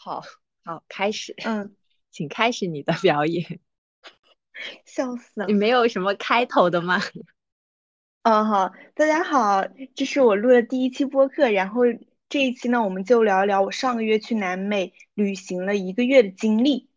[0.00, 0.22] 好，
[0.64, 1.34] 好，开始。
[1.44, 1.74] 嗯，
[2.12, 3.58] 请开始你的表演。
[4.86, 5.46] 笑死了！
[5.46, 7.00] 你没有什么开头的吗？
[8.22, 9.66] 嗯， 好，大家好，
[9.96, 11.50] 这是我录的第一期播客。
[11.50, 11.82] 然后
[12.28, 16.88] 这一期呢，我们就聊一聊我上个月去南美旅行了一个月的经历。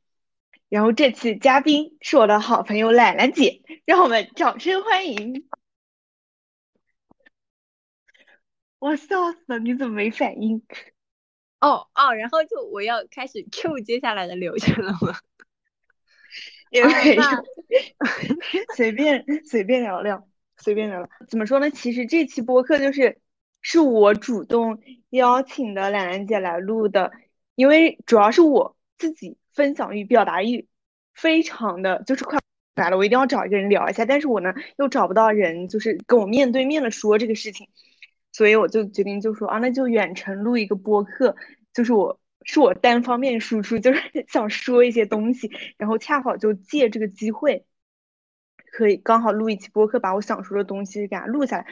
[0.70, 5.50] 然后这次嘉宾是我的好朋友懒懒姐，让我们掌声欢迎。
[8.80, 10.64] 我笑死了，你怎么没反应？
[11.62, 15.16] 哦哦，然后就我要开始 Q 接下来的流程了吗？
[16.72, 17.24] 也没有，
[18.76, 21.10] 随便随便聊聊，随便聊聊。
[21.28, 21.70] 怎么说呢？
[21.70, 23.20] 其实这期播客就是
[23.62, 27.12] 是我主动邀请的懒懒姐来录的，
[27.56, 30.68] 因为主要是我自己分享欲、表达欲
[31.14, 32.40] 非常的就是快
[32.76, 34.06] 来了，我一定要找一个人聊一下。
[34.06, 37.68] 但是我呢又找不到人，就是跟我面对面的说这个事情。
[38.32, 41.36] 所以我就决定就说啊，那就远程录一个播客，
[41.74, 47.66] 就是我是我单方面输出，就是 想说一些东西，然后恰好就借这个机会，
[48.72, 51.68] 可以刚好录一期播客，把我想说的东西给它录下来。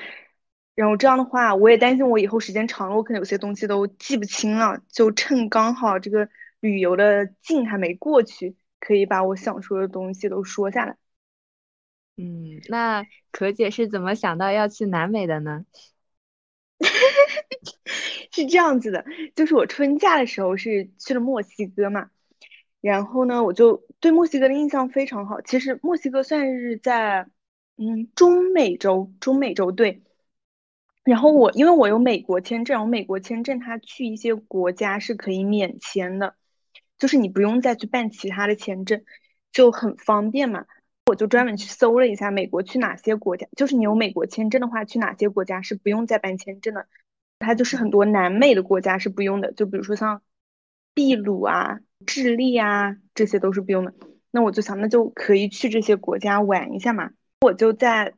[0.76, 6.30] 然后这样的话，我也担心我以后时间长了，我可能有些东西都记不清了，就趁刚好这个
[6.62, 10.96] 旅游的劲还没过去，可以把我想说的东西都说下来。
[12.16, 15.66] 嗯，那可姐是怎么想到要去南美的呢？
[18.32, 22.10] 是这样子的，就是我春假的时候是去了墨西哥嘛，
[22.82, 25.42] 然后呢，我就对墨西哥的印象非常好。
[25.42, 27.28] 其实墨西哥算是在
[27.78, 30.04] 嗯中美洲，中美洲对。
[31.04, 36.36] 然后我因为我有美国签证，我美国签证它去一些国家是可以免签的，
[37.00, 39.04] 就是你不用再去办其他的签证，
[39.52, 40.66] 就很方便嘛。
[41.08, 46.86] 我就专门去搜了一下美国去哪些国家，就是你有美国签证的话，去哪些国家是不用再办签证的。
[47.40, 50.22] 它就是很多南美的国家是不用的，就比如说像
[50.94, 53.94] 秘鲁啊、智利啊，这些都是不用的。
[54.32, 57.12] 那我就想，那就可以去这些国家玩一下嘛。
[57.42, 58.14] 我就在，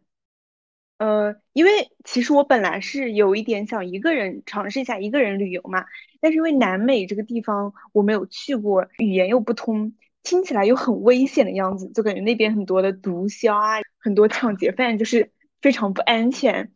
[0.97, 5.85] 呃，因为其实我本来是有一点想一个人尝试一下一个人旅游嘛，
[6.19, 9.93] 但是因为南美这个地方我没有去过，语言又不通。
[10.23, 15.31] 听起来又很危险的样子，就感觉那边很多的毒枭啊，很多抢劫犯，就是
[15.61, 16.71] 非常不安全，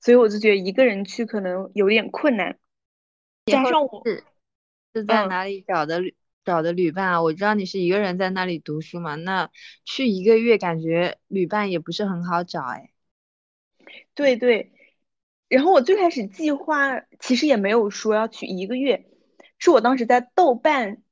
[0.00, 2.58] 所以我就觉得一个人去可能有点困难。
[3.46, 4.24] 加上我是
[4.94, 6.14] 是在哪里找的旅
[6.44, 7.22] 找的旅伴啊？
[7.22, 9.50] 我知道你是一个人在那里读书嘛，那
[9.84, 12.90] 去一个月感觉旅伴也不是很好找哎。
[14.14, 14.72] 对对，
[15.48, 19.06] 然后我最开始计划其实也没有说要去一个月，
[19.58, 21.02] 是我当时在豆瓣。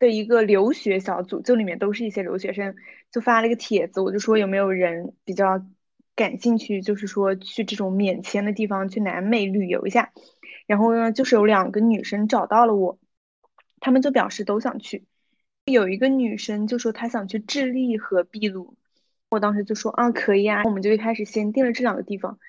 [0.00, 2.76] 的一个留学小组，就里面都是一些留学生，
[3.10, 5.60] 就发了一个帖子，我就说有没有人比较
[6.18, 10.10] 感兴趣，就是说去这种免签的地方去南美旅游一下。
[10.66, 12.98] 然后呢，就是有两个女生找到了我，
[13.78, 15.06] 她们就表示都想去。
[15.64, 18.74] 有一个女生就说她想去智利和秘鲁，
[19.30, 22.40] 我当时就说啊可以啊，我们就一开始先定了这两个地方。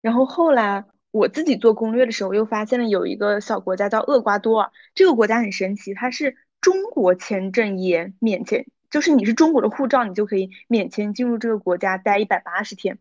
[0.00, 6.36] 然后后来我自己做攻略的时候，又发现了有一个小国家叫厄瓜多尔，这个国家很神奇，它是。
[6.60, 12.98] 中国签证也免签，就是你是中国的护照，你就可以免签进入这个国家待一百八十天，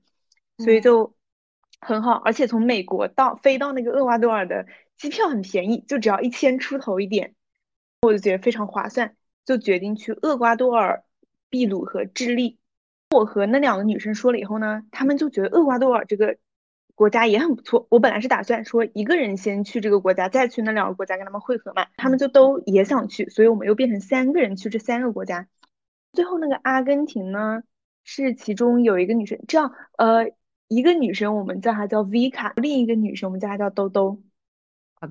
[0.58, 1.16] 所以就
[1.82, 2.14] 很好。
[2.14, 4.68] 而且从美国到飞到那个厄瓜多尔的
[4.98, 7.34] 机票很便宜，就只要一千出头一点，
[8.02, 11.04] 我就觉得非常划算，就决定去厄瓜多尔、
[11.50, 12.60] 秘鲁和智利。
[13.10, 16.38] 我和那两个女生说了以后呢，她们就觉得厄瓜多尔这个。
[16.96, 25.48] 国家也很不错，我本来是打算说一个人先去这个国家，再去那两个国家跟他们会合嘛，他们就都也想去，所以我们又变成三个人去这三个国家。
[26.14, 27.64] 最后那个阿根廷呢，
[28.04, 30.32] 是其中有一个女生，这样呃，
[30.68, 34.22] 一个女生我们叫她叫 V 卡，另一个女生我们叫她叫兜兜。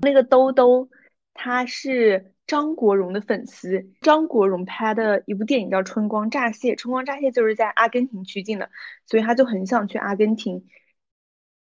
[0.01, 0.89] 那个兜兜
[1.33, 8.69] 她是张国荣的粉丝，张国荣拍的一部电影叫《春光乍泄》，《春光乍泄》就是在阿根廷取景的，
[9.05, 10.67] 所以她就很想去阿根廷。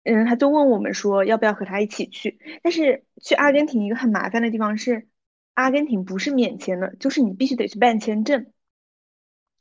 [0.09, 5.09] 嗯，他就问我们说要不要和他一起去，但是去阿根廷一个很麻烦的地方是，
[5.55, 8.47] 阿根廷不是免签的，就是你必须得去办签证。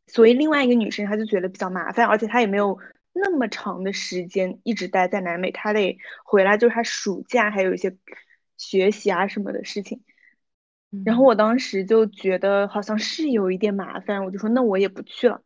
[0.07, 2.77] 所以另外一个女生她就觉得比较麻烦，而且她也没有
[3.13, 7.95] 那么长的时间一直待在南美，她得回来，就是她暑假还有一些
[8.57, 10.01] 学习啊什么的事情。
[11.03, 15.41] 然后我当时就觉得好像是有一点麻烦，我就说那我也不去了。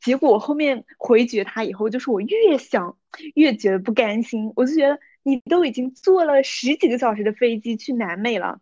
[0.00, 2.96] 结果我后面回绝他以后，就是我越想
[3.34, 4.50] 越觉得不甘心。
[4.56, 8.60] 我就觉得你都已经坐了十几个小时的飞机去南美了，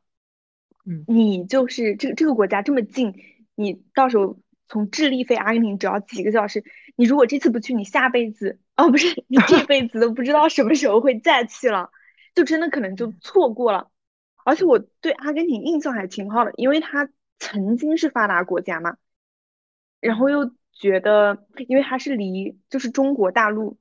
[0.85, 3.15] 嗯，你就是这个这个国家这么近，
[3.55, 4.37] 你到时候
[4.73, 6.65] 从智利飞阿根廷只要几个小时。
[6.97, 11.91] 你如果这次不去，你下辈子哦不是你这 辈子都不知道什么时候会再去了，
[12.35, 13.91] 就真的可能就错过了。
[14.45, 17.09] 而且我对阿根廷印象还挺好的，因为它
[17.39, 18.97] 曾经是发达国家嘛，
[20.01, 23.79] 然后又觉得，因为它是离就是中国大陆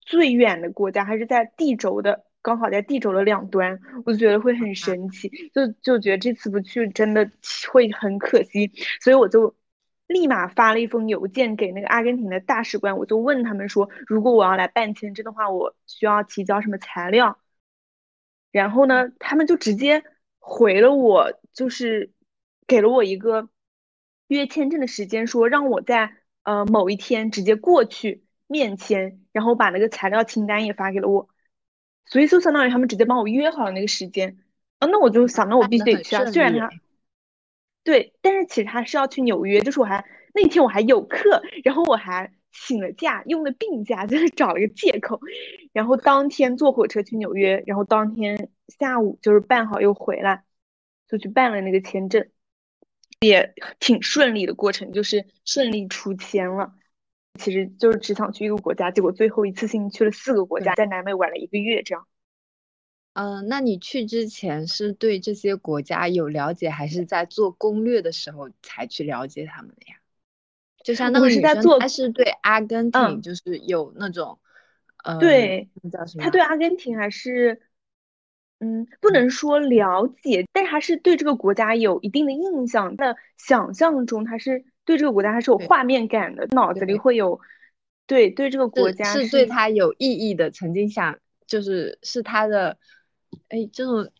[0.00, 7.30] 最远的国家，还是在地轴的，刚好在地轴的两端，我就觉得会很神奇，就就觉得这次不去真的
[7.72, 8.70] 会很可惜，
[9.00, 9.54] 所以我就
[10.14, 17.38] 立马发了一封邮件给那个阿根廷的大使馆，我就问他们说，如果我要来办签证的话，我需要提交什么材料？
[18.50, 20.04] 然后呢，他们就直接
[20.38, 22.12] 回了我，就是
[22.66, 23.48] 给了我一个
[24.28, 26.14] 约签证的时间，说让我在
[26.44, 31.28] 呃某一天直接过去面签，然后把那个材料清单也发给了我，
[32.06, 34.38] 所以就相当于他们直接帮我约好了那个时间。
[34.78, 36.70] 啊，那我就想，那我必须得去啊，虽然他
[37.84, 40.04] 对，但是其实他是要去纽约，就是我还
[40.34, 42.32] 那天我还有课，然后我还。
[42.56, 45.18] 请了假，用了病假，就是找了个借口，
[45.72, 50.44] 然后当天坐火车去纽约，然后当天下午就是办好又回来，
[51.08, 52.28] 就去办了那个签证，
[53.18, 56.74] 也挺顺利的过程，就是顺利出签了。
[57.40, 62.06] 其实就是只想去一个国家，结果最后一次性去了四个国家，在南美玩了一个月，这样。
[63.14, 69.96] 嗯，那你去之前是对这些国家有了解，还是在做攻略的时候才去了解他们的呀？
[70.84, 74.38] 就像那个女生，她是对阿根廷就是有那种，
[75.02, 76.24] 呃，对，叫什么？
[76.24, 77.62] 她对阿根廷还是，
[78.58, 82.96] 嗯，不能说了解，但是还是对这个国家有一定的印象。
[82.96, 87.40] 的想象中，他是对这个国家还是有画面感的，脑子里会有，
[88.06, 90.50] 对，对这个国家是对他有意义的。
[90.50, 92.78] 曾经想，就是是他的，
[93.48, 94.10] 哎，这种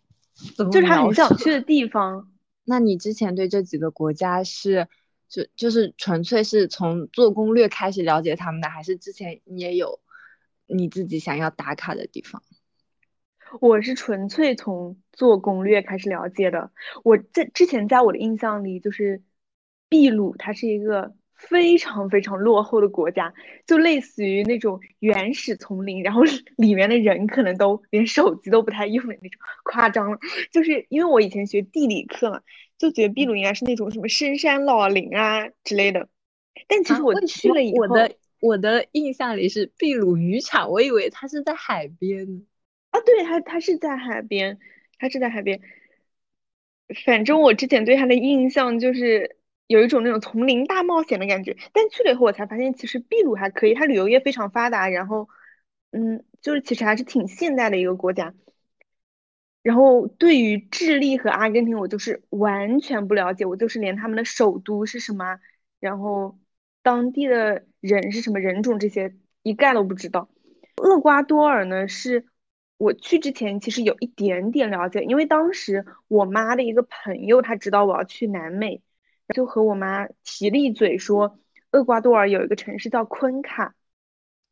[0.71, 2.31] 就是他很想去的地方。
[2.65, 4.89] 那你之前对这几个国家是？
[5.27, 9.99] 就就是纯粹是从做攻略开始了解他们的，还是之前你也有
[10.67, 12.41] 你自己想要打卡的地方？
[13.61, 16.71] 我是纯粹从做攻略开始了解的。
[17.03, 19.25] 我在之前在我的印象里，就是
[19.89, 21.17] 秘鲁，它是一个
[21.49, 23.33] 非常非常落后的国家，
[23.67, 26.23] 就类似于那种原始丛林，然后
[26.57, 30.19] 里面的人可能都连手机都不太用的那种，夸张了。
[30.53, 32.41] 就是因为我以前学地理课嘛。
[32.77, 36.09] 就觉得秘鲁应该是那种什么深山老林啊之类的，
[36.67, 42.45] 但其实我去了以后，我的我的印象里是秘鲁渔场，我以为它是在海边
[42.91, 44.59] 啊，对，它它是在海边，
[44.99, 45.61] 它是在海边。
[47.07, 55.29] 反正我之前对它的印象就是有一种那种丛林大冒险的感觉，但去了以后我才发现，其实秘鲁还可以，它旅游业非常发达，然后
[55.93, 58.35] 嗯，就是其实还是挺现代的一个国家。
[59.63, 65.39] 然后对于智利和阿根廷，我就是完全不了解，我就是连他们的首都是什么，
[65.81, 66.39] 然后
[66.83, 70.29] 当地的人是什么人种这些一概都不知道。
[70.77, 72.27] 厄瓜多尔呢，是
[72.77, 78.83] 我去之前其实有一点点了解，因为当时我妈的一个朋友他知道我要去南美，
[79.33, 81.39] 就和我妈提了一嘴说，
[81.71, 83.75] 厄瓜多尔有一个城市叫昆卡，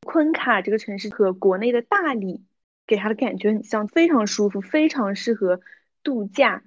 [0.05, 2.45] 昆卡这个城市和国内的大理。
[2.85, 5.61] 给他的感觉很像，非常舒服，非常适合
[6.03, 6.65] 度假，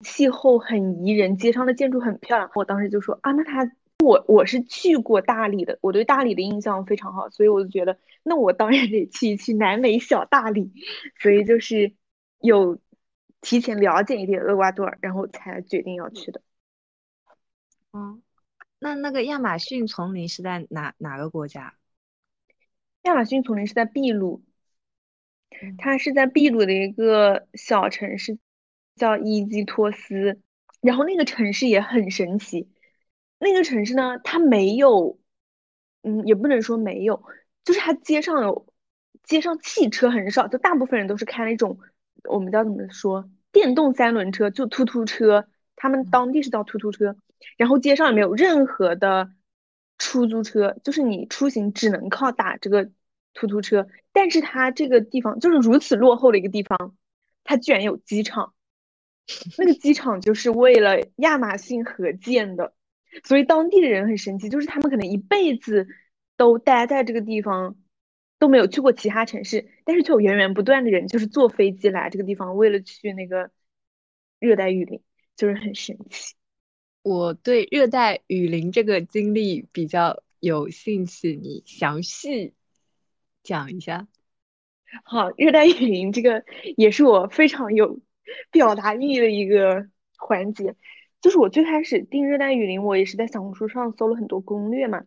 [0.00, 2.50] 气候很宜人，街上的建筑很漂亮。
[2.56, 3.70] 我当时就说啊，那他
[4.04, 10.72] 我我是去过大理的，我对大理的印象非常好，所以我就觉得那我当然得去一去南美小大理，
[11.20, 11.94] 所以就是
[12.40, 12.78] 有
[13.40, 16.42] 提前了解一点厄瓜多尔，然后才决定要去的。
[17.96, 18.22] 嗯，
[18.78, 21.74] 那那个亚马逊丛林是在哪哪个国家？
[23.02, 24.44] 亚马逊丛林是在秘鲁。
[25.78, 28.38] 它是在秘鲁的一个小城市，
[28.96, 30.42] 叫伊基托斯。
[30.82, 32.68] 然后那个城市也很神奇。
[33.38, 35.18] 那个城市呢，它没有，
[36.02, 37.22] 嗯，也不能说没有，
[37.64, 38.66] 就是它街上有，
[39.22, 41.78] 街上汽车很少，就大部分人都是开那种
[42.24, 47.16] 我们叫怎么说，电动三轮车，就突突车，他们当地是叫突突车。
[47.56, 49.30] 然后街上也没有任何的
[49.98, 52.90] 出租车，就是你出行只能靠打这个。
[53.38, 56.96] 突突车，但是它这个地方就是如此落后的一个地方，
[57.44, 58.54] 它居然有机场，
[59.58, 62.72] 那个机场就是为了亚马逊河建的，
[63.24, 65.86] 所以当地的人很神奇，就是他们可能一辈子
[66.38, 67.76] 都待在这个地方，
[68.38, 73.50] 都没有去过其他城市，但是却有源源不断的人就是坐飞机来这个地方，为了去那个
[74.38, 75.02] 热带雨林，
[75.36, 76.34] 就是很神奇。
[77.06, 82.52] 我对热带雨林这个经历比较有兴趣，你详细。
[83.44, 84.08] 讲一下，
[85.04, 86.44] 好，热带雨林这个
[86.76, 88.00] 也是我非常有
[88.50, 89.86] 表达意义的一个
[90.16, 90.74] 环节。
[91.20, 95.04] 就是我最开始订热带雨林，我也是在小红书上搜了很多攻略嘛。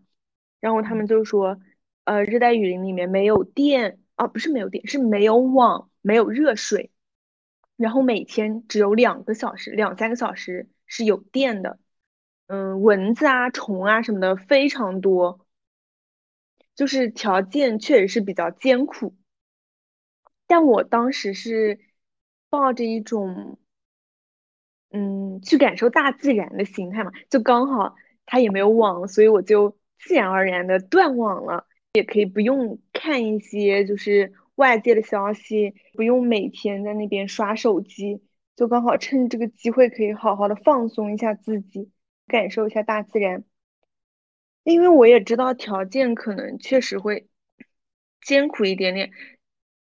[0.61, 1.59] 然后他们就说，
[2.05, 6.91] 呃，热带雨林里面没有电啊，不是没有电，是没有网，没有热水。
[7.75, 11.77] 然后每天只有两个小时、两三个小时是有电的。
[12.49, 15.45] 嗯，蚊子啊、虫啊什么的非常多，
[16.75, 19.15] 就是条件确实是比较艰苦。
[20.47, 21.79] 但我当时是
[22.49, 23.59] 抱着一种，
[24.89, 38.23] 嗯，去感受大自然的心态嘛，就刚好它也没有网，所以我就自然而然的断网了，也可以不用看一些就是外界的消息，不用每天在那边刷手机，
[38.55, 41.91] 就刚好趁这个机会可以好好的放松一下自己。
[42.29, 43.43] 感受一下大自然，
[44.63, 47.27] 因为我也知道条件可能确实会
[48.21, 49.11] 艰苦一点点，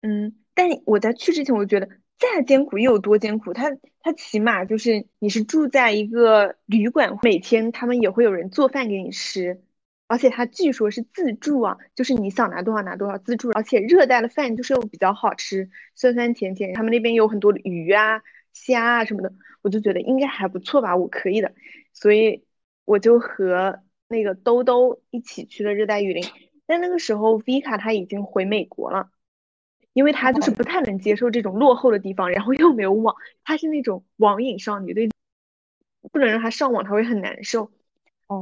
[0.01, 3.53] 嗯，但我在去之前，我觉得再艰苦又有多艰苦？
[3.53, 9.63] 它它起码就是你是住在一个旅馆，每天他们也会有人做饭给你吃，
[10.07, 18.21] 而且它据说是自助啊，就是你想拿多少拿多少自助，而且热带的饭就是又比较好吃，酸酸甜甜，他们那边有很多鱼啊、
[18.53, 21.53] 虾啊什么的，我就觉得应该还不错吧，我可以的。
[21.95, 22.43] 所以
[22.83, 26.23] 我就和那个兜兜一起去了热带雨林，
[26.67, 29.09] 但那个时候 V 卡他已经回美国了，
[29.93, 35.09] 因为他就是不太能接受这种落后的地方，然后又没有网，他是那种网瘾少女，对，
[36.11, 37.71] 不能让他上网，他会很难受。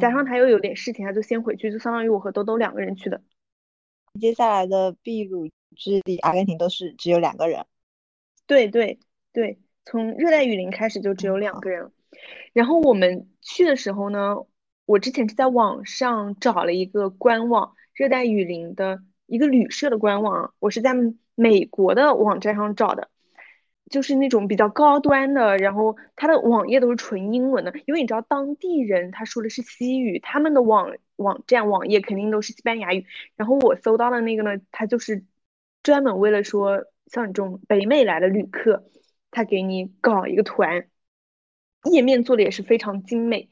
[0.01, 3.21] 加上他又有点事情，他就先回去，就相当于我和兜兜两个人去的。
[4.19, 7.65] 接下来的秘鲁、智利、阿根廷都是只有两个人。
[8.47, 8.99] 对对
[9.31, 11.91] 对，从热带雨林开始就只有两个人。
[12.53, 14.37] 然后我们去的时候呢，
[14.85, 20.93] 我之前是在网上找了一个官网，热带雨林的一个旅社的官网，我是在
[21.35, 23.09] 美国的网站上找的，
[23.89, 33.05] 就是那种比较高端的，然后它的网页都是纯英文的，因为你知道当地人他说的是西语，他们的网网站网页肯定都是西班牙语，
[33.35, 35.23] 然后我搜到的那个呢，它就是
[35.81, 38.83] 专门为了说像你这种北美来的旅客，
[39.31, 40.87] 他给你搞一个团。
[41.91, 43.49] 页面做的也是非常精美，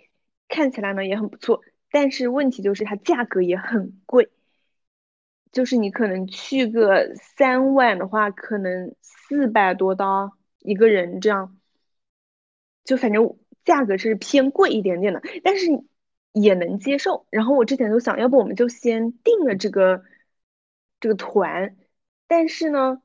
[0.47, 4.29] 看起来呢也很不错，但是问题就是它价格也很贵，
[5.51, 11.57] 就是你可能去个三晚的话，可能四百多刀一个人这样，
[12.85, 15.67] 就反正价格是偏贵一点点的，但是
[16.31, 17.27] 也能接受。
[17.29, 20.03] 然后我之前就想要不我们就先定了这个
[20.99, 21.75] 这个团，
[22.27, 23.01] 但是呢，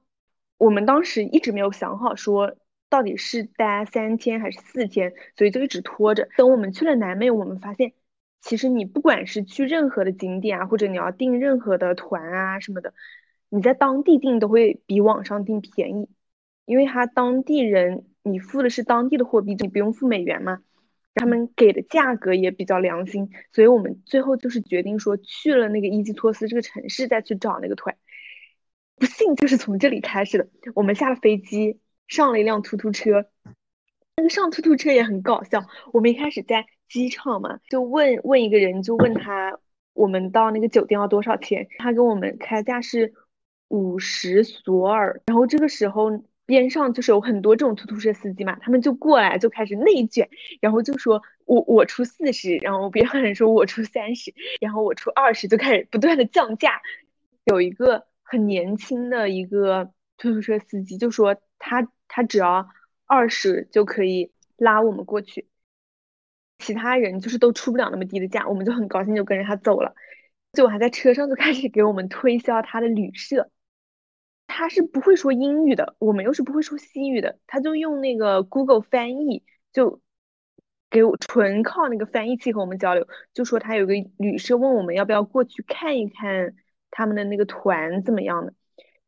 [0.56, 2.56] 我们当时一直没有想好说。
[2.96, 5.12] 到底是待三天还是四天？
[5.36, 6.30] 所以就一直拖着。
[6.38, 7.92] 等我们去了南美，我们发现，
[8.40, 12.94] 其实你不管是去任何的景点啊，或者你要订任何的团啊什么的，
[13.50, 16.08] 你在当地订都会比网上订便宜，
[16.64, 20.62] 因为他当地人你付的是当地的货币，你不用付美元嘛，
[21.14, 23.28] 他们给的价格也比较良心。
[23.52, 27.94] 所以我们最后就是决定说，去了那个伊基托斯这个城市再去找那个团。
[28.94, 31.78] 不幸就是从这里开始的，我们下了飞机。
[32.08, 33.26] 上了一辆突突车，
[34.16, 35.64] 那个上突突车也很搞笑。
[35.92, 39.58] 我们一开始在机场嘛，就问问一个人，就问他
[39.92, 43.12] 我们到那个酒店要多少钱，他给我们开价是
[43.68, 45.20] 五十索尔。
[45.26, 50.28] 然后这个时候边上就是有很多这种突突车司机嘛，他们就过来就开始内卷，
[50.60, 56.80] 然后就说我我出四十，然后别人说我出三十，然后我出二十，就开始不断的降价。
[57.44, 61.88] 有一个很年轻的一个突突车司机就说他。
[62.08, 62.66] 他只要
[63.04, 65.48] 二十就可以拉我们过去，
[66.58, 69.94] 其他人就是都出不了那么低的价，我们就很高兴就跟着他走了。
[70.52, 73.50] 就我还在车上就开始给我们推销他的旅社，
[74.46, 80.00] 他是不会说英语的，我们又是不会说西语的，他就用那个 Google 翻译，就
[80.88, 86.54] 给我纯靠那个翻译器和我们交流，就说他有个旅社，问我们要不要过去看一看
[86.90, 88.54] 他们的那个团怎么样的。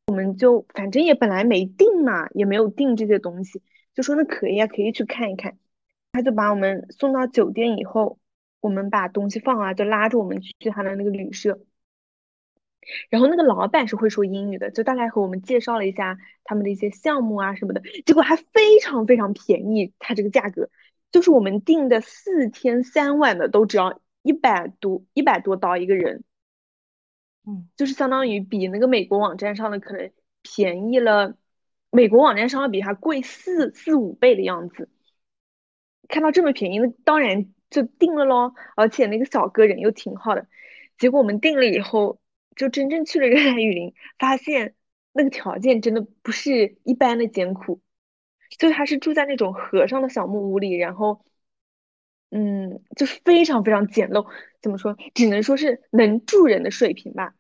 [0.09, 3.63] 我们就反正也本来没定嘛，也没有定这些东西，
[3.95, 5.59] 就说那可以啊，可以去看一看。
[6.13, 8.19] 他就把我们送到酒店以后，
[8.61, 11.61] 我们把东西放啊，就拉着我们去他的那个旅社。
[13.11, 20.71] 然后那个老板是会说英语的，就大概和我们介绍了一下他们的一些项目啊什么的，结果还非常非常便宜，他这个价格
[21.13, 26.25] 就是我们订的四天三晚的都只要一百多一百多刀一个人。
[27.77, 30.11] 就是相当于比那个美国网站上的可能
[30.43, 31.37] 便宜了，
[31.91, 34.89] 美国网站上要比它贵四四五倍的样子。
[36.09, 38.55] 看到这么便宜，那当然就定了咯。
[38.77, 40.47] 而且那个小哥人又挺好的。
[40.97, 42.21] 结果我们定了以后，
[42.57, 44.75] 就真正去了热带雨林，发现
[45.13, 47.81] 那个条件真的不是一般的艰苦。
[48.59, 51.23] 就他是住在那种和尚的小木屋里，然后，
[52.31, 54.27] 嗯，就是非常非常简陋。
[54.63, 54.97] 怎么说？
[55.15, 57.35] 只能说是能住人的水平吧。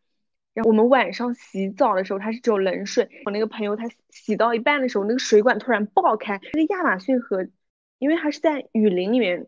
[0.59, 3.09] 然后我们晚上洗澡的时候，它是只有冷水。
[3.27, 6.41] 我那个朋友他洗到一半的时候，那个水管突然爆开。
[6.53, 7.47] 那个亚马逊河，
[8.00, 9.47] 因为它是在雨林里面，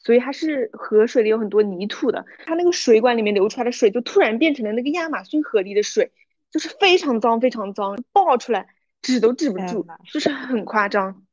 [0.00, 2.26] 所以它是河水里有很多泥土的。
[2.44, 6.10] 它那个水管里面流出来的水，就突然变成了那个亚马逊河里的水，
[6.50, 8.66] 就是非常脏，非常脏，爆出来
[9.02, 11.24] 止都止不住，就是很夸张。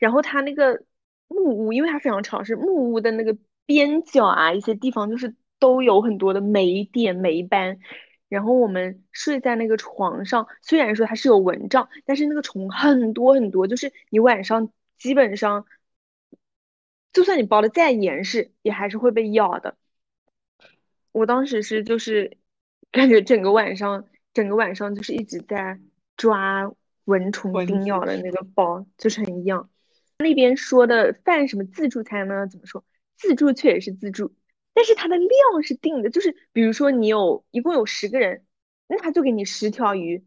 [0.00, 0.82] 然后它那个
[1.28, 5.36] 木屋，因为它非常潮湿，木屋的那个边角啊，一些地方就是。
[5.58, 7.78] 都有很多的霉点霉斑，
[8.28, 15.66] 然后我们睡在那个床上，虽然说它是有蚊帐，但是那个虫很多很多，就是你晚上基本上，
[17.12, 19.76] 就算你包的再严实，也还是会被咬的。
[21.12, 22.36] 我当时是就是
[22.92, 25.80] 感觉整个晚上，整个晚上就是一直在
[26.16, 26.70] 抓
[27.04, 29.68] 蚊虫叮咬的那个包，就是很痒。
[30.18, 32.46] 那边说的饭什么自助餐呢？
[32.46, 32.84] 怎么说？
[33.16, 34.34] 自助却也是自助。
[34.78, 35.28] 但是它的量
[35.64, 38.44] 是定的，就是比如说你有一共有十个人，
[38.86, 40.24] 那他就给你十条鱼。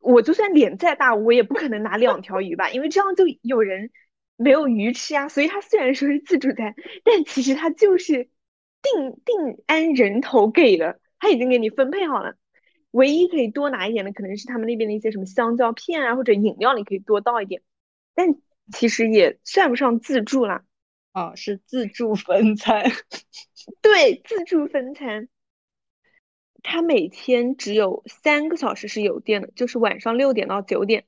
[0.00, 3.92] 我就算脸再大，我也不可能拿两条鱼吧，因为这样就有人
[4.34, 5.28] 没有鱼吃啊。
[5.28, 8.28] 所以它虽然说是自助餐，但其实它就是
[8.82, 12.34] 定定按人头给的，他已经给你分配好了。
[12.90, 17.62] 唯一可以多拿一点的，可能是他们那边的一些什么香蕉片啊，或者饮料，你可以多倒一点。
[18.16, 18.34] 但
[18.72, 20.64] 其实也算不上自助啦。
[21.14, 22.90] 哦，是自助分餐，
[23.80, 25.28] 对，自助分餐。
[26.60, 31.04] 他每天只有三个小时是有电的，就是晚上六点到九点。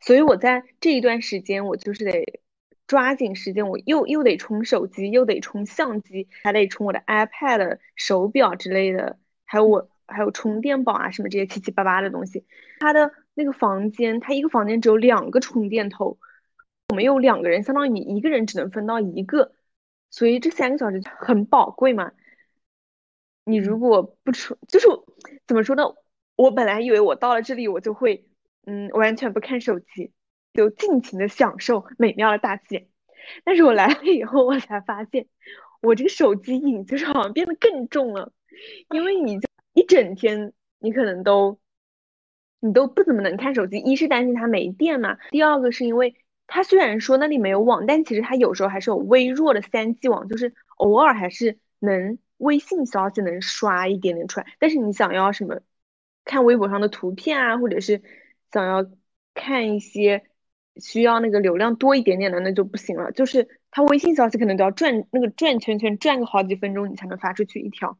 [0.00, 2.40] 所以我在这一段时间，我就是得
[2.86, 12.46] 抓紧时间，我又又得充手机，又得充相机，还得充我的 iPad、手表之类的，还有我还有充电宝啊什么这些七七八八的东西。
[12.80, 16.18] 他的那个房间，他一个房间只有两个充电头。
[16.94, 19.52] 我们有两个人，相当于你一个人只能分到一个，
[20.10, 22.12] 所以这三个小时很宝贵嘛。
[23.44, 24.86] 你如果不出，就是
[25.44, 25.82] 怎么说呢？
[26.36, 28.28] 我本来以为我到了这里，我就会
[28.64, 30.12] 嗯完全不看手机，
[30.52, 32.84] 就尽情的享受美妙的大自然。
[33.42, 35.26] 但是我来了以后，我才发现
[35.82, 38.32] 我这个手机瘾就是好像变得更重了，
[38.90, 41.58] 因为你就一整天，你可能都
[42.60, 43.78] 你都不怎么能看手机。
[43.78, 46.14] 一是担心它没电嘛，第二个是因为。
[46.46, 54.46] 它虽然说那里没有网，但其实它有时候还是有微弱的三 G 网，就是偶尔还是能微信消息能刷一点点出来。
[54.58, 55.60] 但是你想要什么
[56.24, 58.02] 看微博上的图片啊，或者是
[58.52, 58.86] 想要
[59.32, 60.24] 看一些
[60.76, 63.10] 需要那个流量多一点点的，那就不行了。
[63.12, 67.98] 就是它微信消息可能都要转那个转圈圈转个好几分钟，你才能发出去一条。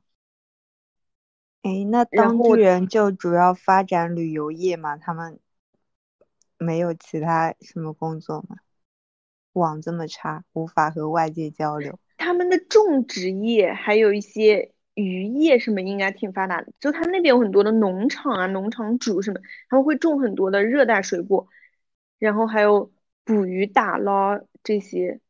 [1.62, 5.40] 哎，那当地人就主要发展旅游业嘛，他们。
[6.64, 8.56] 没有其他什么工作吗？
[9.52, 11.96] 网这么差，无法和外界交流。
[12.16, 16.72] 他们的种植业还有一些渔业什么应该挺发达的。
[16.80, 21.46] 就他们那边有很多的农场啊，农场主什么，他们会种很多的热带水果，
[22.18, 22.90] 然后还有
[23.24, 25.20] 捕鱼打捞这些。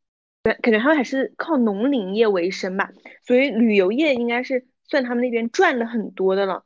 [0.44, 2.92] 对，感觉他们还是靠农林业为生吧。
[3.26, 6.64] 所以旅游业应该是算他们那边赚的很多的了。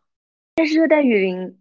[0.55, 1.61] 但是热带雨林，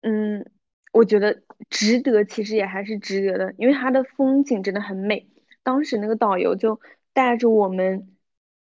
[0.00, 0.50] 嗯。
[0.94, 5.28] 我觉得值得，其实也还是值得的，因为它的风景真的很美。
[5.64, 6.80] 当时那个导游就
[7.12, 8.14] 带着我们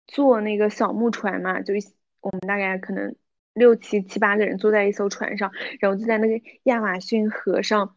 [0.07, 1.75] 坐那个小木船嘛，就
[2.21, 3.17] 我们大概可能
[3.53, 5.51] 六七七八个人坐在一艘船上，
[5.81, 7.97] 然后就在那个亚马逊河上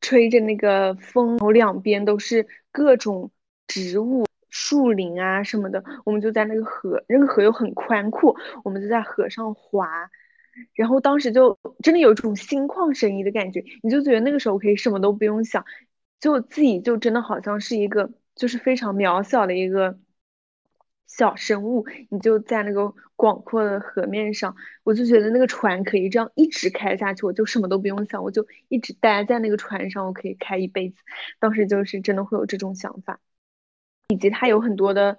[0.00, 3.30] 吹着那个风，然后两边都是各种
[3.68, 5.84] 植物、树林啊什么的。
[6.04, 10.10] 我们就在那个河，那个河又很宽阔，我们就在河上划。
[10.74, 15.64] 然后当时就真的有一种心旷神怡的感觉，你就觉得那个时候可以什么都不用想，
[16.20, 19.98] 就自己就真的好像是一个就是非常渺小的一个
[21.06, 30.96] 小生物，你就在那个广阔的河面上，我就觉得那个船可以这样一直开下去，我就什么都不用想，我就一直待在那个船上，我可以开一辈子。
[31.38, 33.20] 当时就是真的会有这种想法，
[34.08, 35.18] 以及它有很多的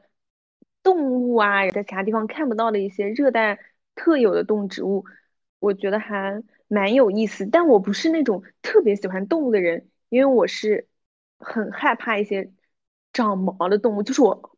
[0.81, 3.59] 动物啊，在其他地方看不到的一些热带
[3.93, 5.05] 特有的动植物。
[5.63, 10.89] 我觉得还蛮有意思，但我不是那种特别喜欢动物的人，因为我是
[11.37, 12.51] 很害怕一些
[13.13, 14.57] 长毛的动物，就是我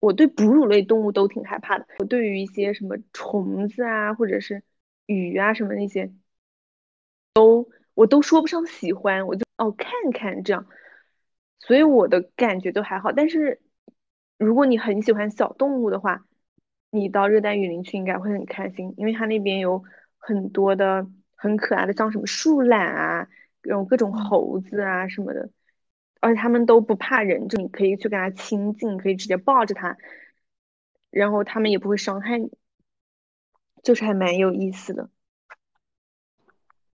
[0.00, 1.86] 我对哺乳类动物都挺害怕的。
[1.98, 4.62] 我对于一些什么虫子啊，或者是
[5.04, 6.10] 鱼啊什么那些，
[7.34, 10.66] 都我都说不上喜欢，我就哦看看这样，
[11.58, 13.12] 所以我的感觉都还好。
[13.12, 13.60] 但是
[14.38, 16.24] 如果你很喜欢小动物的话，
[16.90, 19.84] 你到热带雨林去应该会很开心，因为它那边有。
[20.26, 23.28] 很多的很可爱的，像什么树懒啊，
[23.62, 25.50] 有各种猴子啊什么的，
[26.20, 29.96] 而且他们都不怕人，就你可以去跟它亲近，可以直接抱着它，
[31.10, 32.50] 然后他们也不会伤害你。
[33.84, 35.08] 就是还蛮有意思的。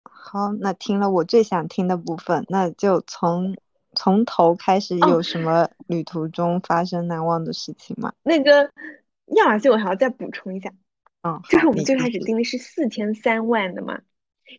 [0.04, 3.58] 好，那听了我最想听的部分，那就从
[3.92, 8.14] 从头开始，有什么旅途中发生难忘的事情吗？
[8.22, 8.72] 那个
[9.36, 10.72] 亚马逊，我还要再补充一下，
[11.22, 14.00] 嗯，就是我们最开始定的是四天三万的嘛，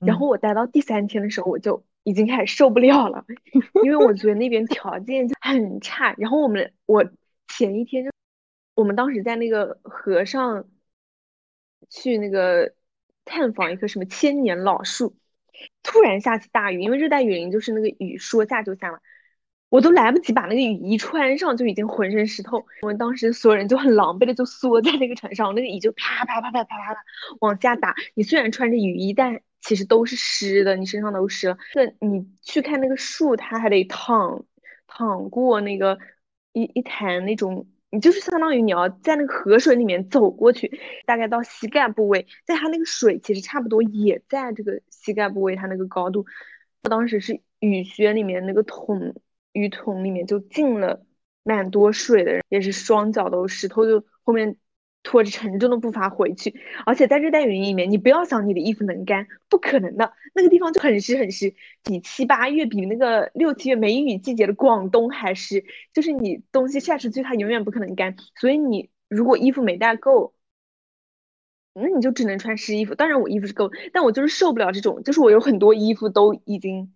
[0.01, 3.25] 然后我待到第三天的时候，我就已经开始受不了了，
[3.83, 6.13] 因为我觉得那边条件就很差。
[6.17, 7.03] 然后我们我
[7.47, 8.11] 前一天就，
[8.75, 10.67] 我们当时在那个河上
[11.89, 12.73] 去那个
[13.25, 15.15] 探访一棵什么千年老树。
[15.83, 18.99] 突然下起大雨，因为热带雨林就是那个雨说下就下嘛，
[19.69, 22.65] 我都来不及把那个雨衣穿上，就已经浑身湿透。
[22.81, 26.99] 我们当时所有人就很狼狈的就缩在那个船上，那个雨就啪啪啪啪啪啪的
[27.39, 27.95] 往下打。
[28.15, 31.57] 你虽然穿着雨衣，但其实都是湿的，你身上都湿了。
[31.73, 34.43] 这你去看那个树，它还得淌
[34.87, 35.99] 淌过那个
[36.53, 37.67] 一一潭那种。
[37.91, 46.23] 你就是相当于你要在那个河水里面走过去，大概到膝盖部位，在它那个水其实差不多也在这个膝盖部位，它那个高度。
[46.83, 49.15] 我当时是雨靴里面那个桶
[49.53, 51.05] 雨桶里面就进了
[51.43, 54.57] 蛮多水的，也是双脚都湿透，就后面。
[55.01, 60.11] 拖着沉重的步伐回去，而且在热带雨林里面，你不要想你的衣服能干，不可能的。
[60.35, 65.63] 那个地方就很湿很湿，比七八月、比那个六七月梅雨季节的广东还湿。
[65.93, 68.17] 就是你东西晒出去，它永远不可能干。
[68.35, 70.33] 所以你如果衣服没带够，
[71.73, 72.93] 那你就只能穿湿衣服。
[72.93, 76.93] 当然我衣服是够，但我就是受不了这种，就是我有很多衣服都已经，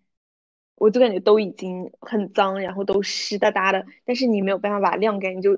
[0.83, 3.85] 我就感觉都已经很脏，然后都湿哒哒的。
[4.03, 5.57] 但是你没有办法把它晾干，你就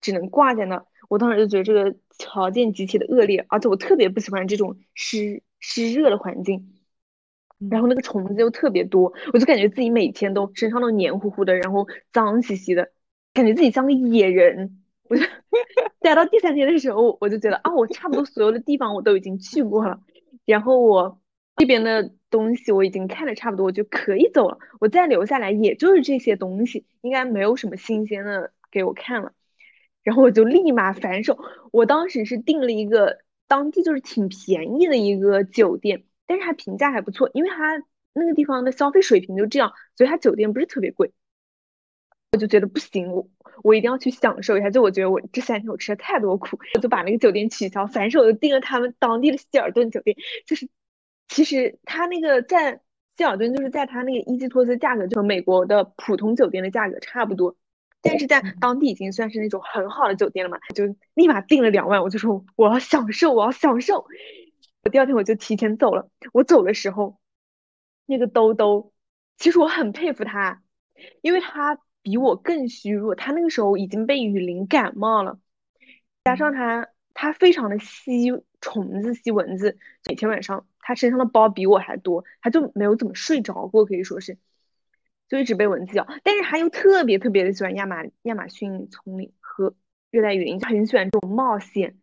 [0.00, 0.86] 只能挂在那。
[1.08, 6.72] 我当时就觉得这个条件极其的恶劣，而且我特别不喜欢这种湿湿热的环境，
[7.70, 12.92] 然后那个虫子又特别多，我就感觉自己每天都身上都黏糊糊的，然后脏兮兮的，
[13.34, 14.78] 感觉自己像个野人。
[15.08, 15.24] 我就
[15.98, 20.00] 待到第三天的时候，我就觉得啊，我差不多所有的地方我都已经去过了，
[20.46, 21.20] 然后我
[21.56, 24.58] 这边的东西我已经看的差不多，我就可以走了。
[24.80, 29.32] 我再留下来也就是这些东西，应该没有什么新鲜的给我看了。
[30.02, 31.38] 然后我就立马反手，
[31.70, 37.80] 我当时是订了一个当地就是挺便宜的一个酒店，但是它评价还不错，因为它
[38.12, 41.12] 那个地方的消费水平就这样，所以它酒店不是特别贵。
[42.32, 43.28] 我就觉得不行，我
[43.62, 44.70] 我一定要去享受一下。
[44.70, 50.16] 就我觉得我这三天我吃了太多苦，我就把那个酒店取消，反手就订了他们当地的希尔顿酒店。
[50.46, 50.66] 就是
[51.32, 52.78] 其实它那个在
[53.16, 57.56] 希尔顿，就是在它那个伊基托斯价格就和美国的普通酒店的价格差不多。
[58.02, 64.06] 但是在当地已经算是那种很好的酒店了嘛，就立马订了两万，我就说我要享受，我要享受。
[64.84, 66.10] 我第二天我就提前走了。
[66.34, 67.18] 我走的时候，
[68.04, 68.92] 那个兜兜，
[69.38, 70.62] 其实我很佩服他，
[71.22, 75.38] 因为他比我更虚弱，他那个时候已经被雨淋感冒了，
[76.24, 84.36] 加上他他非常的吸虫子、吸蚊子，每天晚上他身上的包比我还多，他就没有怎么睡着过，可以说是。
[85.28, 89.74] 就一直被蚊子咬，但是他又特别特别的喜欢亚马亚马逊丛林和
[90.10, 91.96] 热带雨林，就很喜欢这种冒险，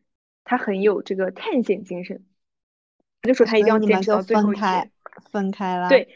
[0.44, 2.26] 他很有这个探险精神。
[3.22, 4.92] 他就说他一定要坚持到最后一天，
[5.32, 5.90] 分开了。
[5.90, 6.08] 对，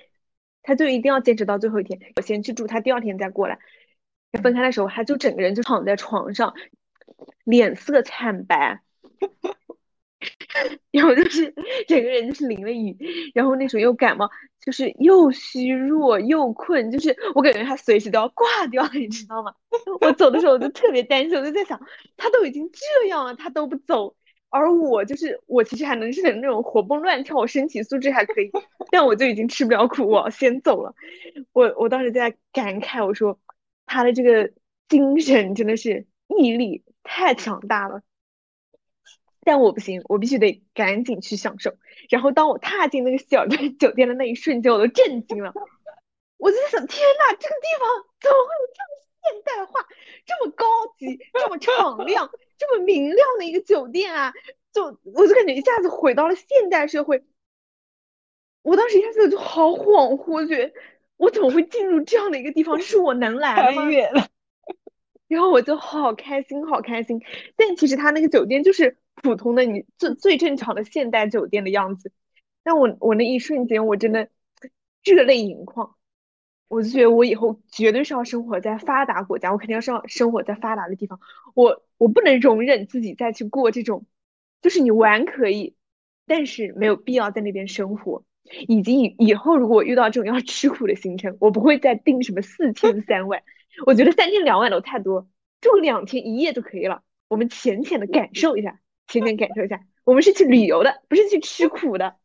[0.63, 1.99] 他就一定要坚持到最后一天。
[2.15, 3.59] 我先去住，他第二天再过来。
[4.41, 6.55] 分开的时候，他就整个人就躺在床上，
[7.43, 8.81] 脸色惨白。
[10.91, 11.53] 然后就是
[11.87, 12.95] 整个人就是淋了雨，
[13.33, 19.53] 然后那时候又感冒，就是又虚弱又困，就是我感觉他随时都要挂掉了，你知道吗？
[20.01, 21.79] 我走的时候我就特别担心，我就在想，
[22.17, 24.15] 他都已经这样了，他都不走，
[24.49, 28.51] 而我就是我其实还能是那种活蹦乱跳，我身体素质还可以，
[28.91, 30.93] 但我就已经吃不了苦，我要先走了。
[31.51, 33.39] 我我当时在感慨，我说
[33.85, 34.51] 他的这个
[34.87, 38.03] 精神真的是毅力太强大了。
[39.45, 41.73] 但我不行，我必须得赶紧去享受。
[42.09, 45.53] 然后当我踏进那个希尔顿酒店的那一瞬间，我都震惊了。
[46.37, 47.89] 我就在想，天呐，这个地方
[48.21, 49.85] 怎么会有这么现代化、
[50.25, 50.65] 这么高
[50.97, 54.33] 级、这么敞亮、这么明亮的一个酒店啊？
[54.73, 57.23] 就我就感觉一下子回到了现代社会。
[58.61, 60.73] 我当时一下子就好恍惚，我觉得
[61.17, 62.79] 我怎么会进入这样的一个地方？
[62.81, 63.83] 是我能来吗？
[65.27, 67.21] 然后我就好开心，好开心。
[67.55, 68.97] 但其实他那个酒店就是。
[69.23, 72.11] 普通的你最最正常的现代酒店的样子，
[72.61, 74.29] 但我我那一瞬间我真的
[75.01, 75.95] 热泪盈眶，
[76.67, 81.19] 我就觉得我以后绝对是要生活在发达国家，我肯定要生生活在发达的地方，
[81.55, 84.05] 我我不能容忍自己再去过这种，
[84.61, 85.75] 就是你玩可以，
[86.27, 88.25] 但是没有必要在那边生活，
[88.67, 93.41] 以及以以后如果我遇到这种要吃苦的行程，我不会再订什么四天 三万，
[93.85, 95.29] 我觉得三天两万都太多，
[95.61, 98.81] 住两天一夜就可以了，我们浅浅的感受一下。
[99.07, 102.15] 浅浅感受一下，我们是去旅游的，不是去吃苦的。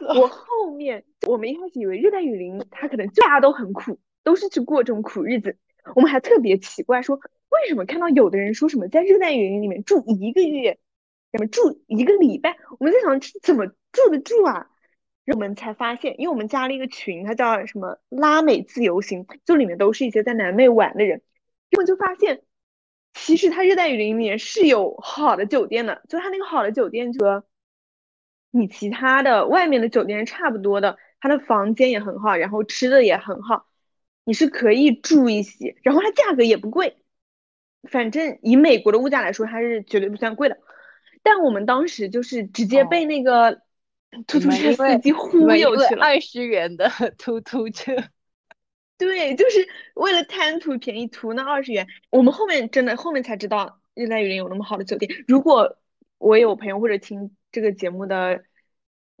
[0.00, 5.58] 我后面我们一开始以为热带雨林它可能大家都很苦，都是去过这种苦日子。
[5.94, 10.78] 我们还特别奇怪，说为什么看到有的人说什么在热带雨林里面住一个月，
[11.32, 12.56] 什么住一个礼拜？
[12.78, 14.70] 我们在想怎么住得住啊？
[15.32, 21.20] 我们才发现，因为我们加了一个群，它叫什么拉美自由行，就里面都是一些在南美玩的人。
[21.72, 22.42] 我们就发现，
[23.16, 27.44] 其实它热带雨林里面是有好的酒店的，就它那个好的酒店和
[28.50, 33.66] 你其他的外面的酒店差不多的，它的房间也很好，然后吃的也很好，
[34.24, 36.96] 你是可以住一些，然后它价格也不贵，
[37.90, 40.58] 反正以美国的物价来说，它是绝对不算贵的。
[41.22, 43.62] 但我们当时就是直接被那个。
[44.26, 47.92] 突突车司机忽悠去了二十元的突突车，
[48.98, 51.86] 对，就是为了贪图便宜，图那二十元。
[52.10, 55.24] 我们后面真的后面才知道热带雨林有那么好的酒店。
[55.26, 55.76] 如果
[56.18, 58.44] 我有朋友或者听这个节目的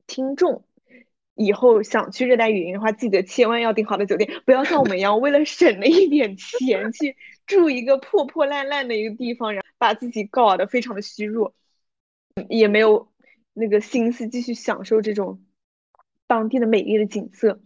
[0.06, 0.64] 听众，
[1.34, 11.54] 以后想去热带雨林的话，记得千万要订好的酒店，不要像我们一样为了省了一点钱去住一个破破烂烂的一个地方，然后把自己搞得非常的虚弱，
[12.48, 13.10] 也没有。
[13.58, 15.42] 那个心思继续享受这种
[16.26, 17.58] 当地的美丽的景色。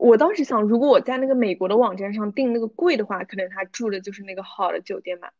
[0.00, 5.34] 我当时想，如果我在那个美国的网站上订那个贵的话，可能他住的就是那个好的酒店吧。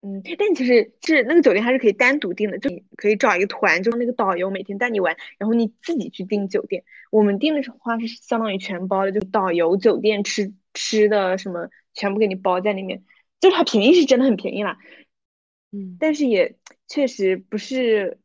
[0.00, 6.84] 嗯，但其实是那个酒店还是可以单独订的，就你可以找一个团，就那个导游每天带你玩，然后你自己去订酒店。
[7.10, 13.04] 我们订的话是相当于全包的，就导游、酒店、吃吃的什么全部给你包在里面，
[13.40, 14.78] 就是它便宜是真的很便宜啦。
[15.70, 16.56] 嗯，但是也
[16.88, 18.18] 确实不是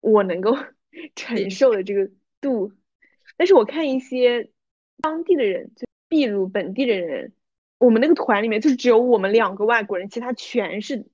[0.00, 0.56] 我能够
[1.16, 2.72] 承受的这个度。
[3.36, 4.50] 但是我看一些
[5.00, 7.32] 当地的人，就秘鲁本地的人，
[7.78, 11.06] 我们那个团里面就只有我们两个外国人，其他全是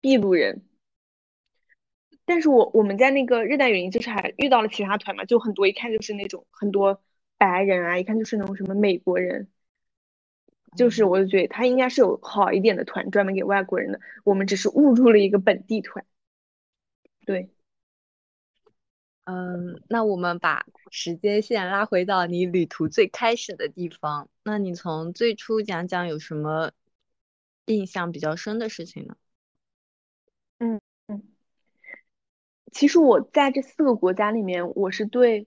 [0.00, 0.62] 秘鲁人。
[2.24, 7.02] 但是我我们在那个热带雨林，就是还遇到了其他团嘛，就很多一看就是那种很多
[7.36, 9.48] 白人啊，一看就是那种什么美国人。
[10.76, 16.04] 就是我就觉得他应该是有好一点的团专门给外国人的，我们只是误入了一个本地团。
[17.24, 17.53] 对，
[19.24, 26.72] 嗯，那我们把时间线拉回到你旅途最开始的地方，那你从最初讲讲有什么
[27.66, 29.16] 印象比较深的事情呢？
[30.58, 31.22] 嗯嗯，
[32.72, 35.46] 其实我在这四个国家里面，我是对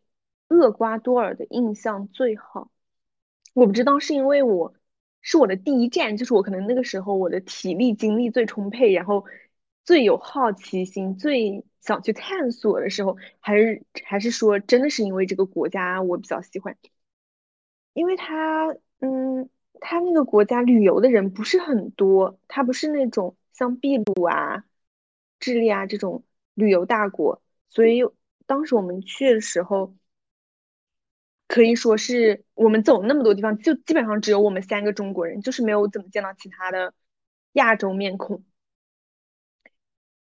[0.50, 2.72] 厄瓜多尔的印象最好。
[3.54, 4.74] 我不知道是因为我。
[5.20, 9.26] 是我的第一站，就是我可能那个时候我的体力精力最充沛，然后
[9.88, 16.78] 最有好奇心，最想去探索的时候，还是还是说真的是因为这个国家我比较喜欢，
[17.94, 18.68] 因为他，
[19.00, 24.66] 嗯，他那个国家旅游的人不是很多，他不是那种像秘鲁啊、
[25.40, 28.02] 智利啊这种旅游大国，所以
[28.46, 29.96] 当时我们去的时候。
[31.48, 36.94] 可以说是我们走那么多地方，就基本上只有我们三个中国人，就是没有怎么见到其他的
[37.54, 38.44] 亚洲面孔。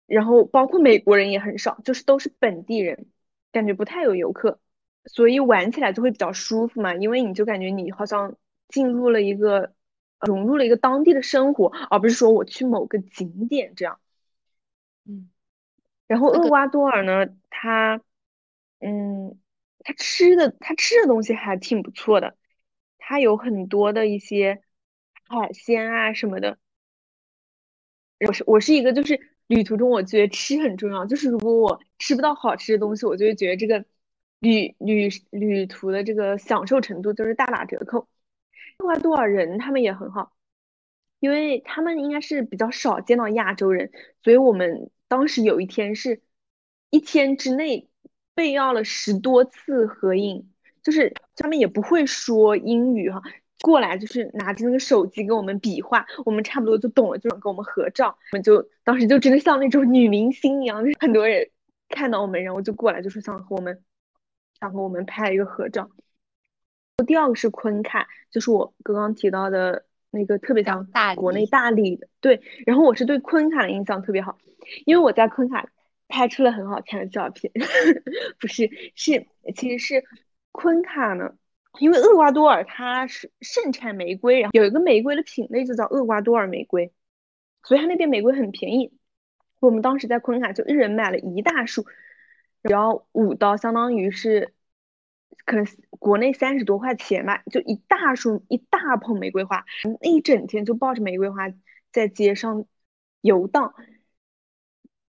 [0.06, 3.06] 然后包括美国人也很少，就是都是本地人，
[3.52, 4.60] 感觉不太有游客，
[5.04, 6.94] 所以玩起来就会比较舒服嘛。
[6.94, 8.36] 因为你就感觉你好像
[8.68, 9.72] 进入了一个
[10.20, 14.00] 融入了一个当地的生活，而不是说我去某个景点这样。
[15.04, 15.28] 嗯，
[16.06, 18.00] 然后厄瓜多尔呢，它，
[18.80, 19.38] 嗯。
[19.88, 22.36] 它吃的，它吃的东西还挺不错的，
[22.98, 24.60] 它有很多的一些
[25.28, 26.58] 海鲜啊什么的。
[28.26, 33.84] 我是我是一个，就是旅途中我觉得吃很重要，就是如果我吃不到好吃的东西，我就会觉得这个
[34.40, 38.08] 旅旅旅途的这个享受程度就是大打折扣。
[38.78, 40.32] 厄瓜多尔人他们也很好，
[41.20, 43.90] 因为他们应该是比较少见到亚洲人，
[44.22, 46.22] 所以我们当时有一天是
[46.90, 47.88] 一天之内。
[48.36, 53.22] 被要了十多次合影，就是他们也不会说英语哈，
[53.66, 58.16] 过来就是拿着那个手机跟我们比划，我们差不多就懂了，就想跟我们合照。
[58.30, 61.50] 我们就当时就真的像那种女明星一样，就很多人
[61.88, 63.82] 看到我们，然后就过来，就是想和我们，
[64.60, 65.90] 想和我们拍一个合照。
[67.04, 72.40] 第二个是昆卡，就是我刚刚提到的那个特别像大国内大理的，对。
[72.66, 74.38] 然后我是对昆卡的印象特别好，
[74.84, 75.68] 因为我在昆卡。
[76.08, 77.52] 拍出了很好看的照片，
[78.38, 79.26] 不是，是
[79.56, 80.04] 其实是
[80.52, 81.34] 昆卡呢，
[81.80, 86.92] 因为厄瓜多尔它是盛产玫瑰，然后有一个玫瑰的品类就叫厄瓜多尔玫瑰，
[87.62, 88.92] 所以它那边玫瑰很便宜。
[89.60, 91.86] 我们当时在昆卡就一人买了一大束，
[92.62, 94.54] 只要五刀，相当于是
[95.44, 99.64] 可能国内三十多块钱吧，就一大束一大捧玫瑰花，
[100.00, 101.52] 那一整天就抱着玫瑰花
[101.92, 102.66] 在街上
[103.20, 103.74] 游荡。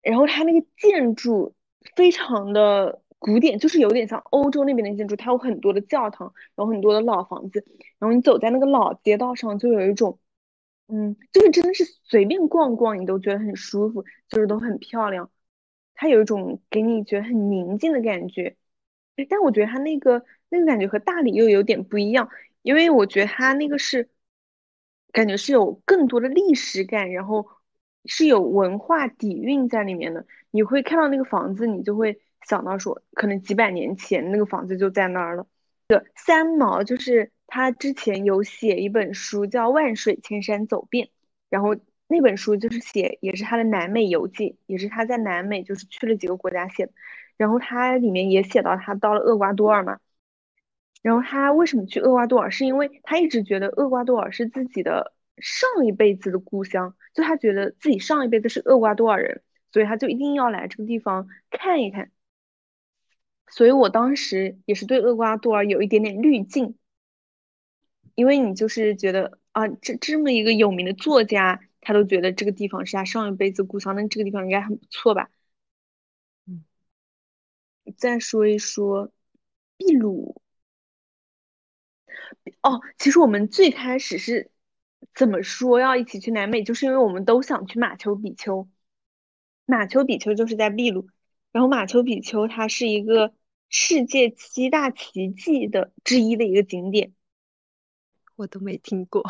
[0.01, 1.53] 然后它那个建筑
[1.95, 7.65] 非常的古典，就是有点像欧洲那边的建筑，它有很多的教堂，然后很多的老房子，
[7.99, 10.19] 然后你走在那个老街道上，就有一种，
[10.88, 15.32] 嗯，就是真的是随便逛逛你都觉得很舒服，就是都很漂亮，
[15.95, 18.56] 它有一种给你觉得很宁静的感觉。
[19.30, 22.30] 但我觉得它那个那个感觉和大理又有点不一样，
[22.62, 24.10] 因为我觉得它那个是
[25.12, 27.47] 感觉是有更多的历史感，然后。
[28.10, 35.46] 是有文化底蕴在里面的，你会看到那个房子，你就会想到说，可能几百年前那个房子就在那儿了。
[35.88, 41.08] 对三毛就是他之前有写一本书叫《万水千山走遍》，
[41.50, 41.76] 然后
[42.08, 46.92] 那本书就是写也是他的南美游记，也是他在南美就是去了几个国家写的。
[47.38, 50.00] 然后他里面也写到他到了厄瓜多尔嘛，
[51.02, 55.14] 然后他为什么去厄瓜多尔，是因为他一直觉得厄瓜多尔是自己的。
[55.40, 62.10] 上一辈子的故乡，就他觉得自己上一辈子是厄瓜多尔人，所以他就一定要来这个地方看一看。
[63.50, 66.78] 所以我当时也是对厄瓜多尔有一点点滤镜，
[68.16, 75.30] 因为你就是觉得啊，这这么一个有名的作家，他都觉得这个地方是他上一辈子故乡，那这个地方应该很不错吧？
[76.46, 76.64] 嗯，
[77.98, 79.12] 再说一说
[79.78, 80.42] 秘鲁。
[82.62, 84.52] 哦，其实我们最开始是。
[85.14, 86.64] 怎么说要一起去南美？
[86.64, 88.68] 就是因为我们都想去马丘比丘。
[89.66, 91.08] 马丘比丘就是在秘鲁，
[91.52, 93.34] 然后马丘比丘它是一个
[93.69, 97.13] 世界七大奇迹的之一的一个景点。
[98.36, 99.23] 我都没听过。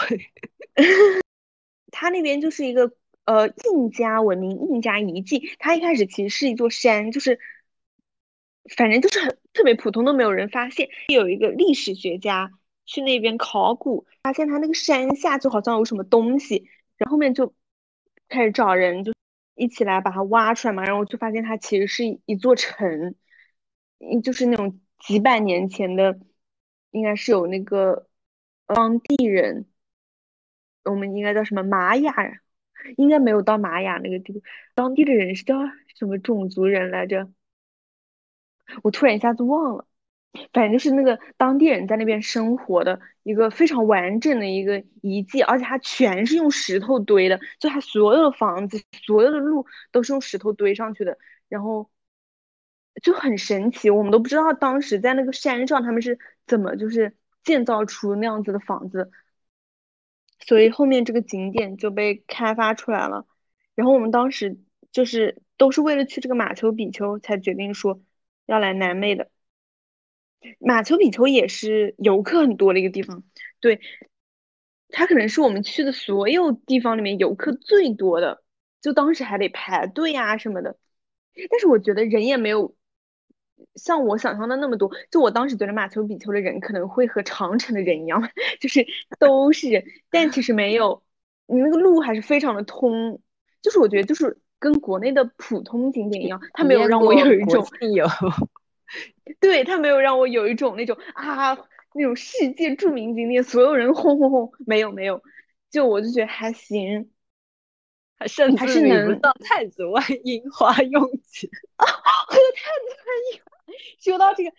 [1.92, 2.92] 它那边就是一个
[3.26, 5.52] 呃印加文明、印加遗迹。
[5.60, 7.40] 它一开始其实是一座山，就是
[8.76, 10.90] 反正就是很特别普通，都没有人发现。
[11.08, 12.52] 有一个历史学家。
[12.90, 17.54] 去那边考古，发现他那个山下就好像有什么东西，然后后面就
[18.30, 19.12] 开始找人，就
[19.56, 20.86] 一起来把它挖出来嘛。
[20.86, 23.16] 然后就发现它其实是一座城，嗯，
[24.24, 26.20] 就是那种几百年前的，
[26.92, 28.08] 应该是有那个
[28.68, 29.66] 当地人，
[30.84, 32.14] 我们应该叫什么玛雅，
[32.98, 34.42] 应该没有到玛雅那个地步。
[34.76, 35.56] 当地的人是叫
[35.96, 37.30] 什么种族人来着？
[38.84, 39.86] 我突然一下子忘了。
[40.54, 51.18] 反正就是那个当地人在那边生活的一个非常完整的一个遗迹，而且它全是用石头堆的，就它所有的房子、所有的路都是用石头堆上去的，
[51.50, 51.90] 然后
[53.02, 59.12] 就很神奇，我们都不知道当时在那个山上他们是怎么就是建造出那样子的房子，
[60.40, 63.28] 所以后面这个景点就被开发出来了。
[63.76, 64.58] 然后我们当时
[64.92, 68.02] 就是都是为了去这个马丘比丘才决定说
[68.46, 69.30] 要来南美的。
[70.60, 73.24] 马丘比丘也是游客很多的一个地方，
[73.60, 73.82] 对，
[74.90, 78.44] 它可能是我们去的所有地方里面游客最多的，
[78.82, 80.78] 就当时还得排队啊什么的。
[81.50, 82.76] 但是我觉得人也没有
[83.76, 88.22] 像我想象的那么多，就我当时觉得马丘比丘的人可能会和长城的人一样，
[88.60, 88.86] 就是
[89.20, 91.04] 都是人，但其实没有，
[91.48, 93.22] 你那个路还是非常的通，
[93.62, 98.08] 就是我觉得就是跟国内的普通景点一样，它没有让我有一种有。
[99.42, 101.54] 对他没有让我有一种那种啊
[101.94, 105.22] 那种世界著名景点，所有人轰轰轰，没有没有，
[105.70, 107.10] 就我就觉得还行，
[108.18, 113.74] 还甚至能不到太子湾樱花拥挤啊， 还有太子湾樱花。
[114.00, 114.52] 说到这个，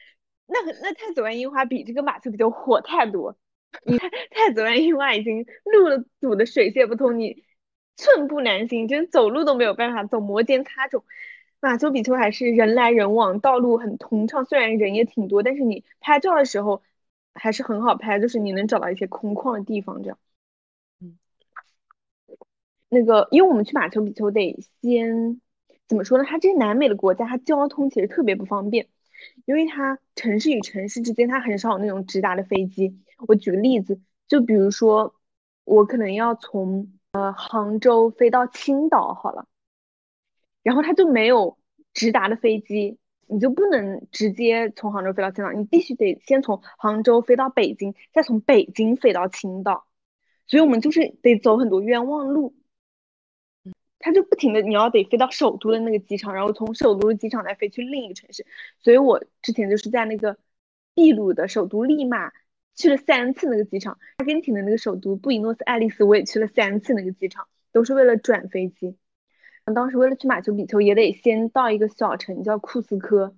[0.47, 3.37] 那那太子湾樱花比这个马丘比丘火太多。
[3.85, 7.44] 你看太子湾樱花已经路堵得水泄不通，你
[7.97, 11.03] 寸步难行，真走路都没有办法走，摩肩擦踵。
[11.61, 16.83] 马丘比丘还是人来人往，道路很通畅，虽然人也挺多，但是你拍照的时候
[17.35, 20.18] 还是很好拍，就是你能找到一些空旷的地方这样。
[22.90, 25.40] 那个，因为我们去马丘比丘得先
[25.87, 26.24] 怎么说呢？
[26.24, 28.88] 它这些南美的国家，它交通其实特别不方便，
[29.44, 32.98] 因为它城市与城市之间它很少有那种直达的飞机。
[33.27, 35.14] 我举个例子，就比如说
[35.64, 39.46] 我可能要从呃杭州飞到青岛，好了。
[40.62, 41.59] 然后它就没有
[41.94, 49.87] 直达的飞机，你就不能直接从杭州飞到青岛，你必须得先从杭州飞到北京，再从北京飞到青岛，
[50.46, 52.54] 所以我们就是得走很多冤枉路。
[53.99, 58.46] 他就不停的，你要得飞到首都的那个机场，然后从首都的机场再飞去另一个城市。
[58.79, 60.37] 所以我之前就是在那个
[60.94, 62.33] 秘鲁的首都利马
[62.75, 68.96] 去了三次那个机场，阿根廷的那个首都布宜诺斯艾利斯我也去了三次那个机场，都是为了转飞机。
[69.75, 73.37] 当时为了去马丘比丘，也得先到一个小城叫库斯科，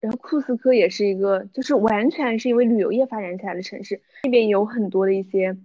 [0.00, 5.56] 然后库斯科也是一个，就是完全是因为旅游业发展起来的城市，那边有很多的一些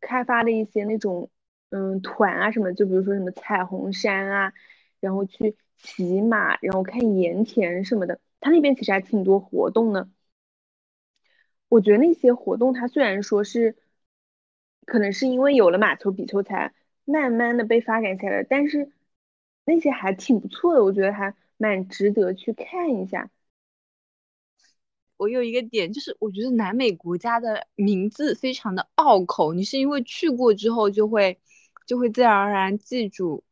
[0.00, 1.30] 开发的一些那种
[1.70, 4.52] 嗯团啊什么，就比如说什么彩虹山啊，
[5.00, 8.20] 然后去骑马，然后看盐田什么的。
[8.40, 10.08] 它那边其实还挺多活动的。
[11.68, 13.76] 我觉得那些活动，它虽然说是，
[14.86, 18.90] 可能是因为有了马丘比丘才慢慢的被发展起来，但是
[19.64, 23.30] 那些还挺不错的，我觉得还蛮值得去看一下。
[25.16, 31.38] 我有一个点，就是我觉得南美国家的名字非常的拗口，你是因为去过之后就会
[31.90, 33.42] 就会自然而然记住。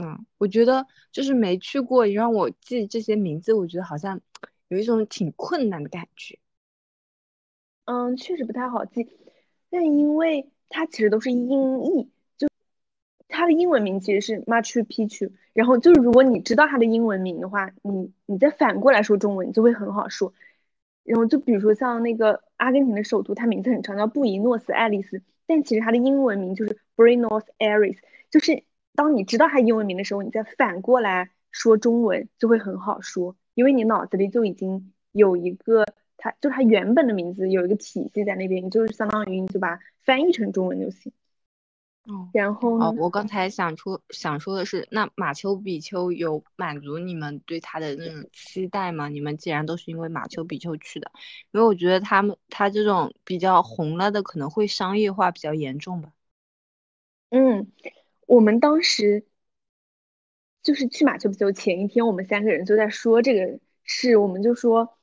[0.00, 4.20] 嗯，我觉得就是没去过，你让我记这些名字，我觉得好像
[4.68, 6.38] 有一种挺困难的感觉。
[7.86, 9.08] 嗯，确实不太好记，
[9.68, 12.46] 但因为它其实都是音译，就
[13.26, 20.32] 它的英文名其实是 Machu Picchu，然后就是如果你知道它的英文名的话，你你再反过来说中文，你就会很好说。
[21.02, 27.96] 然后就比如说像那个阿根廷的首都，它名字很长，叫布宜诺斯艾利斯，但其实它的英文名就是 Buenos Aires，
[28.30, 28.62] 就是。
[28.94, 35.84] 当你知道它英文名的时候，你再反过来说中文就会很好说，因为你脑子里就已经有一个
[36.16, 41.12] 它就它原本的名字有一个体系在那边，你就是相当于你就把翻译成中文就行。
[42.08, 49.08] 哦，然后哦，我刚才想出想说的是，那马丘比丘有满足你们对他的那种期待吗？
[49.08, 51.10] 你们既然都是因为马丘比丘去的，
[51.52, 56.12] 因为我觉得他们他这种比较红了的可能会商业化比较严重吧。
[57.30, 57.70] 嗯。
[58.26, 59.24] 我们当时
[60.62, 64.97] 就是去马丘比丘前一天，我们三个人就在说这个事，我们就说，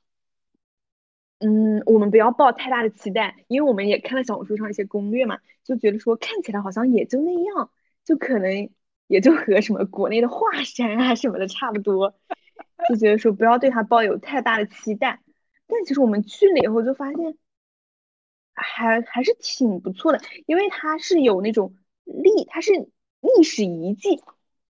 [1.40, 7.72] 嗯，我们不要抱太大的期待，因为我们也看了小红书上一些攻略嘛，就觉得说看起来好像也就那样，
[8.04, 8.70] 就可能
[9.08, 12.16] 也就和什么国内的华山啊什么的差不多，
[12.90, 15.22] 就觉得说不要对它抱有太大的期待。
[15.68, 17.38] 但其实我们去了以后就发现，
[18.54, 22.90] 还还是挺不错的，因为它是有那种历，它是。
[23.38, 24.22] 历史遗迹，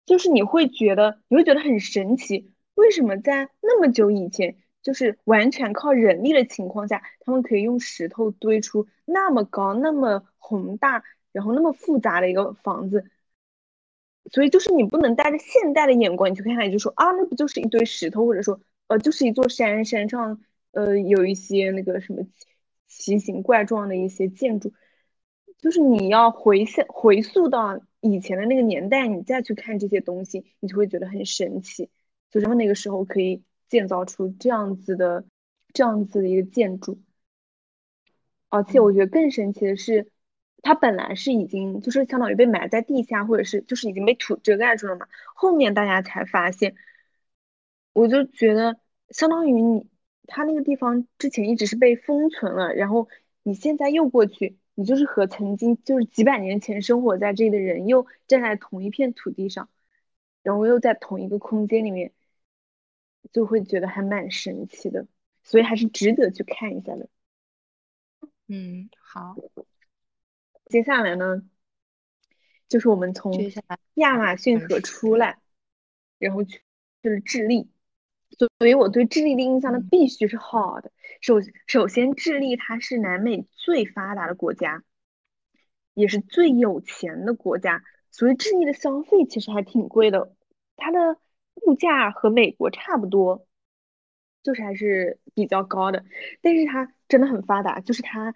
[0.07, 13.11] 就是你会觉得你会觉得很神奇，为什么在那么久以前，就是完全靠人力的情况下，他们可以用石头堆出那么高、那么宏大，然后那么复杂的一个房子？
[14.31, 20.41] 所以就是你不能带着现代的眼光你去看它，就说啊，那不就是一堆石头，或者说呃，就是一座山，山上
[20.73, 22.27] 呃有一些那个什么
[22.87, 24.73] 奇形怪状的一些建筑，
[25.59, 27.81] 就是你要回想回溯到。
[28.03, 31.91] 以前的那个年代，你再去看这些东西，你就会觉得很神奇。
[32.31, 35.25] 就他们那个时候可以建造出这样子的、
[35.73, 37.01] 这样子的一个建筑，
[38.51, 40.13] 而且我觉得更神奇的是，
[40.61, 45.07] 它本来是已经就是相当于被埋在地下，或者是就是已经被土遮盖住了嘛。
[45.35, 46.75] 后面大家才发现，
[47.95, 49.89] 我就觉得相当于你，
[50.27, 53.09] 它那个地方之前一直是被封存了，然后
[53.43, 54.59] 你现在又过去。
[54.77, 59.69] 你就是和曾经就是几百年前生活在这里的人又站在同一片土地上，
[60.43, 62.13] 然后又在同一个空间里面，
[63.33, 65.07] 就会觉得还蛮神奇的，
[65.43, 67.09] 所以还是值得去看一下的。
[68.49, 69.37] 嗯，好。
[70.67, 71.43] 接下来呢，
[72.69, 73.33] 就是我们从
[73.95, 75.41] 亚马逊河出来，
[76.19, 76.63] 然后去
[77.03, 77.71] 就是智利。
[78.39, 80.93] 所以，我对智利的印象呢，必须是好的。
[81.21, 84.85] 首首先，智利它是南美最发达的国家，
[85.95, 87.83] 也是最有钱的国家。
[88.13, 90.35] 所以，智利的消费其实还挺贵的，
[90.77, 91.19] 它的
[91.67, 93.47] 物价和美国差不多，
[94.43, 96.05] 就是还是比较高的。
[96.41, 98.35] 但是它真的很发达，就是它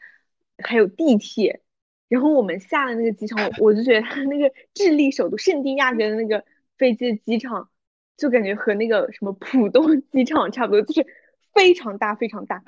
[0.58, 1.62] 还有地铁。
[2.08, 6.44] 然后我们下了那个机场，我就觉得它那个智利首都圣地亚哥的那个
[6.78, 7.70] 飞机的机场。
[8.16, 11.04] 就感觉和那个什么浦东机场差不多，就是
[11.52, 12.62] 非常大非常大。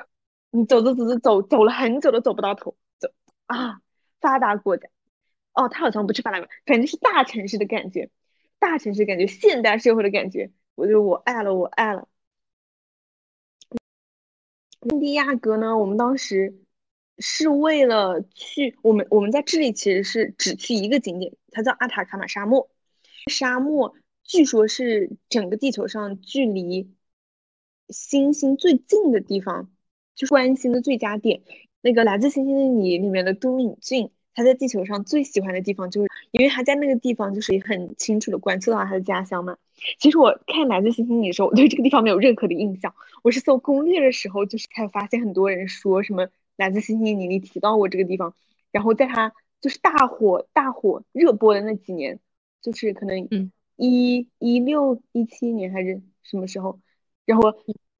[0.50, 3.08] 你走走走走走走了很久都走不到头，走
[3.46, 3.80] 啊！
[4.20, 4.88] 发达国家，
[5.52, 8.10] 哦，它好像不是发达国家，反正是大城市的感觉，
[8.58, 10.50] 大城市感觉，现代社会的感觉。
[10.74, 12.08] 我就我爱了，我爱了。
[14.88, 16.54] 圣地亚哥呢，我们当时
[17.18, 22.70] 是为了去，我们我们在智利其实是只去一个景点，它叫阿塔卡马沙漠，
[23.30, 23.94] 沙漠。
[24.22, 26.92] 据说是整个地球上距离
[27.88, 29.70] 星星最近的地方，
[30.16, 31.42] 就是观星的最佳点。
[31.80, 39.56] 那个《来自星星的你》里面的都敏俊，他在地球上最喜欢的地方，就是因为他在那个地方就是很清楚的观测到他的家乡嘛。
[39.98, 42.94] 其实我看《来自星星的你》的时候，我对这个地方没有任何的印象。
[43.22, 46.26] 我是搜攻略的时候，就是才发现很多人说什么
[46.56, 48.34] 《来自星星的你》里提到过这个地方。
[48.70, 52.20] 然后在他就是大火大火热播的那几年，
[52.60, 53.50] 就是可能嗯。
[53.78, 56.80] 一一六一七年还是什么时候，
[57.26, 57.52] 然后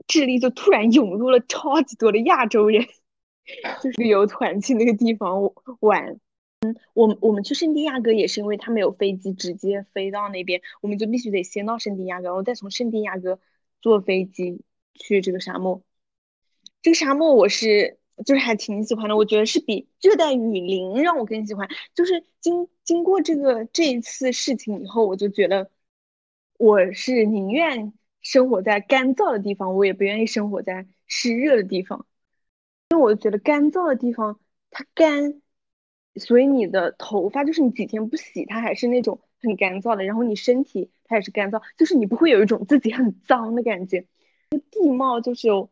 [0.07, 2.87] 智利就突然涌入了超级多的亚洲人，
[3.85, 6.19] 就是旅游团去那个地方玩。
[6.61, 13.39] 嗯，我们我们去圣地亚哥也是因为他没有飞机直接飞到那边，我们就必须得先到圣地亚哥，然后再从圣地亚哥
[13.83, 14.63] 坐飞机
[14.95, 15.83] 去这个沙漠。
[16.81, 21.69] 这个沙漠我是就是还挺喜欢的，我觉得是比热带雨林让我更喜欢。
[21.95, 25.71] 就是经经过这个这一次事情以后，我就觉得
[26.59, 27.93] 我是宁愿
[28.23, 32.07] 生活在干燥的地方，我也不愿意生活在湿热的地方，
[32.89, 34.41] 因为我觉得干燥的地方
[34.71, 35.43] 它干。
[36.19, 40.05] 所以你的头发就是你几天不洗，它还是那种很干燥的。
[40.05, 44.07] 然后你身体它也是干燥，就是你不会有一种自己很脏的感觉。
[44.71, 45.71] 地貌就是有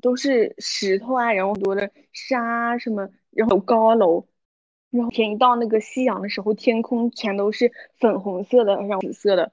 [0.00, 4.26] 都是石头啊，然后很多的沙什么，然后有高楼，
[4.90, 9.52] 然后天一到那个夕阳的时候，天空全都是粉红色的，然后紫色的，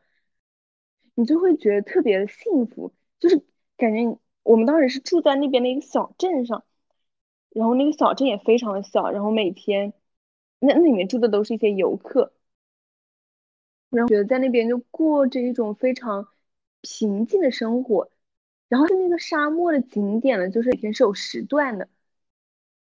[1.13, 2.93] 你就会觉得特别的幸福。
[3.19, 3.43] 就是
[3.77, 6.63] 感觉我们当时是住在那边的一个小镇上，
[7.49, 9.93] 然后那个小镇也非常的小，然后每天。
[10.59, 12.33] 那那里面住的都是一些游客，
[13.89, 16.27] 然后觉得在那边就过着一种非常
[16.81, 18.09] 平静的生活。
[18.67, 21.89] 然后是那个沙漠的景点呢，就是每天是有时段的，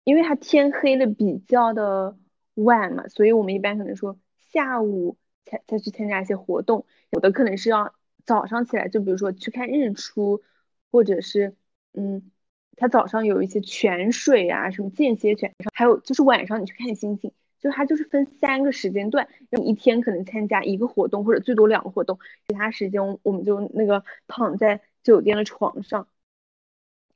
[0.03, 2.17] 因为它天黑的比较的
[2.55, 10.43] 晚嘛，所以我们一般可能说下午才才去参加一些活动，有的可能是要早上起来，就比如说去看日出，
[10.91, 11.55] 或者是
[11.93, 12.31] 嗯，
[12.75, 17.31] 它早上有一些泉水啊，什么间歇泉，还有就是晚上你去看星星。
[17.59, 26.07] 就它就是分三个时间段，你一天可能参加一个活动或者最多两个活动，其他时间我们就那个躺在酒店的床上，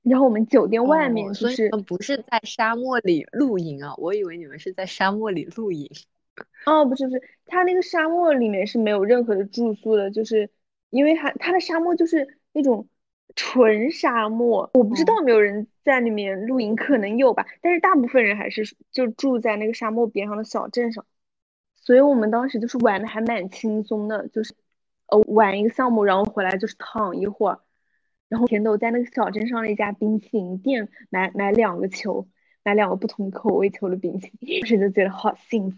[0.04, 3.94] 然后我们酒店外面就是不是在沙漠里露营啊？
[3.98, 5.90] 我以为你们是在沙漠里露营。
[6.66, 10.50] 哦，不是不是，它那个沙漠里面是没有任何的住宿的，就是
[10.90, 12.88] 因为它它的沙漠就是那种。
[13.36, 21.06] 纯沙漠，我不知道有没有人在里面露营，可能有吧，但是大部分人还是就住在那个沙漠边上的小镇上，
[21.76, 24.54] 所以我们当时就是玩的还蛮轻松的，就是
[25.08, 27.60] 呃玩一个项目，然后回来就是躺一会儿，
[28.28, 32.28] 然后甜豆在那个小镇上的一家冰淇淋店买买两个球，
[32.64, 35.78] 买两个不同口味球的冰淇淋，当时就觉得好幸福。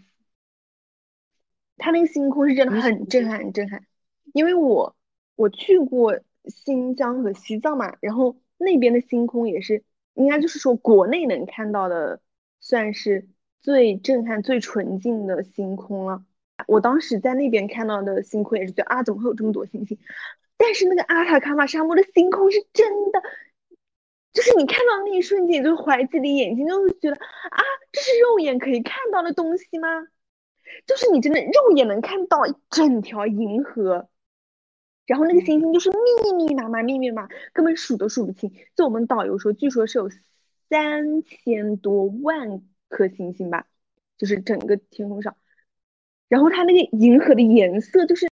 [1.76, 3.84] 他那个星空是真的很震撼，很震撼，
[4.32, 4.96] 因为我
[5.36, 6.20] 我去过。
[6.46, 9.82] 新疆和西藏嘛，然后那边的星空也是，
[10.14, 12.20] 应该就是说国内能看到的，
[12.60, 13.28] 算是
[13.60, 16.24] 最震撼、最纯净的星空了。
[16.66, 19.98] 我当时在那边看到的星空也是觉得啊，怎么会有这么多星星？
[20.56, 23.22] 但是那个阿塔卡马沙漠的星空是真的，
[24.32, 29.88] 就是你看到那一瞬间，就怀疑自己的眼睛，就会觉得啊，这是肉眼可以看到的东西吗？
[30.86, 34.08] 就是你真的肉眼能看到一整条银河。
[35.06, 38.52] 然后那个星星就是密密麻麻、密密麻麻，根本数都数不清。
[38.74, 40.10] 就我们导游说，据说是有
[40.68, 43.66] 三千多万颗星星吧，
[44.16, 45.36] 就是整个天空上。
[46.28, 48.28] 然后它那个银河的颜色，就是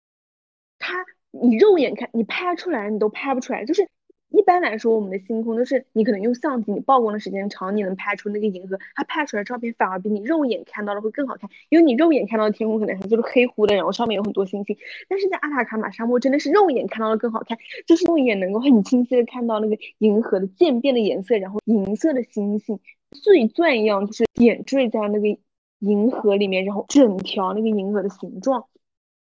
[0.79, 3.89] 它你肉眼看，你拍出来你都拍不出来，就是。
[4.33, 14.77] 一般来说，我们的星空都是你可能用相机，你曝光的时间长，你能拍出那个银河，它拍出来照片反而比你肉眼看到的会更好看，因为你肉眼看到的天空可能它就是黑乎的，然后上面有很多星星。
[15.09, 22.81] 但是在阿塔卡马沙漠，真的是肉眼看到的更好看，就是肉眼能够很清晰的看到那个银河的渐变的颜色，然后银色的星星
[23.13, 25.39] 碎钻一样，就是点缀在那个
[25.81, 28.67] 银河里面，然后整条那个银河的形状。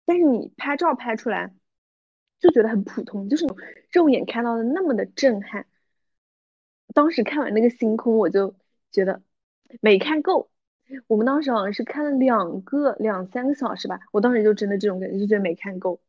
[0.06, 1.52] 但是你拍照拍出来。
[2.42, 3.46] 就觉得很普通，就是
[3.92, 5.68] 肉眼看到的那么的震撼。
[6.94, 8.56] 当时看完那个星空，我就
[8.92, 9.22] 觉得
[9.80, 10.50] 没看够。
[11.08, 16.02] 我们当时好像是看了两个两三个小时吧，我当时就真的这种感觉，就觉得没看够。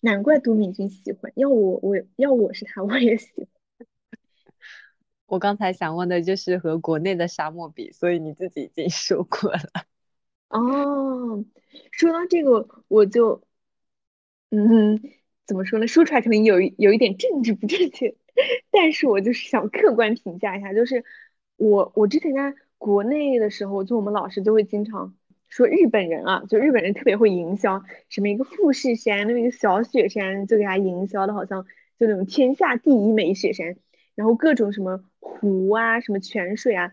[0.00, 3.46] 难怪都敏俊喜欢，要我我要我是他，我也喜欢。
[5.26, 9.86] 我刚才想问的就是和国内的沙漠比，所以你自己已经说过了。
[10.48, 11.44] 哦，
[11.92, 13.40] 说到这个，我就。
[14.56, 15.00] 嗯，
[15.46, 15.86] 怎么说呢？
[15.88, 18.14] 说出来可能有有一点政治不正确，
[18.70, 21.04] 但是我就是想客观评价一下，就是
[21.56, 25.16] 我我之前在国内的时候，就我们老师就会经常
[25.48, 31.64] 说日本人啊，就日本人特别会营销，什么一个富士山，那么一个小雪山，就给他营销的好像
[31.98, 33.76] 就那种天下第一美雪山，
[34.14, 36.92] 然后各种什么湖啊，什么泉水啊。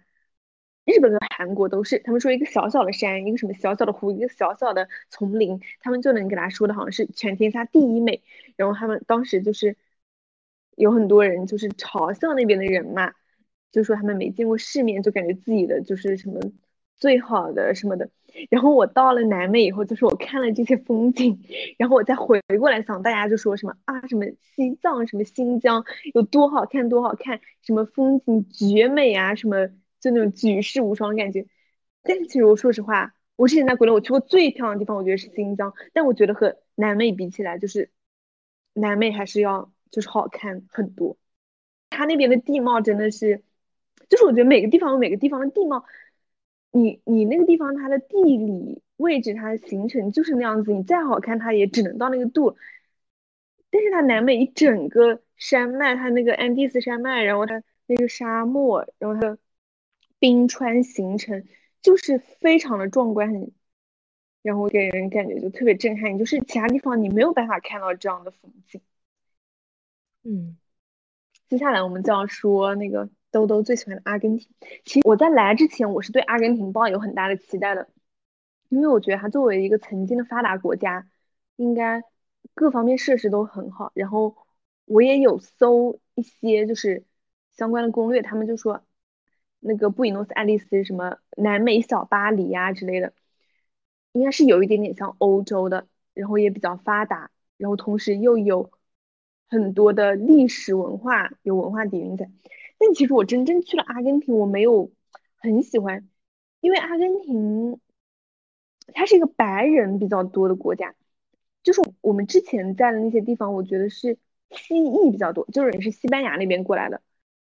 [0.83, 8.23] 日本和韩国都是，他们说一个小小的山，一个什么小小的湖，一个小小的丛林，他们就能给他说的好像是全天下第一美。
[8.55, 9.77] 然后他们当时就是
[10.75, 13.13] 有很多人就是嘲笑那边的人嘛，
[13.71, 16.39] 就说他们没见过世面，就感觉自己的就是什么
[16.95, 18.09] 最好的什么的。
[18.49, 21.43] 然后我到了南美以后，就是我看了这些风景，
[21.77, 24.25] 然后我再回过来想，大家就说什么啊，什么
[24.55, 29.69] 西藏，什么新疆有多好看，多好看，什么风景绝美啊，什么。
[30.01, 31.45] 就那种举世无双的感觉，
[32.03, 37.91] 但是其实我说实话，我之前在国内我去过最漂亮的地方，我觉得是新疆，但我觉得和南美比起来，就是
[38.73, 41.17] 南美还是要就是好看很多。
[41.89, 43.43] 它那边的地貌真的是，
[44.09, 45.85] 就是我觉得每个地方有每个地方的地貌，
[46.71, 52.57] 你你那个地方它的地理位置它的形成就是那样子，你再好看它也只能到那个度。
[53.69, 59.37] 但是它南美一整个山脉，它那个安第斯山脉，然后它那个沙漠，然后它
[60.21, 61.45] 冰川形成，
[61.81, 63.51] 就是非常的壮观，很，
[64.41, 66.17] 然后给人感觉就特别震撼。
[66.17, 68.79] 就是其他地方你没有办法看到这样的风景。
[70.23, 70.57] 嗯，
[71.49, 74.47] 接下来我们就要说那个兜兜最喜欢的阿根廷。
[74.85, 77.89] 其实我在来之前，我是对阿根廷抱有很大的期待的，
[78.69, 81.09] 因为我觉得它作为一个曾经的发达国家，
[81.57, 82.03] 应该。
[82.55, 84.35] 各方面设施都很好，然后
[84.85, 87.05] 我也有搜一些就是
[87.51, 88.83] 相关的攻略，他们就说
[89.61, 93.13] 那个布宜诺斯艾利斯什么南美小巴黎呀之类的，
[94.11, 98.71] 应该是有一点点像欧洲的，然后也比较发达，然后同时又有
[99.47, 102.29] 很多的历史文化，有文化底蕴在。
[102.77, 104.91] 但其实我真正去了阿根廷，我没有
[105.37, 106.09] 很喜欢，
[106.59, 107.79] 因为阿根廷
[108.93, 110.95] 它是一个白人比较多的国家。
[111.63, 114.17] 就是我们之前在的那些地方，我觉得是
[114.49, 117.01] 西裔比较多，就是也是西班牙那边过来的，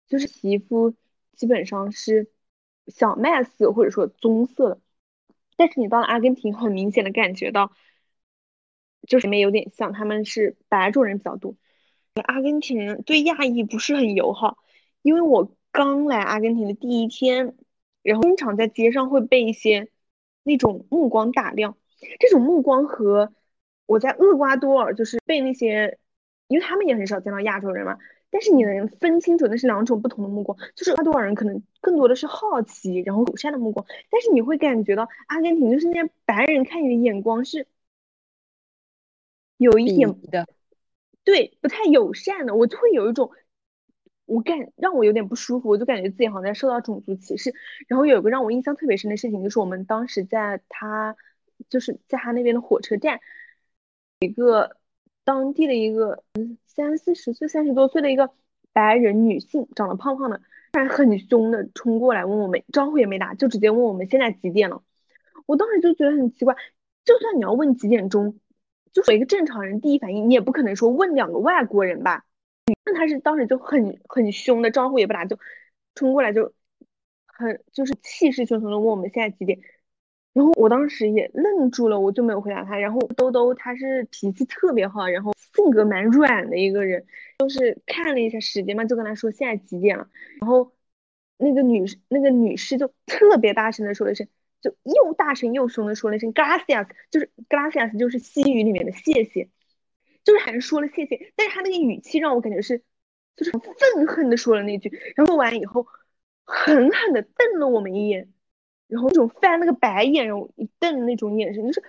[0.07, 0.95] 就是皮肤
[1.37, 2.31] 基本上是
[2.87, 4.81] 小麦色或者说棕色的。
[5.57, 7.73] 但是你到了阿根廷，很明显的感觉到，
[9.07, 11.55] 就是里面有点像他们是白种人比较多。
[12.25, 14.59] 阿根廷人对亚裔不是很友好，
[15.03, 17.57] 因为我刚来阿根廷的第一天，
[18.03, 19.89] 然后经常在街上会被一些
[20.43, 21.77] 那种目光打量，
[22.19, 23.33] 这种目光和。
[23.87, 25.99] 我在厄瓜多尔就是被那些，
[26.49, 27.99] 因为他们也很少见到亚洲人嘛，
[28.35, 37.69] 但是你能分清楚那是两种不同的目光，就是厄瓜多尔人可能更多的是好奇，然后友善的目光，但是你会感觉到阿根廷就是那些白人看你的眼光是
[39.57, 40.49] 有一点的，
[41.23, 43.31] 对，不太友善的，我就会有一种，
[44.27, 47.55] 我感让我有点不舒服，我就感觉自己好像在受到种族歧视。
[47.87, 51.17] 然后有一个让我印象特别深的事情，就是我们当时在他
[51.69, 53.21] 就是在他那边的火车站。
[54.21, 54.77] 一个
[55.25, 56.23] 当地的一个
[56.67, 58.31] 三四十岁、三十多岁的一个
[58.73, 60.39] 白人女性，长得胖胖的，
[60.73, 64.83] 突然很凶的冲过来问我们，招呼也没打，就直接问我们现在几点了。
[65.47, 66.55] 我当时就觉得很奇怪，
[67.05, 68.39] 就算你要问几点钟，
[68.93, 72.25] 就是一个正常人第一反应，你也不可能说问两个外国人吧？
[72.85, 75.39] 那他是当时就很很凶的，招呼也不打，就
[75.95, 76.53] 冲过来就
[77.27, 79.59] 很就是气势汹汹的问我们现在几点。
[80.35, 82.77] 然后我当时也愣住了，我就没有回答他。
[82.77, 87.07] 然后兜兜他是脾气特别好，然后性格蛮软的一个人，
[87.39, 90.09] 就是看了一下时间嘛，就跟他说现在几点了。
[90.41, 90.73] 然后
[91.39, 94.27] 那个女那个女士就特别大声的说了一声，
[94.61, 99.49] 就又大声又凶的说了一声 gracias，就是 gracias 就是西语里面的谢谢，
[100.25, 102.83] 就是还是说了谢谢，但是他那个语气让我感觉是
[103.37, 105.87] 就是愤恨的说了那句，然后完以后
[106.45, 108.34] 狠狠的瞪了我们一眼。
[108.89, 111.83] 然后那种翻那个白眼，然后一瞪那种眼神，就是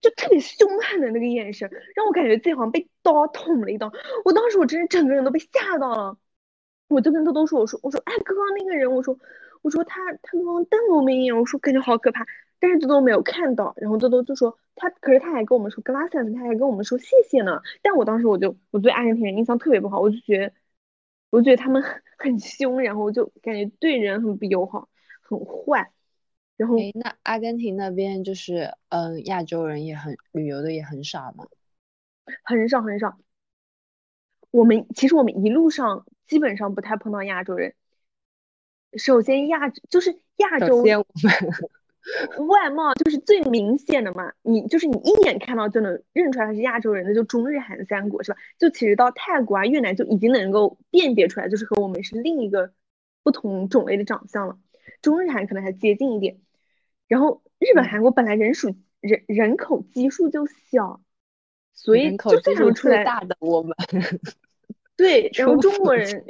[0.00, 3.92] 就特别凶悍的那个眼神，让我感觉自己好像被刀捅了一刀。
[4.24, 6.18] 我当时我真是整个人都被吓到了，
[6.88, 9.18] 我就跟豆豆说：“我说我说哎，刚刚那个人，我说
[9.62, 12.26] 我说他他刚刚瞪了我们一眼，我说感觉好可怕。”
[12.60, 17.62] 但是豆豆没有看到，然后豆豆就说他，可是他还跟我们说 “glass”，他还跟我们说谢谢呢。
[17.82, 20.52] 但我当时我就我对阿根廷人印象特别不好，我就觉得
[21.30, 24.88] 我觉得他们很 很凶，然后就感觉对人很不友好，
[25.22, 25.92] 很坏。
[26.58, 31.46] 然后，那阿根廷那边就是，嗯，亚洲人也很旅游的也很少嘛，
[32.42, 33.16] 很少很少。
[34.50, 37.74] 我们其实我们一路上基本上不太碰到亚洲人。
[38.96, 40.82] 首先亚就是亚洲，
[42.48, 48.38] 外貌就是最明显的嘛，你就是你一眼看到就能认出来他是亚洲人，的就中日韩三国是吧？
[48.58, 52.72] 就其实到泰国啊越南就已经能够辨别出来，就是和我们是另一个
[53.22, 54.58] 不同种类的长相了。
[55.02, 56.40] 中日韩可能还接近一点。
[57.08, 61.00] 然后日本、韩国本来人数人人口基数就小，
[61.72, 63.74] 所以就非常出来大的我们，
[64.96, 66.24] 对， 然后中国人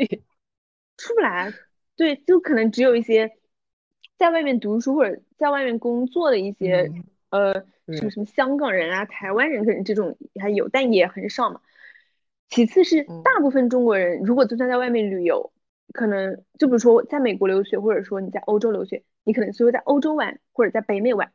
[0.96, 1.52] 出不来，
[1.96, 3.36] 对，就可能只有一些
[4.16, 6.90] 在外面读书或者在外面工作的一些
[7.30, 7.54] 呃
[7.88, 11.60] 什么什么香港人啊、台湾人，可能这种还有，但也很少嘛。
[12.48, 15.52] 其次是大部分中国人，如果就算在外面旅游，
[15.92, 19.02] 可能就比如说在美国留学，或者说你在欧洲留学。
[19.28, 21.30] 你可能只有在欧洲玩或者在北美玩，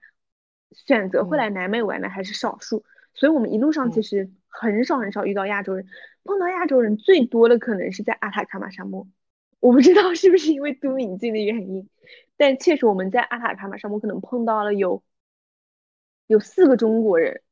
[0.71, 2.83] 选择会来南美玩的还是少数，
[3.13, 5.85] 所以我们一路上其实很少很少遇到亚洲人，
[6.23, 9.07] 碰到亚洲人最多的可能是在阿塔卡马沙漠，
[9.59, 11.87] 我不知道是不是因为都敏俊的原因，
[12.35, 15.03] 但确实我们在阿塔卡马沙漠可能碰到了有
[16.25, 17.43] 有四个中国人，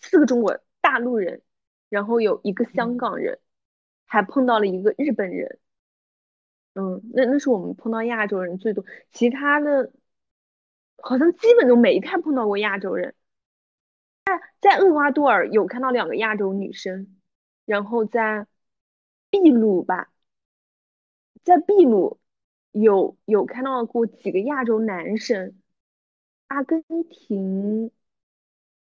[0.00, 1.42] 四个中国大陆人，
[1.88, 3.40] 然后有一个香港人，
[4.06, 5.58] 还碰到了一个日本人。
[6.74, 9.92] 嗯，那那是我们碰到亚洲人最多，其他的
[10.96, 13.14] 好像基本都没太碰到过亚洲人。
[14.24, 17.14] 在在厄瓜多尔有看到两个亚洲女生，
[17.66, 18.46] 然后在
[19.30, 20.10] 秘鲁吧，
[21.44, 22.18] 在秘鲁
[22.70, 25.54] 有有看到过几个亚洲男生。
[26.46, 27.90] 阿根廷，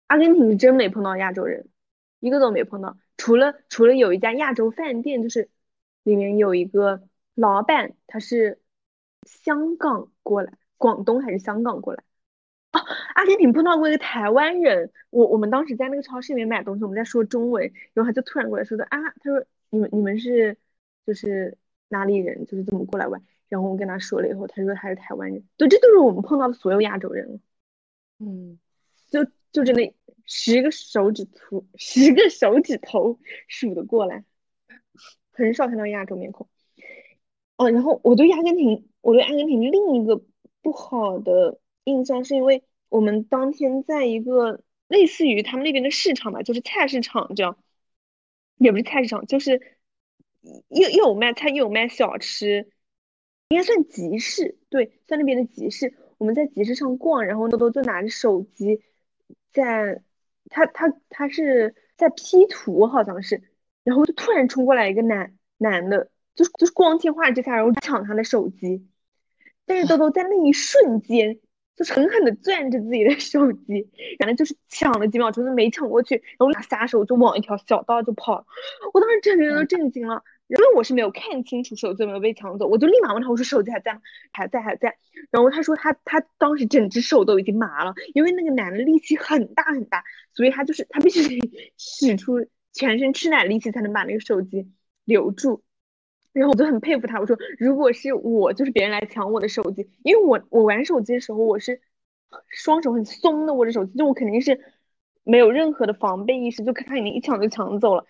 [0.05, 1.67] 阿根廷是真没碰到亚洲人，
[2.19, 5.49] 一个都没碰到，除了除了有一家亚洲饭店，就是
[6.03, 7.07] 里面有一个。
[7.41, 8.61] 老板他是
[9.23, 12.03] 香港过来，广东还是香港过来？
[12.73, 12.79] 哦，
[13.15, 20.55] 阿根廷碰到过一个台湾人，我我们当时在那个超市里面买东西，我们在说中文，然后他就突然过来说的啊，他说你们你们是
[21.03, 21.57] 就是
[21.89, 27.41] 哪里人，就是这么过来玩，然后我跟他说了以后，他说他是台湾人，对，这都是我们碰到的所有亚洲人
[28.19, 28.59] 嗯，
[29.09, 34.25] 就就真的十个手指头，十个手指头数得过来，
[35.31, 36.47] 很少看到亚洲面孔。
[37.61, 40.19] 哦，然后我对阿根廷，我对阿根廷另一个
[40.63, 47.55] 不好的印象是因为我们当天在一个类似于他们那边的市场吧，就是菜市场这样，
[48.57, 49.61] 也不是菜市场，就是
[50.69, 52.71] 又又有卖菜又有卖小吃，
[53.49, 55.93] 应该算集市，对，算那边的集市。
[56.17, 58.81] 我们在集市上逛，然后多多就拿着手机
[59.53, 60.01] 在，
[60.49, 63.43] 他他他是在 P 图，好像是，
[63.83, 66.09] 然后就突然冲过来一个男男的。
[66.35, 68.87] 就是就是光天化日之下，然后抢他的手机，
[69.65, 71.39] 但是豆豆在那一瞬间，
[71.75, 78.45] 就是狠狠的攥着自己的手机，然后就是抢了几秒钟都没抢过去，然后俩撒手就往一条小道就跑。
[78.93, 84.01] 我当时整个人都震惊了，因为我是没有看清楚手机有没有被抢走，我就立马问他，我说手机还在吗？
[84.31, 84.97] 还在还在。
[85.29, 90.03] 然后他说他他当时整只手都已经麻了，因为那个男的力气很大很大，
[90.33, 94.71] 所以他就是他必须得 使出全身吃奶力气才能把那个手机
[95.05, 95.63] 留住。
[96.33, 101.81] 然后我就很佩服他，我说如果是我，就是别人来抢我的手机，因为我我玩手机的时候我是
[102.49, 104.61] 双手很松的握着手机，就我肯定是
[105.23, 108.05] 没有任何的防备意识，就看他已经一抢就抢走了。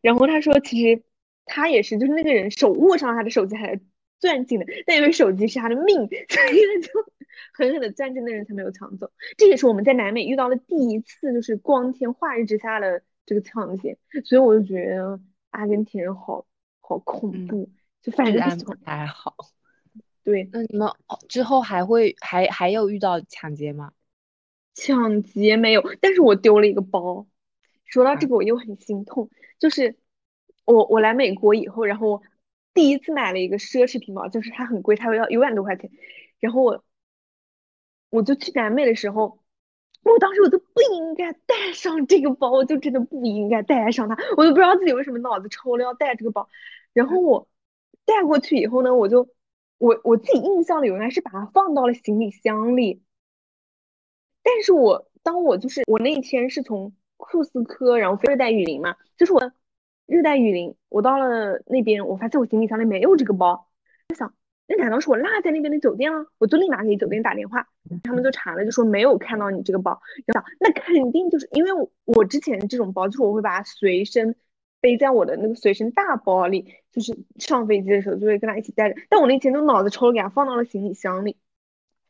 [0.00, 1.02] 然后他说其实
[1.46, 3.80] 他也是，就是那个人手握上他的手机还
[4.20, 5.96] 攥紧的，但因为手机是他的命，
[6.28, 7.12] 所以他就
[7.54, 9.12] 狠狠的攥着那人才没有抢走。
[9.36, 16.44] 这也是我们在南美遇到的第一次，就是光天化日之下的这个抢劫，所以我就觉得阿根廷人好。
[16.92, 17.70] 好恐怖，
[18.02, 19.34] 就反正不太好。
[20.22, 20.90] 对，那你们
[21.26, 23.92] 之后还会还还有遇到抢劫吗？
[24.74, 27.26] 抢劫没有，但是我丢了一个包。
[27.86, 29.30] 说到这个，我又很心痛。
[29.58, 29.96] 就是
[30.66, 32.22] 我我来美国以后，然后
[32.74, 35.90] 第一次买了一个奢侈品包，就是它很贵，它要一万多块钱。
[36.40, 36.84] 然后我
[38.10, 39.38] 我就去南美的时候。
[40.04, 46.48] 我当时我都不应该带上这个包，我就真的不应该带上它，我都不知道自己为什么脑子抽了要带这个包。
[46.92, 47.48] 然后我
[48.04, 49.28] 带过去以后呢，我就
[49.78, 53.02] 我我自己印象里原来是把它放到了行李箱里。
[54.42, 59.52] 但是我当我就是我那一天是从库斯科，然后飞热带雨林嘛，就是我
[60.06, 63.68] 热带雨林，我到了那边，我发现我行李箱里没有这个包，
[64.08, 64.34] 我想。
[64.68, 66.24] 那难道是我落在那边的酒店了？
[66.38, 67.66] 我就立马给酒店打电话，
[68.04, 70.00] 他们就查了，就说没有看到你这个包。
[70.24, 71.70] 然后那肯定就是因为
[72.04, 74.34] 我之前这种包，就是我会把它随身
[74.82, 79.00] 背在我的那个随身大包里，就是上飞机的时候就会跟他一起带着。
[79.08, 81.38] 但我那天就脑子抽了，给他放到了行李箱里。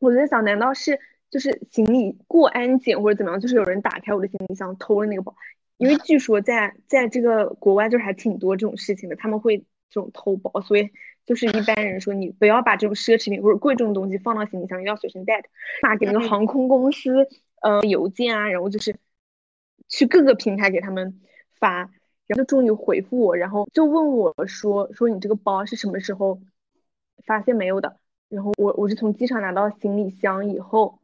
[0.01, 0.99] 我在想，难道是
[1.31, 3.41] 就是行李过安检或者怎么样？
[3.41, 5.37] 就是有人打开我的行李箱偷了那个包？
[5.77, 10.91] 因为据说在在这个国外就是还挺多这种事情的，他们会这种偷包，所以。
[11.25, 15.49] 就是一般人说，你不要把这种奢侈品或者贵重的东西放到行李箱，要随身带着。
[15.81, 17.29] 发给那个航空公司，
[17.61, 18.97] 呃，邮件啊，然后就是
[19.89, 21.21] 去各个平台给他们
[21.61, 21.89] 发，
[22.27, 26.41] 然后就终于回复我，然后就问我说，说你这个包是什么时候
[27.25, 27.99] 发现没有的？
[28.29, 31.01] 然后我我是从机场拿到行李箱以后，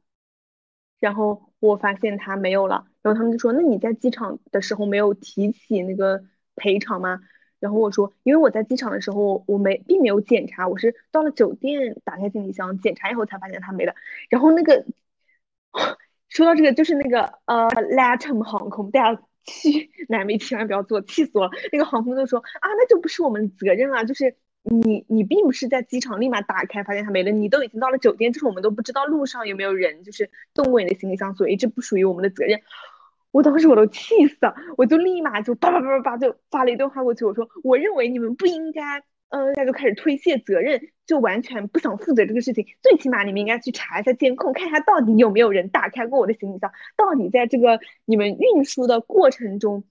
[0.98, 6.24] 然后我发现它没有了，然后他们就说，那你在机场的时候没有提起那个
[6.56, 7.20] 赔偿吗？
[7.60, 13.94] 然后我说，因为我在机场的时候，我没并没有检查，我是到了酒店打开行李箱检查以后才发现它没了。
[14.30, 14.86] 然后那个
[16.28, 21.50] 说到这个，就是那个呃，Latam 航空，大家嘘，奶妹千万不要做，气死我了。
[21.72, 32.60] 那个航空就说啊，那就不是我们的责任啊，就是你你并不是在机场立马打开发现它没了，你都已经到了酒店，就是我们都不知道路上有没有人就是动过你的行李箱，所以这不属于我们的责任。
[33.30, 42.66] 我当时我都气死了，我就立马就叭叭叭叭叭就发了一段话过去，我说我认为你们不应该嗯，大家就开始推卸责任，就完全不想负责这个事情。
[42.82, 49.84] 最起码你们应该去查一下监控，看一下到底有没有人打开过我的行李箱，到底在这个你们运输的过程中，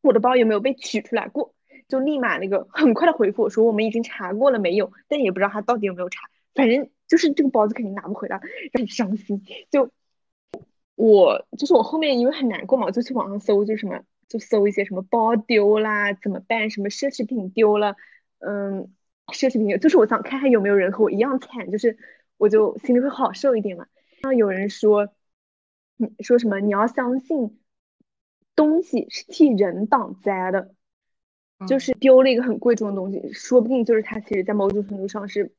[0.00, 1.54] 我的包有没有被取出来过。
[1.88, 8.40] 就立马那个很快的回复我说我们已经查过了没有，但也不知道他到底有没有查，反正就是这个包子肯定拿不回来，
[8.72, 9.42] 很伤心。
[9.70, 9.90] 就
[10.94, 17.96] 我就是我后面因为很难过嘛，我就去网上搜，就什么就搜一些什么包丢啦怎么办，什么奢侈品丢了，
[18.40, 18.92] 嗯，
[19.28, 21.96] 奢侈品就是我想看看有没有人和我一样惨，就是
[22.36, 23.86] 我就心里会好受一点嘛。
[24.20, 25.08] 然后有人说，
[25.98, 27.58] 嗯，说什么你要相信
[28.54, 30.74] 东西是替人挡灾的。
[31.68, 35.52] 就是丢了一个很贵重的东西，说不定就是它其实在某种程度上是，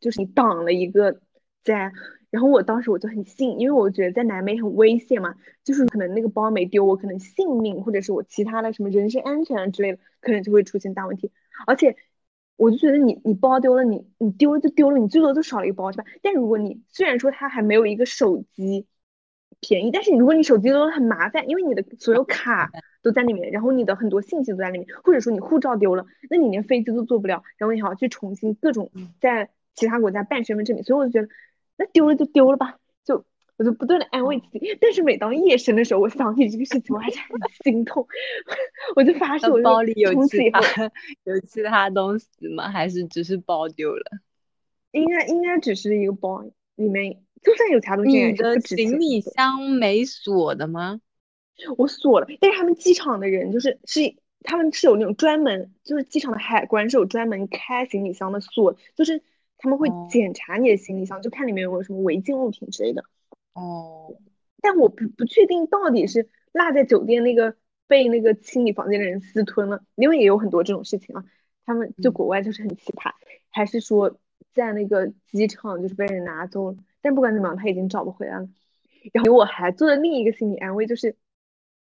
[0.00, 1.20] 就是你挡了一个
[1.62, 1.92] 灾。
[2.30, 11.30] 然后我当时我就很信，因为我觉得在南美很危险嘛，就是可能那个包没丢，我可能性命或者是我其他的什么人身安全啊之类的，可能就会出现大问题。
[11.68, 11.96] 而且
[12.58, 16.04] 我就觉得你你包丢了，你你丢了就丢了，你最多就少了一个包是吧？
[16.20, 18.86] 但如果你虽然说它还没有一个手机
[19.60, 22.70] 便宜，但是如果你手机丢了很麻烦，因为你的所有卡。
[23.00, 28.90] 都在里面，然后你的很多信息都在里面，或者说你护照丢了，那你连飞机都坐不了，然后你还要去重新各种
[29.20, 31.28] 在其他国家办身份证明，所以我就觉得
[31.76, 32.78] 那丢了就丢了吧，就
[33.58, 34.78] 我就不断的安慰自己。
[34.80, 37.28] 但是每当夜深的时候，我想起这个事情，我还是很
[37.64, 38.06] 心痛，
[38.96, 40.60] 我就发誓，我包里有其他
[41.24, 42.70] 有其他东西吗？
[42.70, 44.04] 还是只是包丢了？
[44.92, 46.42] 应该应该只是一个包，
[46.76, 51.00] 里面就算有其他东西，你的行李箱没锁的吗？
[51.76, 59.20] 我锁了，但是他们机场的人就是是他们是有那种专门，就是机场的海关是有专门开行李箱的锁，就是
[59.58, 63.04] 他们会检查你的行李箱，就看里面有没有什么违禁物品之类的。
[63.58, 64.14] 哦，
[64.60, 67.56] 但我不不确定到底是落在酒店那个
[67.86, 71.24] 被那个清理房间的人私吞了，因为也有很多这种事情啊。
[71.64, 73.12] 他们就国外就是很奇葩，
[73.50, 74.18] 还是说
[74.54, 76.78] 在那个机场就是被人拿走了？
[77.02, 78.48] 但不管怎么样，他已经找不回来了。
[79.12, 81.16] 然后我还做了另一个心理安慰，就是。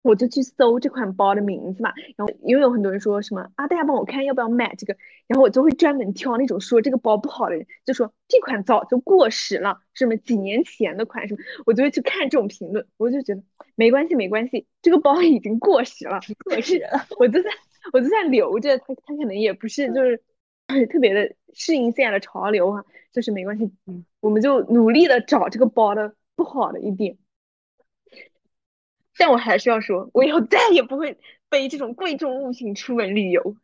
[0.03, 4.97] 我就去搜这款包的名字嘛，然后因为有很多人说什么啊，大家帮我看要不要买这个，
[5.29, 13.43] 然后我就会专门挑那种说这个包不好的人，就说这款早就过时了，什么几年前的款什么，我就会去看这种评论，我就觉得
[13.77, 17.55] 没关系没关系，这个包已经过时了，过时了，我就算
[17.93, 20.21] 我就算留着它，它可能也不是就是
[20.91, 27.19] 特别的适应现在的潮流哈，就是没关系，嗯，我们就努力的找这个包的不好的一点。
[29.19, 33.57] 但我还是要说，我以后再也不会背这种贵重物品出门旅游。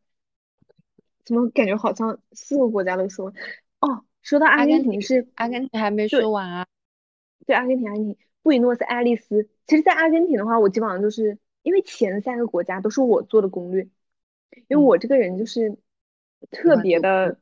[1.25, 3.33] 怎么感觉好像四个国家都说？
[3.81, 6.67] 哦，说到阿根廷是阿根廷还没说完啊？
[7.47, 9.49] 对，阿根廷，阿根廷，布宜诺斯艾利斯。
[9.67, 13.89] 其实，在阿根廷的话，我基本上就是因为前三个国家都是我做的攻略，
[14.69, 15.77] 因为我这个人就是
[16.51, 17.39] 特别的，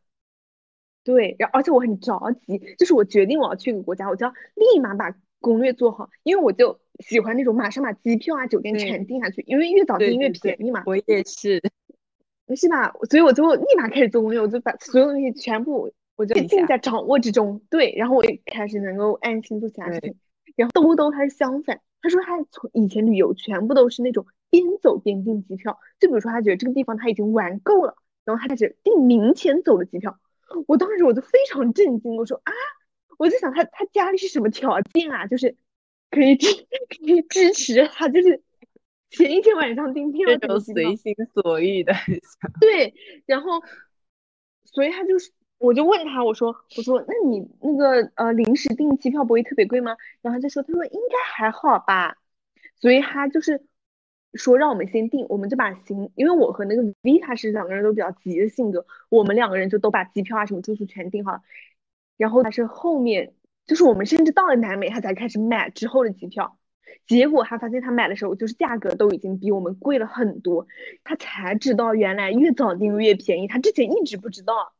[1.05, 6.81] 对，然后而且我很着急，就是我决定我要去一个国家，我就要立马把攻略做好，因为我就。
[7.01, 10.83] 喜欢那种马上把机票啊、酒店全订下去，因为越早订越便宜嘛。
[10.87, 11.61] 我也是，
[12.57, 12.93] 是吧？
[13.11, 17.61] 所以我就立马开始做攻略，我就把所有东西全部我就尽在掌握之中。
[17.71, 20.17] 对，然后我也开始能够安心做其他事情。
[20.55, 30.19] 然后兜兜他是相反，他说他从以前旅游全部都是那种边走边订机票，就比如说他觉得这个地方他已经玩够了，然后他开始订明天走的机票。
[30.67, 32.53] 我当时我就非常震惊，我说啊，
[33.19, 35.27] 我就想他他家里是什么条件啊？
[35.27, 35.57] 就是。
[36.11, 36.47] 可以支
[36.89, 38.43] 可以支持他，就是
[39.11, 41.93] 前一天晚上订票，这种随心所欲的。
[42.61, 42.95] 对，
[43.27, 43.61] 然后，
[44.65, 49.97] 所以他就是，我就问他，我说，我说，那你那个呃临时订机票不会特别贵吗？
[50.23, 52.17] 然后他就说，他说应该还好吧。
[52.77, 53.65] 所以他就是
[54.35, 61.43] 说让我们先订，我们就把行，因为我和那个 V 他是两个人都比较急的性格，我们两个人就都把机票啊什么住宿全订好了。
[62.17, 63.35] 然后他是后面。
[63.67, 66.59] 就是我们甚至到了南美，他才开始买之后的机票，
[67.07, 70.67] 结果他发现他买的时候，就是价格都已经比我们贵了很多，
[71.05, 74.73] 他才知道原来越早订越便宜，他之前一直不知道。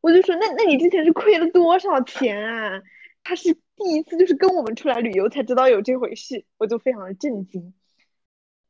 [0.00, 2.82] 我就说，那那你之前是亏了多少钱啊？
[3.24, 7.74] 他是第一次就是跟我们出来旅游才知道有这回事，我就非常的震惊。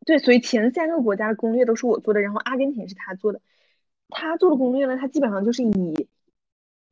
[0.06, 3.42] 对，所以前三个国家的攻略都是我做的，然后阿根廷是他做的，
[4.08, 6.08] 他做的攻略呢，他基本上就是以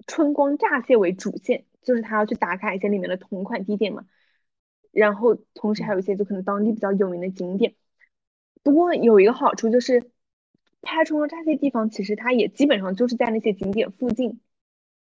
[0.07, 1.64] 春光乍泄为主线。
[1.87, 4.05] 就是他要去打卡一些里面的同款地点嘛，
[4.93, 7.74] 然后同时还有一些就可能当地比较有名的景点。
[8.62, 10.11] 不过有一个好处就是，
[10.82, 14.41] 拍出了这些地方，其实它也基本上就是在那些景点附近，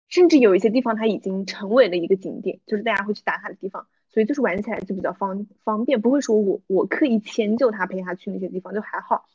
[0.07, 9.25] 甚至有一些地方它已经成为了一个景点，就是大家会去打卡的地方，所以就是玩起来就比较方方便，不会说我我刻意迁就他陪他去那些地方就还好。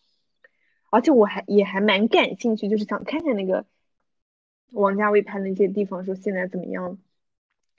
[0.91, 3.67] 而且我还也还蛮感兴趣，就是想看看那个
[4.71, 6.99] 王家卫拍那些地方说现在怎么样，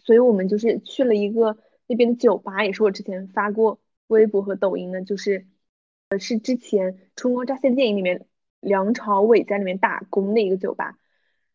[0.05, 5.47] 所以我们就是去了一个那边的酒吧，也是我之前发过微博和抖音的，就是
[6.09, 8.27] 呃是之前《春光乍泄》电影里面
[8.59, 10.97] 梁朝伟在里面打工的一个酒吧，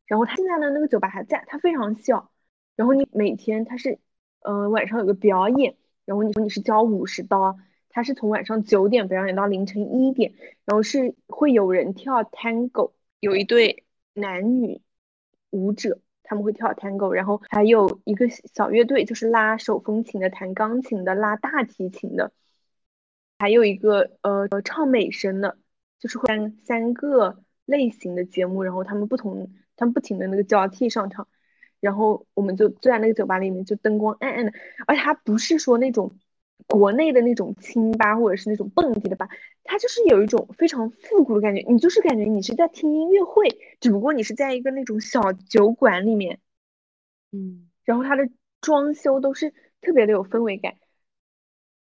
[0.07, 2.31] 然后他现在呢那个酒吧还在，它非常小，
[2.75, 4.01] 然后你每天他是
[4.41, 7.57] 呃晚上有个表演，然后你说你是交五十刀，
[7.89, 10.35] 他是从晚上九点表演到凌晨一点，
[10.65, 13.85] 然后是会有人跳 Tango，有一对
[14.15, 14.83] 男女。
[15.53, 15.99] 舞者
[16.31, 22.31] 他们会跳 tango，然后还有一个小乐队，就是拉手风琴的、弹钢琴的、拉大提琴的，
[23.41, 25.59] 还有一个呃唱美声的，
[25.99, 31.27] 就是三三个类型的节目，然后他们不同，他们不停的那个交替上场，
[31.81, 34.53] 然后我们就坐在那个酒吧里面，就灯光暗暗的，
[34.87, 36.13] 而且它不是说那种。
[36.67, 39.29] 国内的那种清吧，或者是那种蹦迪的吧，
[39.71, 41.65] 它就是有一种非常复古的感觉。
[41.69, 43.47] 你就是感觉你是在听音乐会，
[43.79, 46.41] 只不过你是在一个那种小酒馆里面，
[47.31, 48.29] 嗯，然后它的
[48.61, 50.75] 装修都是特别的有氛围感，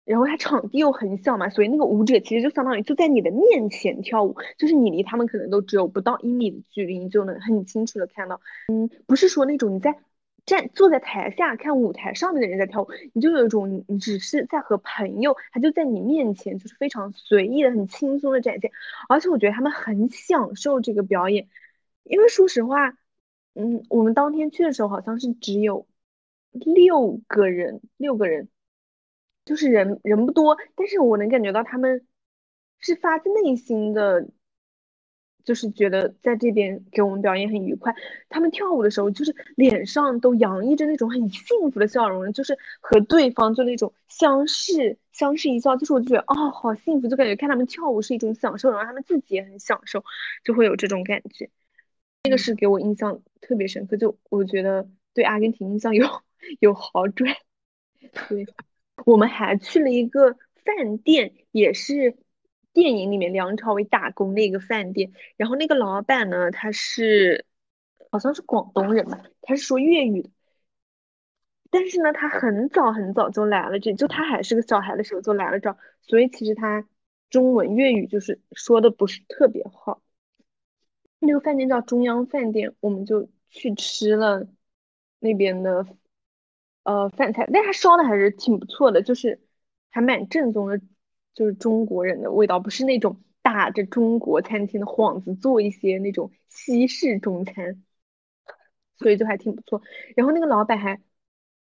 [0.04, 8.40] 然后它场地又很小嘛，所以那个舞者其实就相当于就在你的面前跳舞，就是你离他们可能都只有不到一米的距离，你就能很清楚的看到。
[8.72, 9.98] 嗯，不是说那种你在。
[10.46, 18.70] 站坐在台下看舞台上面的人在跳舞，你就有一种你只是在和朋友，他就在你面前，就是非常随意的、很轻松的展现。
[19.08, 21.48] 而且我觉得他们很享受这个表演，
[22.02, 22.90] 因为说实话，
[23.54, 25.86] 嗯，我们当天去的时候好像是只有
[26.52, 28.48] 六个人，六个人，
[29.44, 32.06] 就是人人不多，但是我能感觉到他们
[32.78, 34.28] 是发自内心的。
[35.44, 37.94] 就是觉得在这边给我们表演很愉快，
[38.30, 50.02] 他们跳舞的时候就是脸上都洋溢着那种很幸福的笑容，就是和对方就那种相视相视一笑，就是我就觉得哦好幸福，就感觉看他们跳舞是一种享受，然后他们自己也很享受，
[50.42, 51.50] 就会有这种感觉。
[52.22, 56.08] 这个是给我印象特别深刻，就我觉得对阿根廷印象有
[56.58, 57.34] 有好转。
[58.28, 58.46] 对，
[59.04, 60.32] 我们还去了一个
[60.64, 62.16] 饭店，也是。
[62.74, 67.46] 电影里面梁朝伟打工的一个饭店，然后那个老板呢，他是
[68.10, 70.30] 好像是广东人吧，他是说粤语的，
[71.70, 76.86] 但是呢，他很早很早就来了这，就他还是个小孩的时候就来了这，所以其实他
[77.30, 80.02] 中文粤语就是说的不是特别好。
[81.18, 84.46] 那个饭店叫中央饭店，我们就去吃了
[85.20, 85.86] 那边的
[86.82, 89.40] 呃饭菜，但他烧的还是挺不错的，就是
[89.90, 90.80] 还蛮正宗的。
[91.34, 97.82] 就是中国人的味道，不是那种打着中国餐厅的幌子做一些那种西式中餐，
[98.96, 99.82] 所以就还挺不错。
[100.16, 101.00] 然后那个老板还，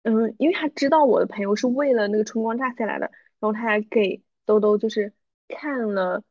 [0.02, 3.06] 嗯，因为他知道我的朋友是为了那个春光乍泄来的，
[3.40, 5.14] 然后他还给兜兜就是
[5.48, 6.22] 看了，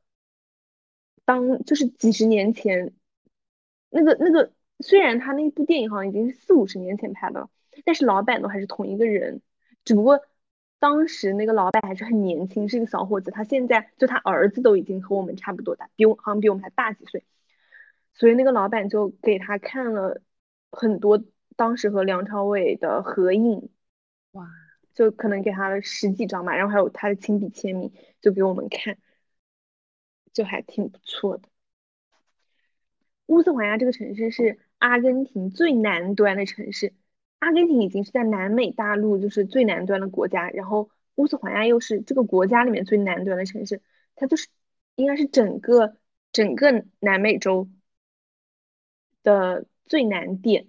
[1.26, 2.94] 当就是几十年前
[3.90, 7.50] 那个那个，虽然他那部电影好像已经是四五十年前拍的了，
[7.84, 9.42] 但是老板都还是同一个人，
[9.84, 10.22] 只不过。
[10.80, 13.32] 当时那个老板还是很年轻，是一个小伙子。
[13.32, 17.24] 他现在就他儿子都已经和我们差不多大，比我好像比我们还大几岁。
[18.14, 20.22] 所以那个老板就给他看了
[20.72, 21.24] 很多
[21.56, 23.70] 当时和梁朝伟的合影，
[24.32, 24.48] 哇，
[24.94, 28.98] 就可能给他了十几张嘛，然后还有他的亲笔签名，就给我们看，
[30.34, 31.50] 就还挺不错的。
[33.26, 36.94] 乌斯怀亚这个城市是阿根廷最南端的城市。
[37.40, 43.82] 阿根廷已经是在南美大陆就是最南端的国家，然后乌斯怀亚又是这个国家里面最南端的城市，
[44.16, 44.48] 它就是
[44.96, 45.96] 应该是整个
[46.32, 47.70] 整个南美洲
[49.24, 50.68] 的最南点，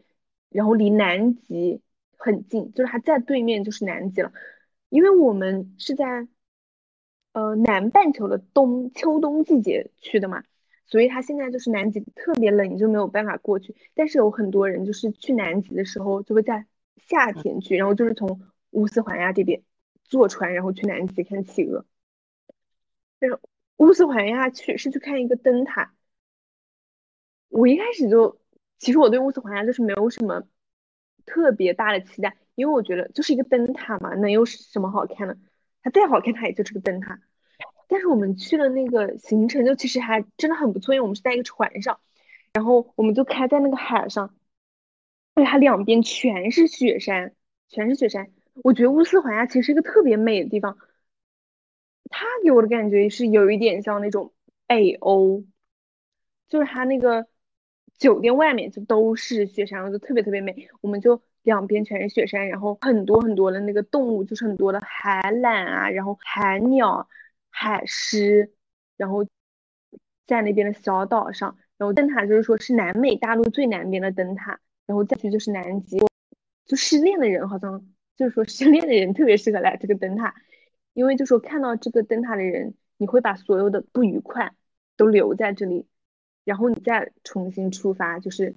[0.50, 1.80] 然后离南极
[2.16, 4.32] 很近，就是它在对面就是南极了。
[4.88, 6.28] 因为我们是在
[7.32, 10.44] 呃南半球的冬秋冬季节去的嘛。
[10.86, 13.74] 所以它现在就是南极特别冷，你就没有办法过去。
[13.94, 16.66] 但是有很多人就是去南极的时候，就会在
[16.96, 19.62] 夏天去，然后就是从乌斯怀亚这边
[20.04, 21.84] 坐船，然后去南极看企鹅。
[23.18, 23.38] 但是
[23.78, 25.92] 乌斯怀亚去是去看一个灯塔。
[27.48, 28.38] 我一开始就，
[28.78, 30.44] 其实我对乌斯怀亚就是没有什么
[31.24, 35.36] 特别大的期待，因为我觉得就是一个灯塔嘛，能有什么好看的？
[35.82, 37.20] 它再好看，它也就是个灯塔。
[37.88, 42.00] 但是我们去了那个行程就其实还真的很不错，因为我们是在一个船上，
[42.52, 44.34] 然后我们就开在那个海上，
[45.34, 47.34] 而且它两边全是雪山，
[47.68, 48.28] 全是雪山。
[48.64, 50.78] 我觉得乌斯怀亚其实是一个特别美的地方，
[52.10, 54.32] 它给我的感觉是有一点像那种
[54.66, 55.44] 北欧，
[56.48, 57.26] 就是它那个
[57.98, 60.68] 酒店外面就都是雪山，就特别特别美。
[60.80, 67.08] 我们就两边全是雪山，然后很多很多的那个动物，就是很多的海懒啊，然后海鸟。
[67.58, 68.52] 海狮，
[68.98, 69.24] 然后
[70.26, 75.98] 在那边的小岛上然后灯塔就是说是南美大陆最南边的灯塔，然后再去就是南极。
[76.66, 80.34] 就失恋的人好像就是说失恋的人特别适合来这个灯塔，
[80.92, 84.54] 因为就说看到这个灯塔的人，你会把所有的不愉快
[84.98, 85.86] 都留在这里，
[86.44, 88.54] 然后你再重新出发，就是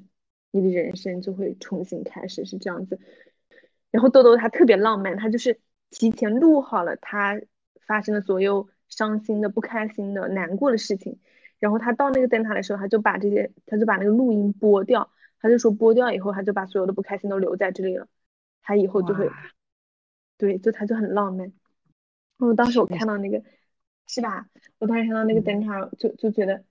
[0.52, 3.00] 你的人生就会重新开始，是这样子。
[3.92, 7.40] 然后豆豆他特别浪漫，他就是提前录好了他
[7.88, 11.20] 发生的所有伤心的、不开心的、难过的事情，
[11.60, 15.10] 然后他到那个灯塔的时候，他就把这些，他就把那个录音播掉。
[15.42, 18.10] 他就说播掉以后，他就把所有的不开心都留在这里了。
[18.62, 19.30] 他以后就会，
[20.38, 21.48] 对，就他就很浪漫。
[22.38, 23.42] 然后当时我看到那个，
[24.06, 24.50] 是吧？
[24.80, 26.66] 我当时看到那个灯塔，就就觉得，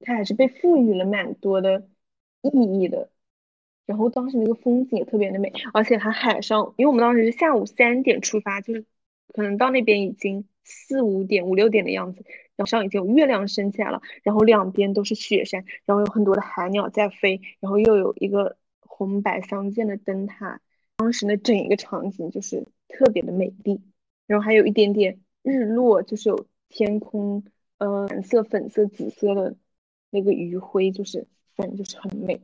[0.00, 1.88] 他还是被赋予了蛮多的
[2.42, 3.10] 意义的。
[3.86, 8.84] 然后当时那个风景也特别的美，而且它海上，因为我们当时是下午三点出发，就是
[9.32, 12.24] 可能到那边已经四五点、五六点的样子。
[12.56, 20.60] 早上已经有月亮升起来了，然后两边都是雪山，然后有很多的海鸟在飞，然后又有一个红白相间的灯塔。
[20.96, 23.80] 当时的整一个场景就是特别的美丽，
[24.26, 27.44] 然后还有一点点日落，就是有天空，
[27.78, 29.56] 呃，蓝色、粉色、紫色的
[30.10, 32.40] 那个余晖，就是反正就是很美。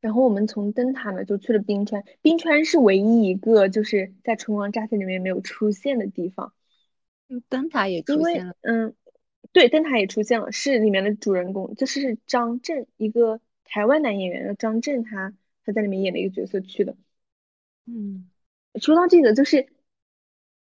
[0.00, 6.52] 然后我们从灯塔呢就去了冰川，冰川是唯一一个就是在春光乍泄里面没有出现的地方。
[7.48, 8.94] 灯塔也出现了，嗯，
[9.52, 16.96] 对，灯塔也出现了，是里面的主人公，就是张震，一个台湾男演员，张震，他他在里面演的一个角色去的。
[17.86, 18.28] 嗯，
[18.80, 19.68] 说到这个，就是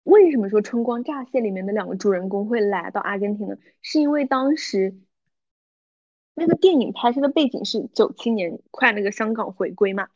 [0.04, 3.58] 为什么说《春光乍泄》里面的两个主人公会来到阿根廷呢？
[3.82, 4.98] 是因为当时
[6.34, 10.08] 那个电影拍摄的背景是九七年快那个香港回归嘛，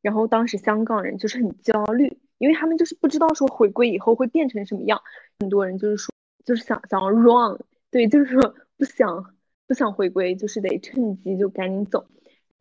[0.00, 2.18] 然后当时香港人就是很焦虑。
[2.38, 5.02] 因为他们就是不知道说回归以后会变成什么样，
[5.40, 6.12] 很多人就是说
[6.44, 7.58] 就是想想要 run，
[7.90, 9.34] 对，就是说不想
[9.66, 12.08] 不想回归，就是得趁机就赶紧走。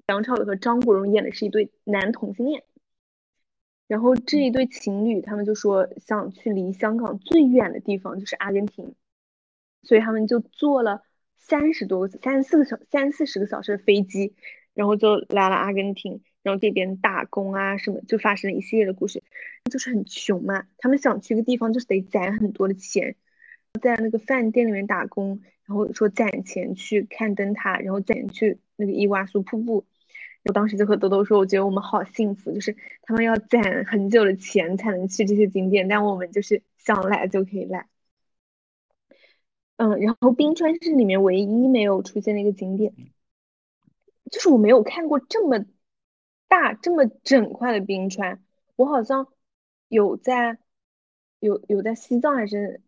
[0.07, 2.63] 梁朝伟和张国荣演的是一对男同性恋，
[3.87, 8.95] 然后这一对情侣他们就说想去离香港最远的地方就是阿根廷，
[9.83, 11.03] 所以他们就坐了
[11.35, 14.33] 三十多个三四个小三四十个小时的飞机，
[14.73, 16.23] 然后就来了阿根廷。
[16.47, 19.21] 然后这边打工啊什么，就发生了一系列的故事，
[19.69, 20.65] 就是很穷嘛。
[20.77, 23.17] 他们想去一个地方，就是得攒很多的钱，
[23.81, 29.85] 在那个饭店里面打工，然后说攒钱去看灯塔，然后攒去那个伊瓜苏瀑布。
[30.45, 37.87] 我当时就和豆豆说，我觉得我们好幸福，就是他们要攒很久的钱才能去这些景点，但我们就是想来就可以来。
[39.75, 42.93] 嗯，然后冰川是里面唯一没有出现的一个景点，
[44.31, 45.65] 就是我没有看过这么。
[46.47, 48.43] 大这么整块的冰川，
[48.75, 49.27] 我好像
[49.89, 50.57] 有在
[51.39, 52.81] 有有在西藏还是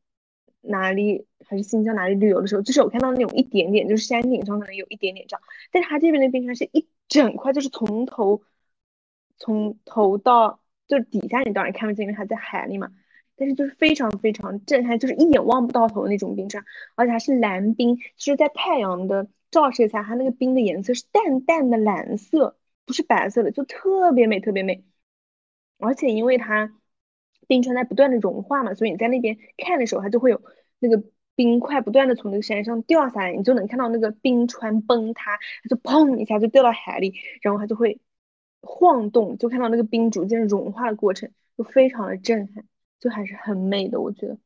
[0.62, 5.42] 哪里还是新疆哪里旅游的时候，就是我看到那种一点点，就是山顶上可能有一点点这样，
[5.72, 8.42] 但是它这边的冰川是一整块，就是从头
[9.38, 12.92] 从头到就底下你当然看不见，因为它在海里嘛，
[13.36, 16.64] 但是就是非常非常震撼，就是一眼望不到头的那种冰川，
[16.96, 22.58] 而且还是蓝冰，就是在太阳的照射下，它那个冰的颜色是淡淡的蓝色。
[22.90, 24.84] 不是白色的，就特别美，特别美。
[25.78, 26.76] 而且因为它
[27.46, 30.42] 冰川在不断的融化嘛，所以你在那边看的时候，它就会有
[30.80, 31.04] 那个
[31.36, 37.14] 冰块不断的从那个山上掉下来，你就能看到那个冰川崩塌，它就砰一下就掉到海里，
[37.44, 38.00] 然后它就会
[38.62, 42.66] 晃动，就看到那个冰逐渐融化的过程，就非常的震撼，
[43.00, 44.02] 就还是很美的。
[44.02, 44.40] 我觉得，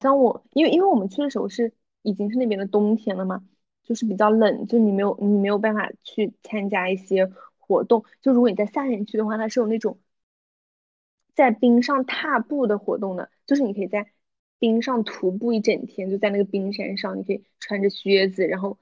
[0.00, 3.44] 像我，因为因为我们去的时候是已经是那边的冬天了嘛，
[3.84, 7.30] 就是比较冷，就你没有你没有办法去参加一些。
[7.68, 10.00] 活动就如果你在夏天去的话，它是有那种
[11.34, 14.10] 在冰上踏步的活动的，就是你可以在
[14.58, 18.78] 冰上徒步一整天，就在那个冰山上，你可以穿着靴子，然后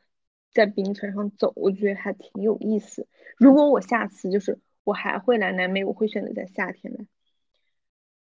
[0.52, 3.06] 在冰川上走，我觉得还挺有意思。
[3.36, 7.06] 如果我下次就是我还会来南美，我会选择在夏天来。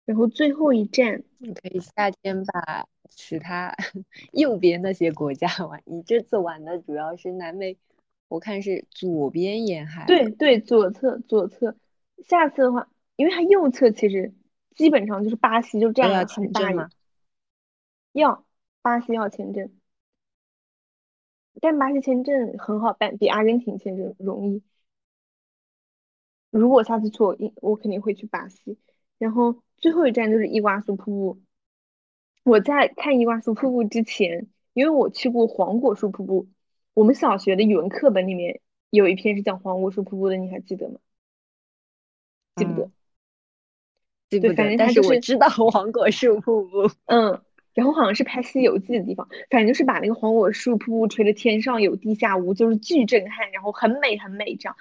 [0.06, 3.76] 然后最后一站，你可以夏天把其他
[4.34, 5.84] 右边那些国家玩。
[5.86, 7.78] 你这次玩的主要是南美。
[8.28, 11.76] 我看是左边沿海，对对，左侧左侧。
[12.26, 14.34] 下次的话，因为它右侧其实
[14.76, 16.90] 基本上就是巴西，就这样很大吗？
[18.14, 18.46] 要
[18.82, 19.72] 巴西要签证，
[21.62, 24.64] 但巴西签证很好办，比阿根廷签证容易。
[26.50, 28.78] 如果下次去，我我肯定会去巴西。
[29.18, 31.42] 然后最后一站就是伊瓜苏瀑布。
[32.44, 36.48] 我在看伊瓜苏瀑布之前，因为我去过黄果树瀑布。
[36.96, 40.98] 我们小学的语文课本里面有一篇是讲黄果树瀑布的，你还记得吗？
[42.56, 42.92] 记不得，
[44.30, 44.78] 记不得。
[44.78, 46.90] 但是我知道 黄果树瀑布。
[47.08, 47.42] 嗯，
[47.74, 54.78] 然后好像是拍《西游记》的地方，反正就是把那个黄果树瀑布吹得天上有地下无，就是巨震撼，然后很美很美这样。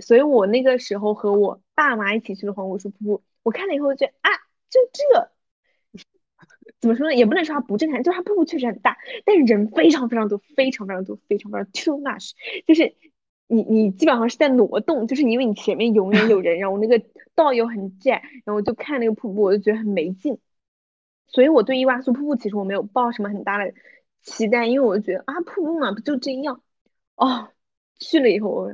[0.00, 4.30] 所以我那个时候和我爸妈一起去的黄果树瀑布，我看了以后觉得啊，
[4.70, 5.32] 就这。
[6.80, 7.14] 怎么说呢？
[7.14, 12.32] 也不能说它不震撼，就是它瀑布确实很大，但是人非常非常多，非常非常多，非常非常 too much，
[12.66, 12.94] 就是
[13.48, 17.02] 你你基本上是在挪动，就是因为你前面永远有人，然后那个
[17.34, 20.38] 道又很窄，然后就看那个瀑布，我就觉得很没劲。
[21.26, 23.74] 所以我对伊瓦苏瀑布其实我没有抱什么很大的
[24.22, 26.62] 期待，因为我就觉得啊，瀑布嘛不就这样。
[27.16, 27.50] 哦，
[27.98, 28.72] 去了以后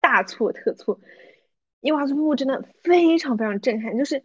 [0.00, 1.00] 大错特错，
[1.80, 4.24] 伊瓦苏瀑布真的非常非常震撼，就是。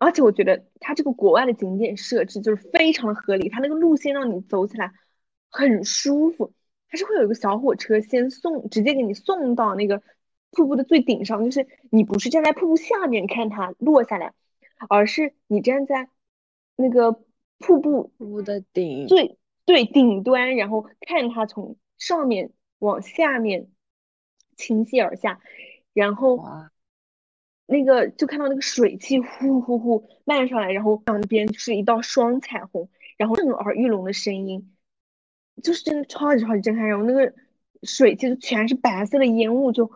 [0.00, 4.94] 而且我觉得它这个国外的景点设置就是非常的合理，它那个路线让你走起来
[5.50, 6.54] 很舒服，
[6.88, 10.02] 它是会有一个小火车先送，直接给你送到那个
[10.52, 14.32] 瀑布的最顶上，就是你不是站在瀑布下面看它落下来，
[14.88, 16.08] 而是你站在
[16.76, 17.20] 那个
[17.58, 18.10] 瀑布
[18.42, 19.36] 的顶最
[19.66, 23.68] 对顶端，然后看它从上面往下面
[24.56, 25.40] 倾泻而下，
[25.92, 26.42] 然后。
[27.70, 34.74] 那个就看到那个水汽呼呼呼漫上来，然后两边是一道双彩虹，然后震耳欲聋的声音，
[35.62, 36.88] 就是真的超级超级震撼。
[36.88, 37.32] 然后那个
[37.84, 39.88] 水汽就全是白色的烟雾，就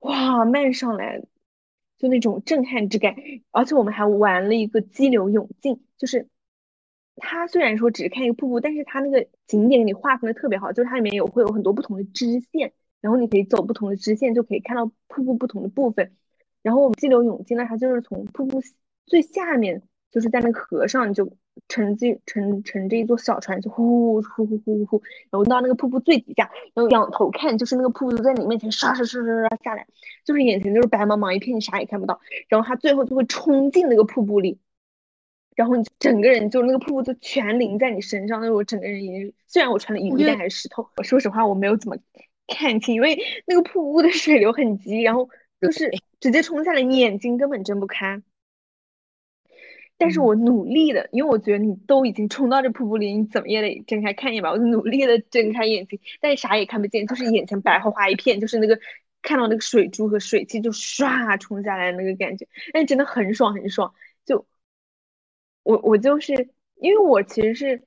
[0.00, 1.22] 哇漫上来，
[1.98, 3.14] 就那种震撼之感。
[3.52, 6.26] 而且我们还玩了一个激流勇进，就是
[7.14, 16.16] 它虽然说只是看一个瀑布，但是它那个景点给你划分的特别好，就是它里面有会有很多不同的支线，然后你可以走不同的支线，就可以看到瀑布不同的部分。
[16.62, 18.62] 然后我们激流勇进呢，它就是从瀑布
[19.06, 21.32] 最下面，就是在那个河上，你就
[21.68, 29.86] 乘这乘乘着一座小船，就呼呼呼呼呼呼，然后到那个瀑布最底下，然后仰头看，就是那个瀑布就在你面前刷刷刷刷刷下来，
[30.24, 32.20] 就是眼前就是白茫茫一片，你啥也看不到。
[32.48, 34.60] 然后它最后就会冲进那个瀑布里，
[35.56, 40.88] 然后你整个人就那个瀑布就全淋在你身上，那我整个人已经虽然我穿的雨衣，但还是湿透。
[40.96, 41.96] 我说实话，我没有怎么
[42.46, 45.28] 看清，因为那个瀑布的水流很急，然后。
[45.62, 45.90] 就是
[46.20, 48.20] 直接冲下来，你眼睛根本睁不开。
[49.96, 54.50] 但是我努力的，因为我觉得你都已经冲到这瀑布里，你怎么也得睁开看一眼吧。
[54.50, 58.80] 我就努力的睁开眼睛，但是啥也看不见，就是眼前白花花一片，就是那个
[59.22, 63.94] 看到那个水珠和水汽就唰冲下来那个感觉，但真的很爽很爽。
[64.24, 64.44] 就
[65.62, 67.86] 我我就是因为我其实是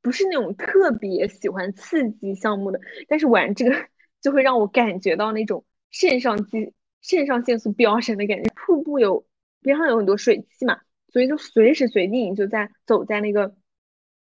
[0.00, 3.86] 不是那种特别喜欢刺激项目的，但是玩这个
[4.20, 6.72] 就会让我感觉到那种肾上激。
[7.02, 9.26] 肾上腺素飙升的感觉，瀑布有
[9.60, 13.54] 边上有很多水汽嘛，所以就随时随地你就在走在那个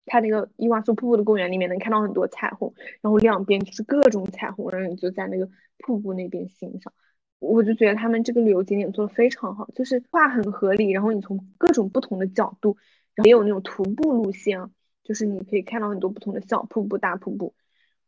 [0.06, 5.50] 它那个伊瓦苏瀑布的公园里面，能看到很多彩虹，然后两边就是各种彩虹，然后你就在那个
[5.80, 6.94] 瀑布那边欣赏。
[7.40, 12.78] 我就觉得他们这个旅游景点做的非常好，就是画很合理，然后你从各种不同的角度，
[13.14, 14.72] 然后也有那种徒步路线，
[15.04, 17.54] 就是你可以看到很多不同的小瀑布、大瀑布，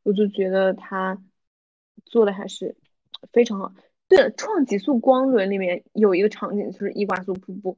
[0.04, 1.22] 我就觉得他
[2.06, 2.76] 做的还是
[3.32, 3.74] 非常好。
[4.08, 7.78] 对了，《创极速光轮》里面有一个场景就是伊瓜苏瀑布。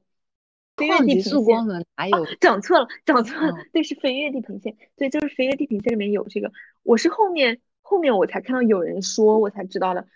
[0.78, 4.78] 创极速光轮哪有讲错了，讲错了，对，是飞跃地平线。
[4.96, 6.54] 对，就是飞跃地平线里面有这个。
[6.84, 10.08] 我是后面后面我才看到有人说，我才知道的。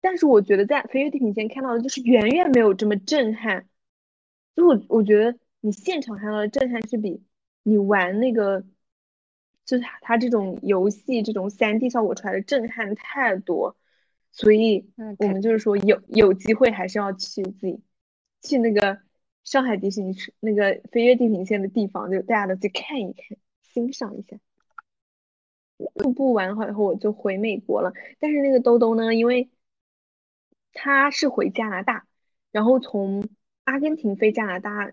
[0.00, 3.68] 但是我觉得在飞跃地平线看到的就是远远没有这么震撼。
[4.56, 7.22] 就我我觉得你现场看到的震撼是比
[7.64, 8.64] 你玩那个，
[9.66, 13.76] 就是它这种游戏这种三 D 效果出来的震撼太多。
[14.32, 14.88] 所以，
[15.18, 17.80] 我们就是说，有有机会还是要去自己
[18.42, 19.00] 去那个
[19.42, 24.38] 上海迪士尼那个飞跃地平线的地方，就大家都去看一看，欣赏一下。
[25.94, 27.92] 瀑布完好以后，我就回美国了。
[28.18, 29.48] 但是那个兜兜呢，因为
[30.72, 32.06] 他是回加拿大，
[32.50, 33.28] 然后从
[33.64, 34.90] 阿根廷飞加拿大，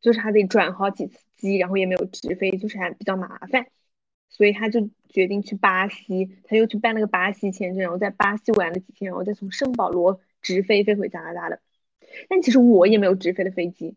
[0.00, 3.66] 就是还得转好几次机，然后也没有直飞，就是还比较麻烦。
[4.28, 11.60] 所以他就决定去巴西，他又去办了个巴西签证，然后在巴西玩了几天，然后再从圣保罗直飞飞回加拿大的。
[12.28, 13.96] 但其实我也没有直飞的飞机，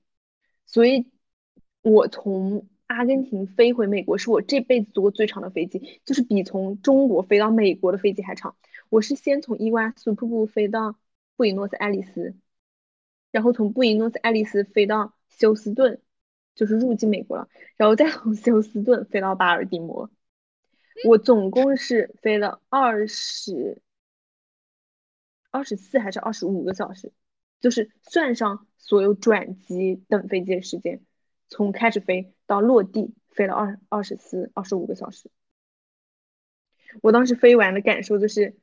[0.65, 1.05] 所以
[1.81, 8.55] 我从阿根廷飞回美国是我这辈子坐过最长的飞机，就是比从中国飞到美国的飞机还长。
[8.89, 10.95] 我是先从伊瓜苏瀑布飞到
[11.37, 12.35] 布宜诺斯艾利斯，
[13.31, 16.01] 然后从布宜诺斯艾利斯飞到休斯顿，
[16.55, 17.47] 就是入境美国了，
[17.77, 20.09] 然后再从休斯顿飞到巴尔的摩。
[21.07, 23.81] 我总共是飞了二十
[25.49, 27.11] 二十四还是二十五个小时，
[27.59, 31.01] 就是算上所有转机等飞机的时间，
[31.47, 35.29] 从开始飞到落地飞了二二十四二十五个小时。
[37.01, 38.57] 我当时飞完的感受就是，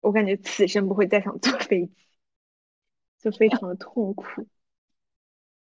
[0.00, 1.92] 我感觉此生不会再想坐飞机，
[3.18, 4.46] 就非常的痛苦。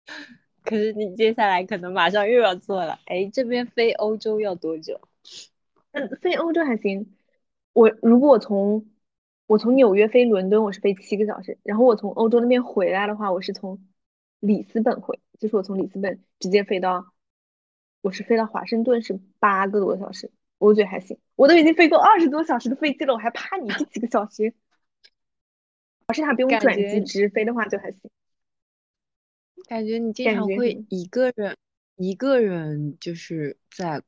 [0.64, 3.00] 可是你接下来可能马上又要坐了。
[3.06, 5.07] 哎，这边飞欧洲要多久？
[5.92, 7.14] 嗯，飞欧洲还行。
[7.72, 8.86] 我如果我从
[9.46, 11.58] 我从纽约飞伦敦，我是飞七个小时。
[11.62, 13.86] 然后我从欧洲那边回来的话，我是从
[14.40, 17.12] 里斯本回，就是我从里斯本直接飞到，
[18.00, 21.18] 我是飞到华盛顿是八个多小时，我觉得还行。
[21.36, 24.52] 我都已经飞过二十多小时的飞机了，我还怕你这几个小时？
[26.08, 28.10] 要是他不用转机直飞的话就还行。
[29.66, 31.56] 感觉你经常会一个人，
[31.96, 34.02] 一个人就是在，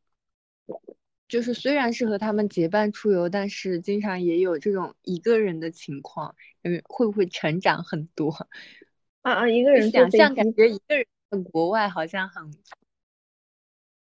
[1.31, 8.48] 就是虽然是和他们结伴出游，但是经常也有这种一个人的情况，嗯，会不会成长很多？
[9.23, 12.52] 啊啊，一个人想象感觉一个人在国外好像很，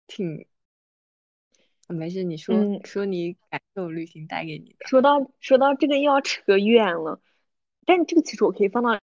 [0.06, 0.46] 挺，
[1.86, 4.88] 没事，你说说你感受旅行带给你的。
[4.88, 7.20] 说到说到这个又要扯远了，
[7.84, 8.98] 但这个其实我可以放到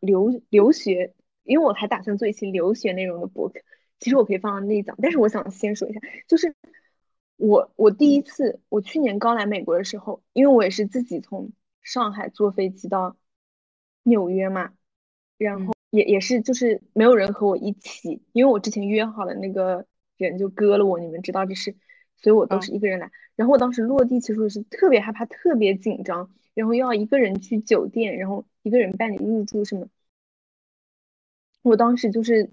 [0.00, 1.14] 留留学。
[1.44, 3.60] 因为我还打算做一期留学内容的博客，
[4.00, 6.54] 其实我可以放到那讲，但是我想先说一下，就是
[7.38, 11.52] 我我第一次我去年刚来美国的时候，因为我也是自己从
[11.82, 13.16] 上海坐飞机到
[14.02, 14.72] 纽约嘛，
[15.38, 19.86] 然后也也是就是没有人和我一起，因为我之前约好的那个
[20.16, 21.76] 人就割了我，你们知道这是，
[22.16, 23.10] 所以我都是一个人来。
[23.36, 29.88] 然后我当时落地其实我是特别害怕、特别紧张，然后又要一个人去酒店，然后一个人办理入住什么。
[31.62, 32.50] 我当时就是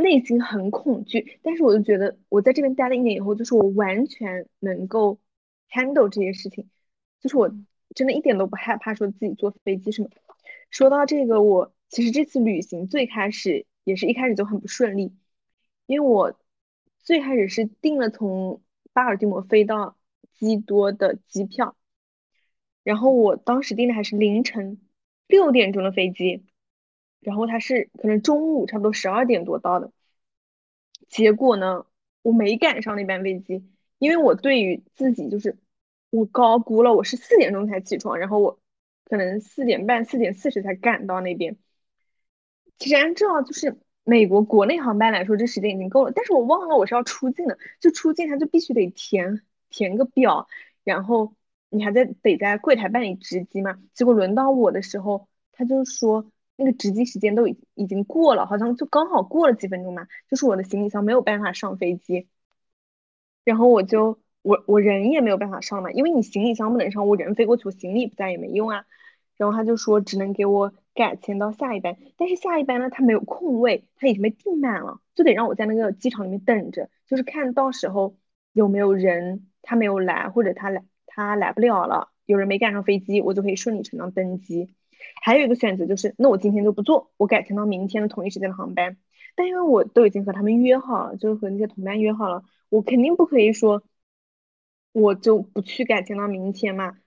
[0.00, 5.20] 内心很恐惧，但是我就觉得我在这边待了一年以后，就是我完全能够
[5.70, 6.68] handle 这些事情，
[7.20, 7.48] 就是我
[7.94, 10.08] 真的一点都不害怕说自己坐飞机什么。
[10.70, 15.12] 说到这个，我其实这次旅行最开始也是一开始就很不顺利，
[15.86, 16.38] 因为我
[16.98, 18.62] 最开始是订了从
[18.92, 19.96] 巴尔的摩飞到
[20.34, 21.76] 基多的机票，
[22.82, 24.80] 然后我当时订的还是凌晨
[25.26, 26.44] 六点钟的飞机。
[27.20, 29.92] 然后他是可能中午差不多十二点多到的，
[31.08, 31.84] 结果呢，
[32.22, 33.62] 我没赶上那班飞机，
[33.98, 35.58] 因为我对于自己就是
[36.08, 38.58] 我高估了，我是四点钟才起床，然后我
[39.04, 41.58] 可能四点半、四点四十才赶到那边。
[42.78, 50.48] 其实按照就是美国国内航班来说，这时间已经够了，但是我忘了我是要出境的，就出境他就必须得填填个表，
[50.84, 51.34] 然后
[51.68, 53.78] 你还在得在柜台办理值机嘛。
[53.92, 56.30] 结果轮到我的时候，他就说。
[56.60, 62.28] 那个值机时间都已已经过了，好像就刚好过了几分钟嘛，就是我的行李箱没有办法上飞机，
[63.44, 68.84] 然后我就我我人也没有办法上嘛，因为你行李箱不能上，我人飞过去，我行李不在也没用啊。
[69.36, 78.16] 然后他就说只能给我改签到下一班，但是下一班呢他没有空位，他已经被订满了，就得让我在那个机场里面等着，就是看到时候
[78.52, 84.74] 有没有人他没有来，或者他来他来不了了，有人没赶上飞机，我就可以顺理成章登机。
[85.20, 88.96] 还有一个选择就是，那我今天就不做，我改签到明天的同一时间的航班。
[89.36, 93.82] 但因为我都已经和他们约好了，就是和那些同伴约好了，我肯定不可以说
[94.92, 96.98] 我就不去改签到明天嘛。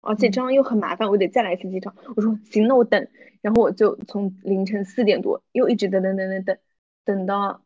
[0.00, 1.94] 而且这样又很麻烦，我得再来一次机场。
[2.16, 3.08] 我说行，那我等。
[3.40, 6.58] 然后我就从凌晨四点多又一直等等等等等，
[7.04, 7.64] 等到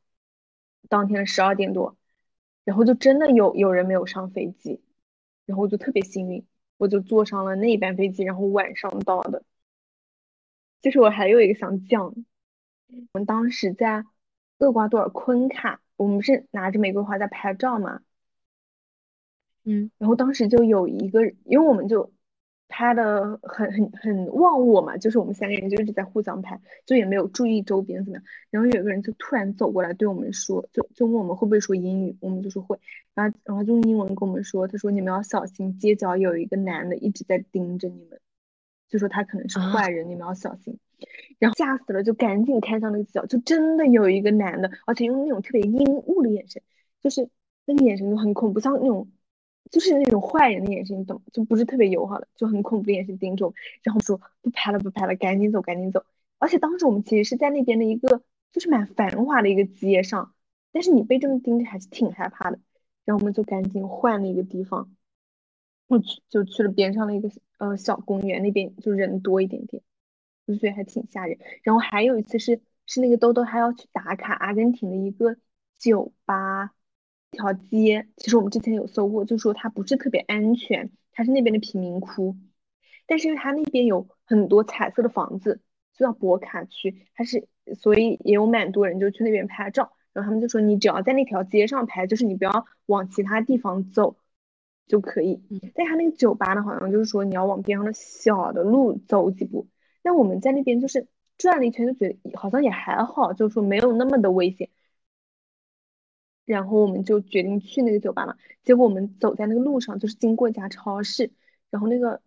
[0.89, 1.97] 当天的十二点多，
[2.65, 4.83] 然后就真的有有人没有上飞机，
[5.47, 6.47] 然后我就特别幸运，
[6.77, 9.43] 我就坐上了那一班飞机，然后晚上到的。
[10.83, 12.15] 就是我还有一个想讲，
[13.13, 14.05] 我们当时在
[14.59, 18.01] 厄瓜多尔昆卡，我们是拿着玫瑰花在拍照嘛，
[19.65, 22.13] 嗯，然后当时就有一个，因为我们就
[22.69, 28.25] 拍的很很很忘我嘛，就是我们三个人就一直在互相拍，就也没有注意周边怎么样。
[28.51, 32.79] 然后有个人就突然走过来对我们说，就就问我们会不会说英语，我们就说会，
[33.15, 38.21] 然后然后就用英文跟我们说，他说你们要小心，街角有一个男的一直在盯着你们。
[38.89, 40.79] 就说他可能是坏人，你们要小心。
[41.39, 46.63] 然后吓死了，就赶紧看向那个角，就真的有一个男的，而且用那种特别阴雾的眼神，
[47.03, 47.29] 就是
[47.67, 49.07] 那个眼神就很恐怖，像那种
[49.71, 51.21] 就是那种坏人的眼神，你懂？
[51.33, 53.55] 就不是特别友好的，就很恐怖的眼神盯着我。
[53.83, 56.05] 然后说不拍了，不拍了，赶紧走，赶紧走。
[56.39, 58.23] 而且当时我们其实是在那边的一个
[58.53, 60.33] 就是蛮繁华的一个街上，
[60.73, 62.59] 但是你被这么盯着还是挺害怕的。
[63.05, 64.91] 然后我们就赶紧换了一个地方。
[65.89, 69.83] 我去就去了边上的一个呃小公园，那边就人多一点点，
[70.47, 71.39] 就觉得还挺吓人。
[71.63, 75.37] 然后还有一次是是那个豆豆他要去打卡阿根廷的一个
[75.79, 76.73] 酒吧，
[77.31, 82.37] 一条街，其实我们之前有搜过，就说它不是特别安全，它是那边的贫民窟，
[83.07, 85.61] 但是因为它那边有很多彩色的房子，
[85.95, 87.47] 就叫博卡区，它是
[87.79, 89.93] 所以也有蛮多人就去那边拍照。
[90.13, 94.17] 然后他们就说你只要在那条街上拍，就是你不要往其他地方走。
[94.87, 95.41] 就可以，
[95.75, 99.67] 但他那个酒吧呢，好像就是说你要往边上的小的路走几步。
[100.03, 104.71] 那我们在那边就是转了一圈就觉得好像也还好，就是说没有那么的危险。
[106.45, 108.37] 然后我们就决定去那个酒吧嘛。
[108.63, 111.33] 结果我们走在那个路上，就是经过一家超市，
[111.71, 112.21] 然后那个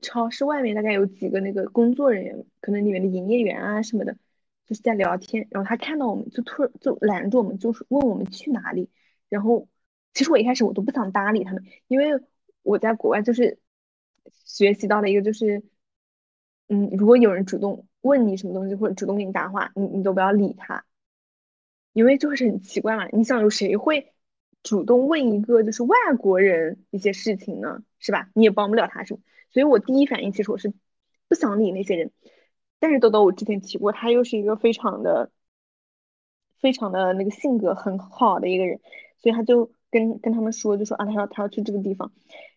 [0.00, 4.16] 超市外面大概有几个那个工作人员，可能里面的营业员啊什么的，
[4.66, 5.48] 就是在聊天。
[5.50, 8.88] 然后他看到我们就突然就拦住我们，就是问我们去哪里。
[9.28, 9.66] 然后
[10.14, 12.22] 其实我一开始我都不想搭理他们，因为
[12.62, 13.58] 我在国外就是
[14.46, 15.62] 学习到了一个就是。
[16.66, 20.86] 嗯，如果有人主动问你什么东西，或者主动给你搭话，你你都不要理他，
[21.92, 23.06] 因为就是很奇怪嘛。
[23.12, 24.14] 你想有谁会
[24.62, 27.84] 主动问一个就是外国人一些事情呢？
[27.98, 28.30] 是吧？
[28.32, 29.20] 你也帮不了他什么。
[29.50, 30.72] 所以我第一反应其实我是
[31.28, 32.12] 不想理那些人。
[32.78, 35.30] 但是豆豆我之前提过，他又是一个非常的、
[36.60, 38.80] 非常的那个性格很好的一个人，
[39.18, 42.12] 所以他就跟跟他们说，就说啊，他要他要去这个地方，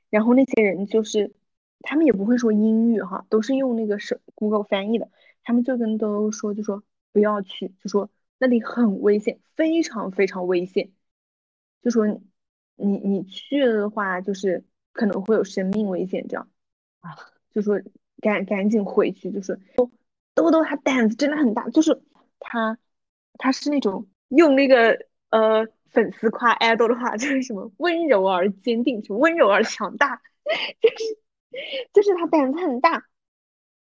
[0.09, 1.33] 然后那些人就是。
[1.81, 5.11] 他们也不会说英语哈，都是用那个是 Google 翻译的。
[5.43, 6.83] 他们就跟都说，就说
[7.13, 8.09] 不要去，就说
[8.39, 10.89] 那里很危险，非常非常危险。
[11.83, 16.49] 就说你你去了的话，就是可能会有生命危险这样
[17.01, 17.11] 啊。
[17.51, 17.79] 就说
[18.21, 19.59] 赶赶紧回去，就是
[20.33, 22.01] 豆豆他胆子真的很大，就是
[22.39, 22.79] 他
[23.37, 30.21] 他是那种用那个呃粉丝夸 idol 的话，就是什么温柔而坚定，什么温柔而强大，
[30.81, 31.17] 就是。
[31.91, 33.07] 就是他胆子很大，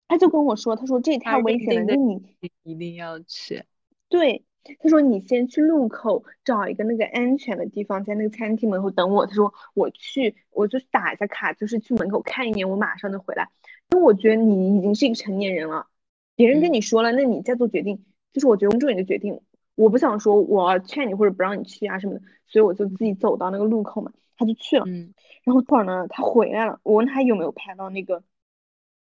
[0.08, 2.22] 他就跟我说：“他说这太危险了，那你
[2.64, 3.64] 一定要去。”
[4.08, 4.46] 对，
[4.80, 13.50] 他说：“你先去路口找一个那个安全的地方，在那个餐厅门口等我。”他说：“我去，我就打一下卡，就是去门口看一眼，我马上就回来。
[13.90, 15.88] 因为我觉得你已经是一个成年人了，
[16.36, 19.42] 别人跟你说了，那你再做决定，就是我觉得尊重你的决定。
[19.76, 25.14] 我不想说我劝你或者不让你去啊什么的，所以我就自己走到那个路口嘛。”他就去了，嗯，
[25.46, 26.78] 然后突然呢，他回来了。
[26.84, 28.22] 我问他有没有拍到那个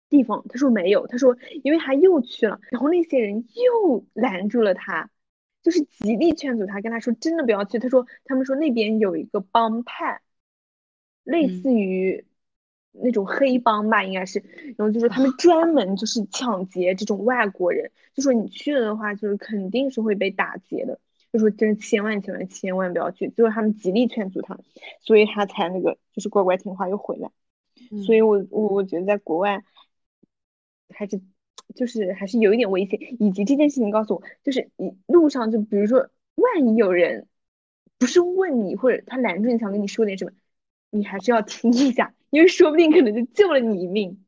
[0.10, 1.06] 地方，他说没有。
[1.06, 5.12] 他说因为他又去了，然后那些人又拦住了他，
[5.62, 7.78] 就是极力劝阻他，跟他说真的不要去。
[7.78, 10.22] 他说他们说那边有一个帮派，
[11.24, 12.26] 类似于
[12.91, 14.40] 那种黑帮吧，应该是。
[14.78, 20.99] 然后就是他们 专门就是抢劫这种外国人，就说你去了的话，就是肯定是会被打劫的。
[21.32, 24.57] 就说真千万千万千万不要去，最后他们极力劝阻他，
[24.99, 27.30] 所以他才那个就是乖乖听话又回来。
[28.03, 29.64] 所以我我我觉得在国外
[30.90, 31.22] 还是
[31.76, 37.28] 就是还是有一点危险，以及这件事情告诉我，就是你路上就比如说万一有人
[37.99, 40.32] 不是问你或者他拦住你想跟你说点什么，
[40.90, 44.23] 你还是要听一下，因为说不定可能就救了你一命，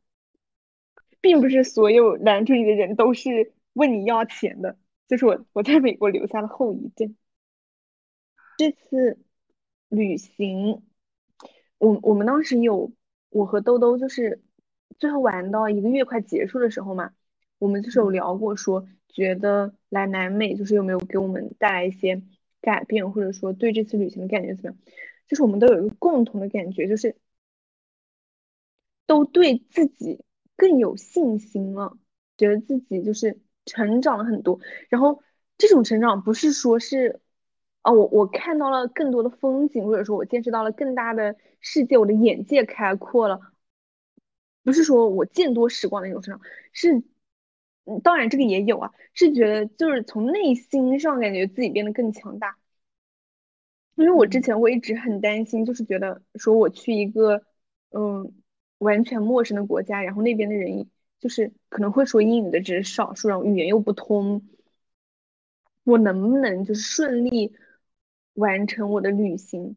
[1.22, 4.78] 并不是所有拦住你的人都是问你要钱的。
[5.08, 7.16] 就是我我在美国留下了后遗症。
[8.58, 9.20] 这次
[9.90, 10.84] 旅行，
[11.78, 12.94] 我我们当时有
[13.30, 14.42] 我和兜兜，就是
[14.98, 17.12] 最后玩到一个月快结束的时候嘛，
[17.60, 22.22] 我们就是有聊过，说觉得来南美就是有没有给我们带来一些
[22.62, 24.78] 改变，或者说对这次旅行的感觉怎么样？
[25.28, 27.18] 就是我们都有一个共同的感觉，就是
[29.12, 30.24] 都对自己
[30.56, 31.98] 更有信心了，
[32.38, 33.42] 觉得自己就是。
[33.64, 34.60] 成长了很多，
[34.90, 35.22] 然后
[35.56, 37.22] 这种成长不是说是，
[37.84, 43.40] 啊，我我看到了更多的风景，或者说我见识到了更大的世界，我的眼界开阔了，
[44.64, 46.42] 不是说我见多识广的那种成长，
[46.74, 47.04] 是，
[48.04, 52.58] 当然这个也有啊，是觉得就是从内心上感觉自己变得更强大，
[53.94, 57.44] 因为我之前我一直很担心，就是觉得说我去一个
[57.92, 58.34] 嗯
[58.82, 60.88] 完全陌生的国家，然后那边的人。
[61.22, 64.42] 就是可能会说英语的只是少数，然后语言又不通，
[65.84, 67.54] 我能不能就是顺利
[68.34, 69.76] 完成我的旅行？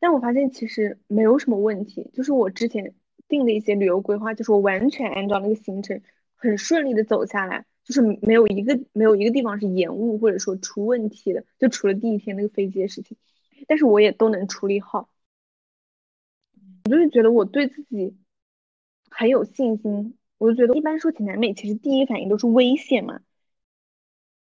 [0.00, 2.92] 但我发现其实没有什么问题，就是我之前
[3.26, 6.02] 定的一些旅游规划，就是我完全按照那个行程
[6.34, 13.16] 很顺利的走下来，就是没有一个没有一个地方是延误或者说出问题的，就除了第一天那个飞机的事情，
[13.66, 15.08] 但是我也都能处理好。
[16.84, 18.14] 我就是觉得我对自己
[19.18, 20.18] 很有信心。
[20.38, 23.20] 我就觉得，一般说起南美，其实第一反应都是危险嘛，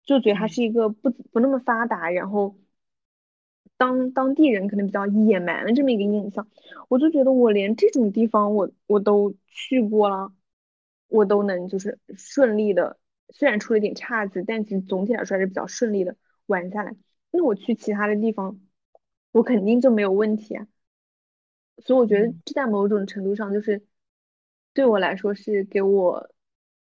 [0.06, 2.56] 就觉得它是一个不不那么发达，然后
[3.76, 6.48] 当当地人可能比较野蛮的这么一个印象。
[6.88, 10.34] 我就觉得，我连这种地方我我都去过了，
[11.10, 12.98] 我都能就是顺利的，
[13.30, 16.16] 虽然出了点岔子，但其实总体来说还是比较顺利的
[16.46, 16.96] 玩下来。
[17.32, 18.62] 那我去其他的地方，
[19.34, 20.68] 我肯定就没有问题啊。
[21.80, 23.84] 所以我觉得这在某种程度上就是。
[24.74, 26.30] 对我来说是给我，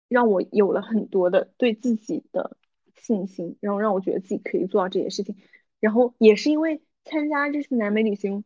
[0.07, 2.57] 让我有了很多的对自己的
[2.95, 5.35] 信心，然后让我觉得自己可以做到这些事情，
[5.79, 8.43] 然后也是因为参加这次南美旅行，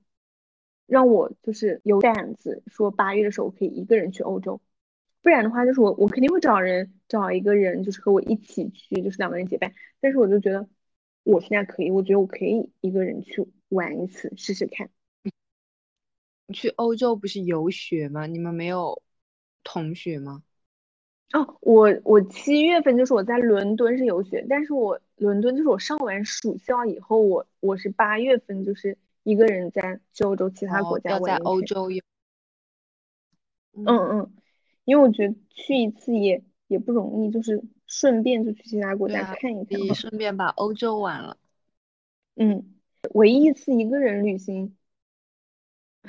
[0.86, 4.62] 让我就是有胆子说八月的时候我可以一个人去欧洲，
[5.22, 9.74] 不然的话，就是我我肯定会找人找一个人，就是和我一起去，就是两个人结伴。
[10.00, 10.70] 但是我就觉得
[11.24, 14.90] 我现在可以，我觉得我可以一个人去玩一次试试看。
[16.54, 18.26] 去欧洲不是游学吗？
[18.26, 19.02] 你们没有
[19.68, 20.44] 同学吗？
[21.34, 31.24] 哦，我我七月份就是我在伦敦是游学，但是我伦敦就是我上完暑校以后，我我是八月份就是一个人在欧洲其他国家玩。
[31.24, 32.02] 在欧洲游。
[33.74, 34.34] 嗯嗯，
[34.86, 41.38] 因为我觉得去一次也也不容易，就是顺便就去其他国家看一看，顺便把欧洲玩了。
[42.36, 42.74] 嗯，
[43.12, 44.78] 唯一一次一个人旅行。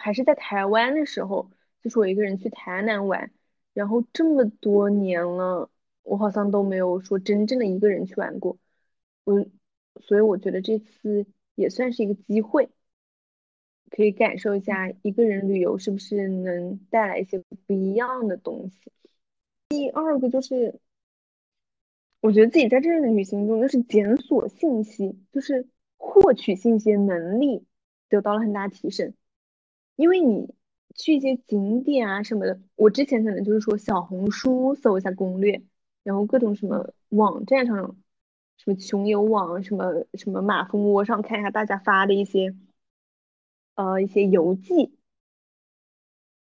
[0.01, 1.51] 还是在台湾的时候，
[1.82, 3.32] 就是我一个人去台南玩，
[3.79, 5.71] 然后这么多年了，
[6.03, 8.59] 我好像都没有说真正的一个人去玩过，
[9.23, 9.47] 我，
[10.01, 11.25] 所以我觉得这次
[11.55, 12.71] 也算是一个机会，
[13.89, 18.91] 可以感受一下一个人旅游是不是能带来一些不一样的东西。
[19.69, 20.81] 第二个就是，
[22.19, 27.65] 我觉得自己在这旅行中就是检索信息，就是获取信息的能力
[28.09, 29.15] 得到了很大提升。
[29.95, 30.53] 因为你
[30.99, 35.62] 去一些景点啊什么的，我之前可能就是说小红书搜一下攻略，
[36.03, 37.97] 然后各种什么网站上，
[38.59, 42.55] 什么穷游网，什么什么马蜂窝上看一下大家发的一些，
[43.77, 44.93] 呃一些游记，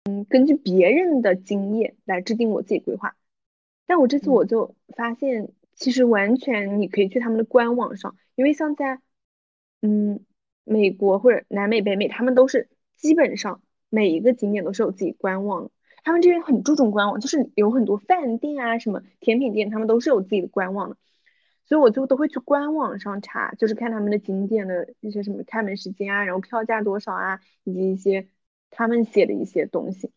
[0.05, 3.17] 嗯，根据别人的经验来制定我自己规划。
[3.87, 9.01] 但我这次我就发现，其实完全你可以去他们的官网上，因为像在
[9.81, 10.25] 嗯
[10.65, 12.69] 美国或者南美、北美，他们都是。
[12.95, 13.61] 基本上
[13.95, 15.71] 每一个景点都是有自己官网，
[16.03, 20.97] 他们这边很注重官网，就是有很多饭店啊、什么甜品店，他们都是有自己的官网的，
[21.67, 28.29] 所以我就都会去官网上查，就是看他们的景点的一些什么开门时间啊，然后票价多少啊，以及一些
[28.71, 30.11] 他们写的一些东西，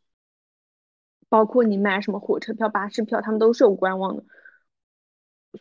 [1.27, 4.23] 包括你买什么火车票、巴士票，他们都是有官网的。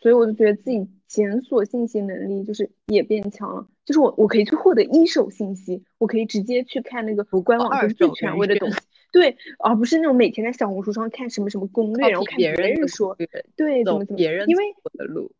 [0.01, 8.78] 所以我就觉得自己检索信息能力就是也变强了，就是我我可以去获得一手信息，我可以直接去看那个官网就是最权威的东西，
[9.12, 13.16] 对，而不是那种每天在小红书上看什么什么攻略，然后看别人说，
[13.56, 15.32] 对，怎么怎么，因为的路，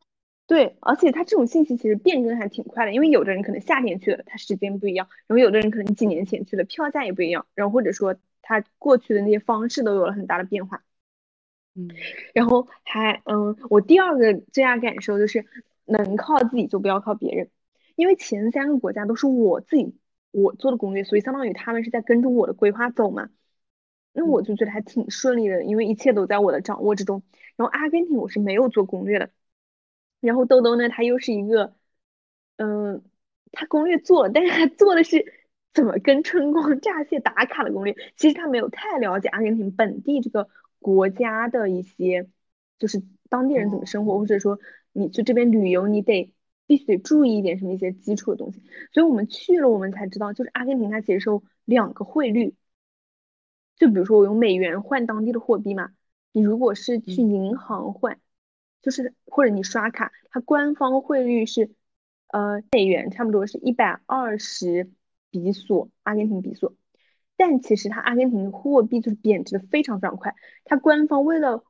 [0.47, 10.83] 对，而且它这种信息其实变更还挺快的，因为有的人可能夏天去了，他时间不一样，然后有的人可能几年前去了，票价也不一样，然后或者说他过去的那些方式都有了很大的变化。
[11.77, 11.89] 嗯，
[12.35, 15.45] 然后还嗯，我第二个最大感受就是
[15.87, 17.49] 能靠自己就不要靠别人，
[17.95, 19.97] 因为前三个国家都是我自己
[20.31, 23.31] 我做的攻略，所以相当于他们是在跟着我的规划走嘛，
[24.13, 27.23] 那我就觉得还挺顺利的，因为一切都在我的掌握之中。
[27.57, 29.31] 然后阿根廷我是没有做攻略的，
[30.21, 31.75] 然后豆豆呢，他又是一个
[32.57, 33.03] 嗯，
[33.53, 35.33] 他攻略做了，但是他做的是
[35.73, 40.49] 怎么跟春光乍泄打卡的攻略，其实他没有太了解阿根廷本地这个。
[40.81, 42.29] 国家的一些，
[42.79, 44.59] 就是当地人怎么生活，或者说
[44.93, 46.34] 你去这边旅游，你得
[46.67, 48.63] 必须得注意一点什么一些基础的东西。
[48.93, 52.55] 所以我们去了，我们才知道，就是阿根廷它其实是有两个汇率。
[53.77, 55.91] 就比如说我用美元换当地的货币嘛，
[56.33, 58.21] 你如果是去银行换，
[58.83, 61.75] 就是或者你刷卡，它官方汇率是
[62.29, 64.91] 呃美元差不多是一百二十
[65.31, 66.75] 比索，阿根廷比索。
[67.37, 71.65] 但其实它阿根廷的货币就是贬值的非常非常快，它官方为了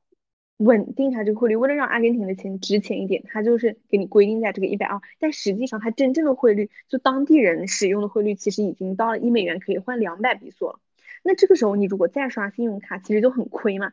[0.59, 5.01] 稳定它这个汇率，为了让阿根廷的钱值钱一点，它就是给你规定在这个一百二。
[5.19, 10.81] 但实际上它真正的汇率，就当地人使用的汇率，其实已经到了一美元可以换两百比索了。
[11.25, 13.93] 那这个时候你如果再刷信用卡，其实就很亏嘛，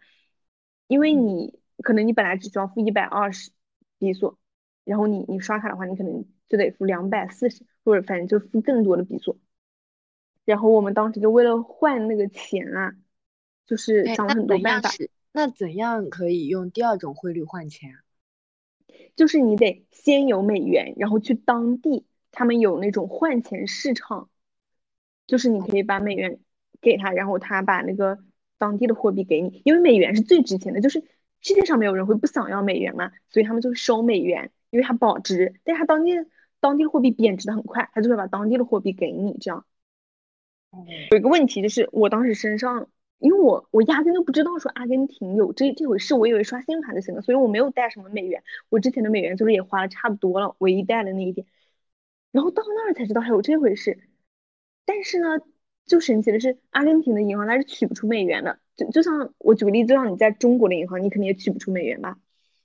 [0.88, 3.52] 因为你可能你本来只需要付一百二十
[3.98, 4.38] 比索，
[4.84, 9.36] 然后你你刷卡的话，你可能就得付两百四十，或者反正就付更多的比索。
[10.46, 12.94] 然后我们当时就为了换那个钱啊，
[13.66, 14.92] 就是想了很多办法。
[15.32, 18.00] 那怎样可以用第二种汇率换钱？
[19.16, 24.30] 就是你得先有美元，然后去当地，他们有那种换钱市场，
[25.28, 26.40] 就是你可以把美元
[26.82, 28.20] 给他，然后他把那个
[28.58, 31.04] 当地的货币给你，因为美元是最值钱的，就是
[31.42, 36.12] 世界上没有人会不想要美元嘛，所以他们就收美元，因为它保值，但它当地
[36.60, 39.66] 当地的货币贬值的很快，他就会把当地的货币给你，这样。
[41.12, 42.90] 有一个问题就是，我当时身上，
[43.22, 48.44] 因为我我压根都不知道说阿根廷有这这回事，我以为刷信用卡就行了，所以我没有带什么美元。
[48.70, 51.46] 我之前的美元就是也花的差不多了，唯一带的那一点。
[52.32, 54.00] 然后到那儿才知道还有这回事。
[54.86, 55.40] 但是呢，
[55.86, 58.60] 就神奇的是，阿根廷的银行它是取不出美元的。
[58.76, 62.18] 就就像我举个例子，就像你在中国的银行，你肯定也取不出美元吧？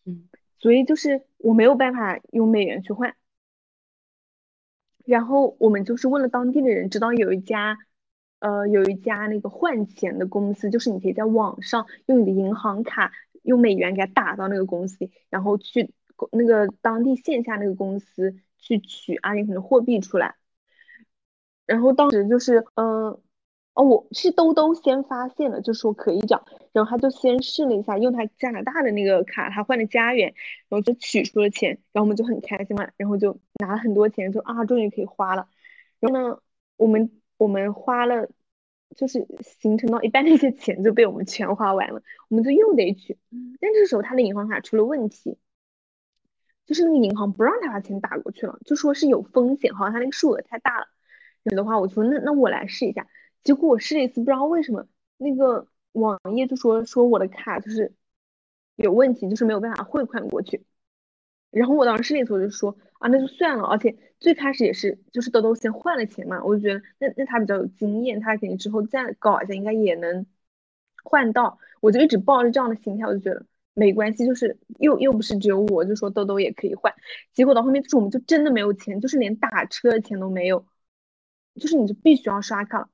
[0.06, 0.26] 嗯。
[0.58, 3.14] 所以就是我没有办法用美元去换。
[5.04, 7.76] 然后我们就是问了当地的人，知道有一家。
[8.38, 15.92] 呃，有一家那个换钱的公司，就是你可以在网上用你的银行卡用美元给它打到那个公司，然后去
[16.32, 20.36] 那个当地线下那个公司去取阿根廷的货币出来。
[21.64, 23.18] 然后当时就是，嗯，
[23.74, 30.32] 哦，我是兜兜先发现了，就说可以这样，然后他就先试了一下，用他加拿大的那个卡，他换了加元，
[30.68, 35.48] 然后就取出了钱，然后我们就很开心嘛，然后就拿了很多钱，就啊，终于可以花了。
[35.98, 36.40] 然后呢，
[36.76, 38.28] 我们我们花了，
[38.96, 43.18] 就是行程到一半，那些钱就被我们全花完了，我们就又得取，
[43.60, 45.38] 但这时候他的银行卡出了问题，
[46.64, 50.86] 就是那个银行不让他把钱打过去了，就说是有风险，好像他那个数额太大了。
[51.42, 53.06] 有的话，我说那那我来试一下，
[53.44, 57.94] 结果我试了一次，不知道为什么那个网页就说说我的卡就是
[58.74, 60.64] 有问题，就是没有办法汇款过去。
[61.50, 63.64] 然后我当时试了一次，我就说啊，那就算了。
[63.64, 70.27] 而且最开始也是就是豆豆先换了钱嘛，我就觉得那那他比较有经验，他肯定之后再搞一下应该也能
[71.05, 71.59] 换到。
[71.81, 73.44] 我就一直抱着这样的心态，我就觉得
[73.74, 76.93] 没关系，就是又又不是只有我，就说豆豆也可以换。
[77.32, 80.66] 结果到后面就是我们就真的没有钱，就是连打车的钱都没有。
[81.60, 82.90] 就是你就必须要刷卡，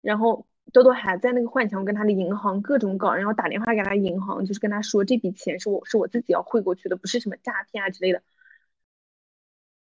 [0.00, 8.22] 然后豆豆还在那个换钱，我跟他的银行各种搞，然后打电话给他银行，就是跟他说这笔钱是我是我自己要汇过去的，不是什么诈骗啊之类的。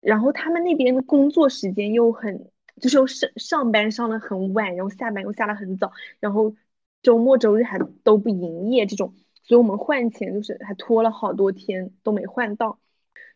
[0.03, 2.51] 然后他们那边的工作时间又很，
[2.81, 6.55] 就是上上班上的很晚，然后下班又下的很早，然后
[7.03, 9.15] 周末周日还都不营业这种，
[9.45, 12.79] 所以我们换钱就是还拖了好多天都没换到，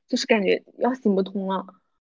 [0.09, 1.67] 就是感觉要行不通了。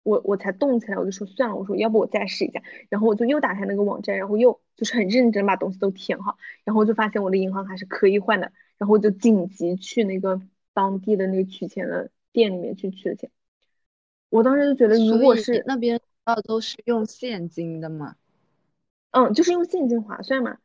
[0.05, 10.43] 我我才动起来，我就说算了，我说要不我再试一下，然后我就又打开那个网站，然后又就是很认真把东西都填好，然后我就发现我的银行卡是可以换的，然后我就紧急去那个
[10.75, 13.31] 当地的那个取钱的店里面去取的钱。
[14.33, 18.17] 我当时就觉得，如果是那边啊都是用现金的嘛？
[19.11, 20.57] 嗯，就是用现金划算嘛。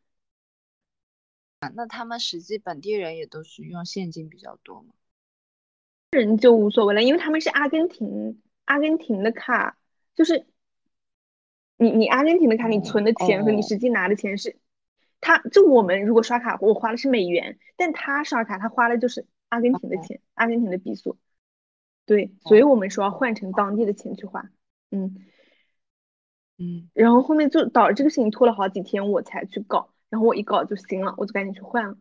[1.60, 4.94] 啊，那他们实际本地人也都是用现金比较多嘛？
[6.12, 8.42] 人就无所谓了，因为他们是阿根廷。
[8.64, 9.78] 阿根廷的卡
[10.16, 10.46] 就是
[11.76, 14.56] 你，你阿根廷的卡，你存的钱和你实际拿的钱是，
[15.20, 21.18] 他就我们如果刷卡，我花的是美元，但他刷卡他花的就是阿根廷的钱，阿根廷的比索，
[22.08, 24.50] 对，所以我们说要换成当地的钱去花，
[24.92, 25.18] 嗯
[26.58, 31.98] 嗯，然后后面就导致这个事情拖了好几天，我才去搞，然后我一搞就行了，我就赶紧去换了，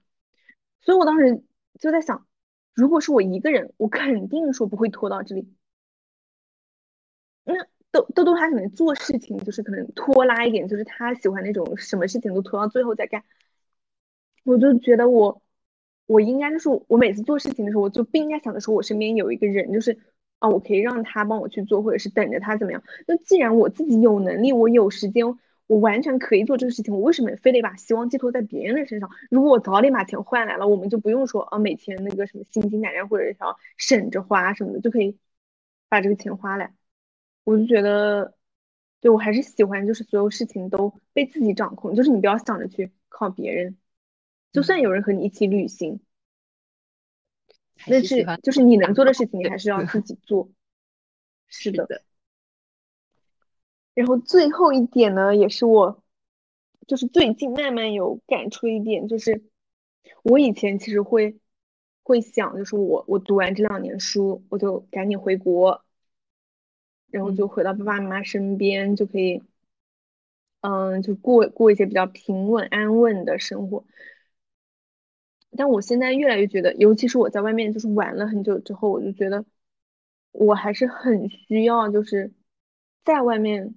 [0.81, 1.43] 所以我当时
[1.81, 2.27] 就在想，
[2.73, 5.53] 如果是我一个人，我肯定说不会拖到这里。
[7.43, 7.55] 那
[7.91, 13.25] 豆豆豆他可能做事情就是可能拖拉一点，就是他喜欢那种什么事情都拖到最后再干。
[14.45, 15.43] 我就觉得我
[16.07, 19.99] 我应该就是我每次做事情的时候，我就不应该想着说我身边有一个人，就是
[20.39, 22.83] 啊，我可以让他帮我去做，或者是等着他怎么样。
[23.07, 25.27] 那既然我自己有能力，我有时间，
[25.67, 29.11] 我完全可以做这个事情，我为什么非得把希望寄托在别人的身上？
[29.31, 35.19] 如果我早点把钱换来了，我们就不用说啊，每天那个什么心惊胆战，或者是要省着花什么的，就可以
[35.89, 36.75] 把这个钱花来。
[37.45, 38.35] 我就觉得，
[39.01, 43.77] 对我还是喜欢，就是所有事情都被自己掌控，就是你不要想着去靠别人，
[44.53, 46.01] 就算有人和你一起旅行，
[47.87, 50.49] 那是就是你能做的事 情，你还是要自己做。
[51.49, 52.03] 是的。
[53.95, 56.03] 然后最后一点呢，也是我，
[56.87, 59.45] 就是最近慢慢有感触一点，就是
[60.23, 61.39] 我以前其实会
[62.03, 65.83] 会想，就是我我读完这两年书，我就赶紧回国。
[67.09, 69.41] 然后就回到爸爸妈妈身边，就可以，
[70.61, 73.85] 嗯，就过过一些比较平稳安稳的生活。
[75.57, 79.45] 但我现在越来越觉得，尤其是我在外面就是玩了很久之后，我就觉得
[80.33, 82.33] 我还是很需要，就是
[83.05, 83.75] 在外面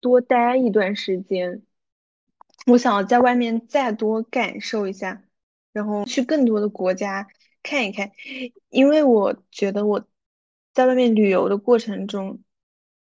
[0.00, 1.62] 多待一段时间。
[2.66, 5.22] 我想要在外面再多感受一下，
[5.72, 7.28] 然后去更多的国家
[7.62, 8.12] 看一看，
[8.70, 10.06] 因为我觉得我
[10.72, 12.40] 在外面旅游的过程中。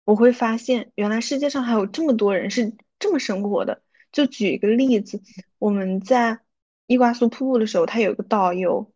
[0.05, 3.81] 我会发现，原来世界上还有这么多人是这么生活的。
[4.11, 5.19] 就举一个例子，
[5.57, 6.41] 我们在
[6.87, 8.91] 伊瓜苏瀑布的时候，他有个导游，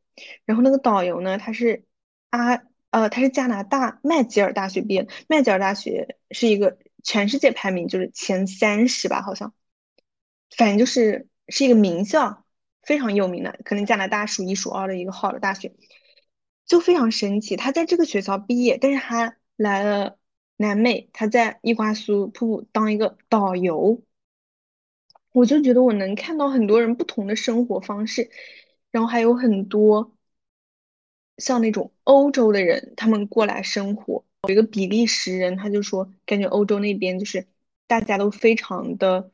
[0.45, 1.85] 然后那个导游呢，他是
[2.29, 2.61] 阿
[2.91, 9.53] 呃，他是加拿大麦吉尔大学毕业，麦吉尔大学是一个全世界排名就是前三十吧，好像，
[10.55, 12.45] 反正就是是一个名校，
[12.83, 15.73] 非常有名的，可能加拿大数一数二的一个好的大学，
[16.65, 17.55] 就非常神奇。
[17.55, 20.17] 他在这个学校毕业，但是他来了。
[20.61, 24.03] 南美，他在伊瓜苏瀑布当一个导游，
[25.31, 28.29] 我就觉得我能看到很多人不同的生活方式，
[28.91, 30.15] 然后还有很多
[31.37, 34.25] 像那种欧洲的人，他们过来生活。
[34.47, 37.47] 有一个比利时人，他就说，感觉欧洲那边就是
[37.87, 39.31] 大家都非常的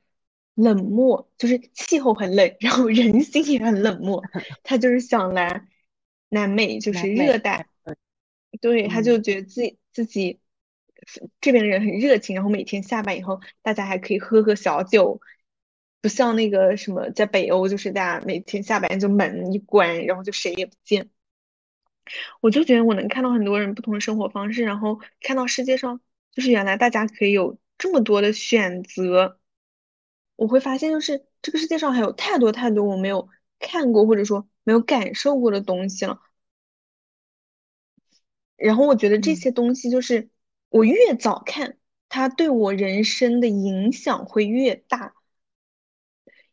[0.55, 4.23] 冷漠，就是气候很冷，然后人心也很冷漠。
[4.63, 5.67] 他就是想来
[6.29, 7.67] 南美，就是热带，
[8.59, 10.39] 对，他就觉得自己自己
[11.39, 15.21] 这边的人很热情，然后每天下班以后，大家还可以喝喝小酒，
[16.05, 21.09] 不像那个什么在北欧，就是大家每天下班就门一关，然后就谁也不见。
[22.41, 25.99] 我就觉得我能看到很多人不同的生活方式，然后看到世界上
[26.31, 29.39] 就是原来大家可以有这么多的选择。
[30.35, 33.27] 我会发现，就是这个世界上还有太多太多我没有
[33.57, 36.21] 看过或者说没有感受过的东西了。
[38.57, 40.29] 然后我觉得这些东西就是
[40.69, 41.79] 我越早看，
[42.09, 45.14] 它对我人生的影响会越大。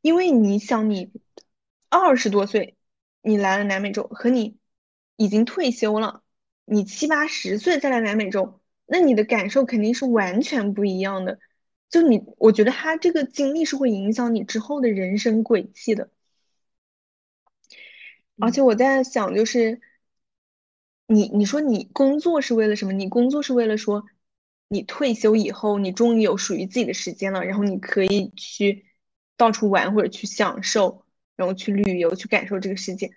[0.02, 1.10] 因为你想，你
[1.88, 2.76] 二十多岁，
[3.22, 4.58] 你来了南美洲，和你
[5.16, 6.22] 已经退休了，
[6.66, 11.38] 你七八十岁再来南美洲，那你的感受肯定是完全不一样的。
[11.88, 16.10] 就你，我觉得他这个经历是会影响你之后的人生轨迹的。
[18.40, 19.80] 而且我在想，就是
[21.06, 22.92] 你，你说你工作是为了什么？
[22.92, 24.04] 你工作是为了说，
[24.68, 28.86] 你退休以后，你终于有属于自己的时间了，然后你可以去
[29.42, 31.04] 到处玩或者去享受，
[31.34, 33.10] 然后去旅游，去感受这个世界。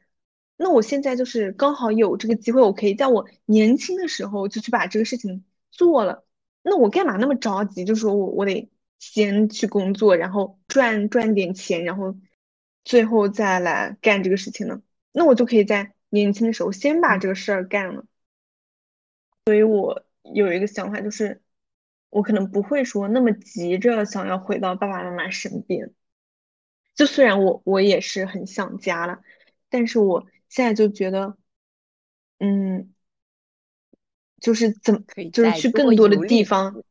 [0.58, 6.26] 那我现在就是刚好有这个机会，我可以在我年轻的时候就去把这个事情做了。
[6.64, 7.86] 那我干嘛那么着急？
[7.86, 12.18] 就说我我得先去工作，然后赚赚点钱，然后
[12.84, 14.82] 最后再来干这个事情呢？
[15.12, 18.04] 那我就可以在年轻的时候先把这个事儿干了。
[19.46, 20.04] 所以我
[20.34, 21.44] 有一个想法，就是
[22.10, 25.94] 我可能不会说那么急着想要回到爸爸妈妈身边。
[26.96, 29.22] 就虽然我我也是很想家了，
[29.70, 31.38] 但是我现在就觉得，
[32.40, 32.92] 嗯。
[34.42, 36.84] 就是怎么可以，就是去更多的地方，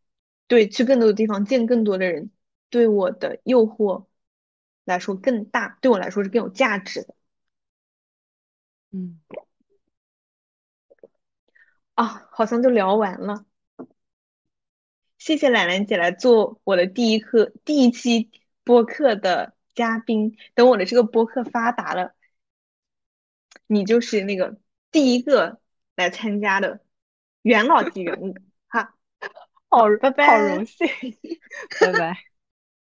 [0.48, 2.32] 对，去更多的地方见更多的人，
[2.68, 4.06] 对我的诱惑
[4.84, 7.14] 来说更大，对我来说是更有价值的。
[8.90, 9.20] 嗯，
[11.94, 13.44] 啊，好像就聊完了。
[15.18, 18.30] 谢谢兰兰姐来做我的第一课第一期
[18.64, 20.36] 播客的嘉宾。
[20.54, 22.14] 等我的这个播客发达了，
[23.66, 24.58] 你就是那个
[24.90, 25.60] 第一个
[25.96, 26.80] 来参加的。
[27.42, 28.34] 元老级人物，
[28.68, 28.94] 哈，
[29.68, 30.88] 好，拜拜，好荣幸，
[31.78, 32.33] 拜拜。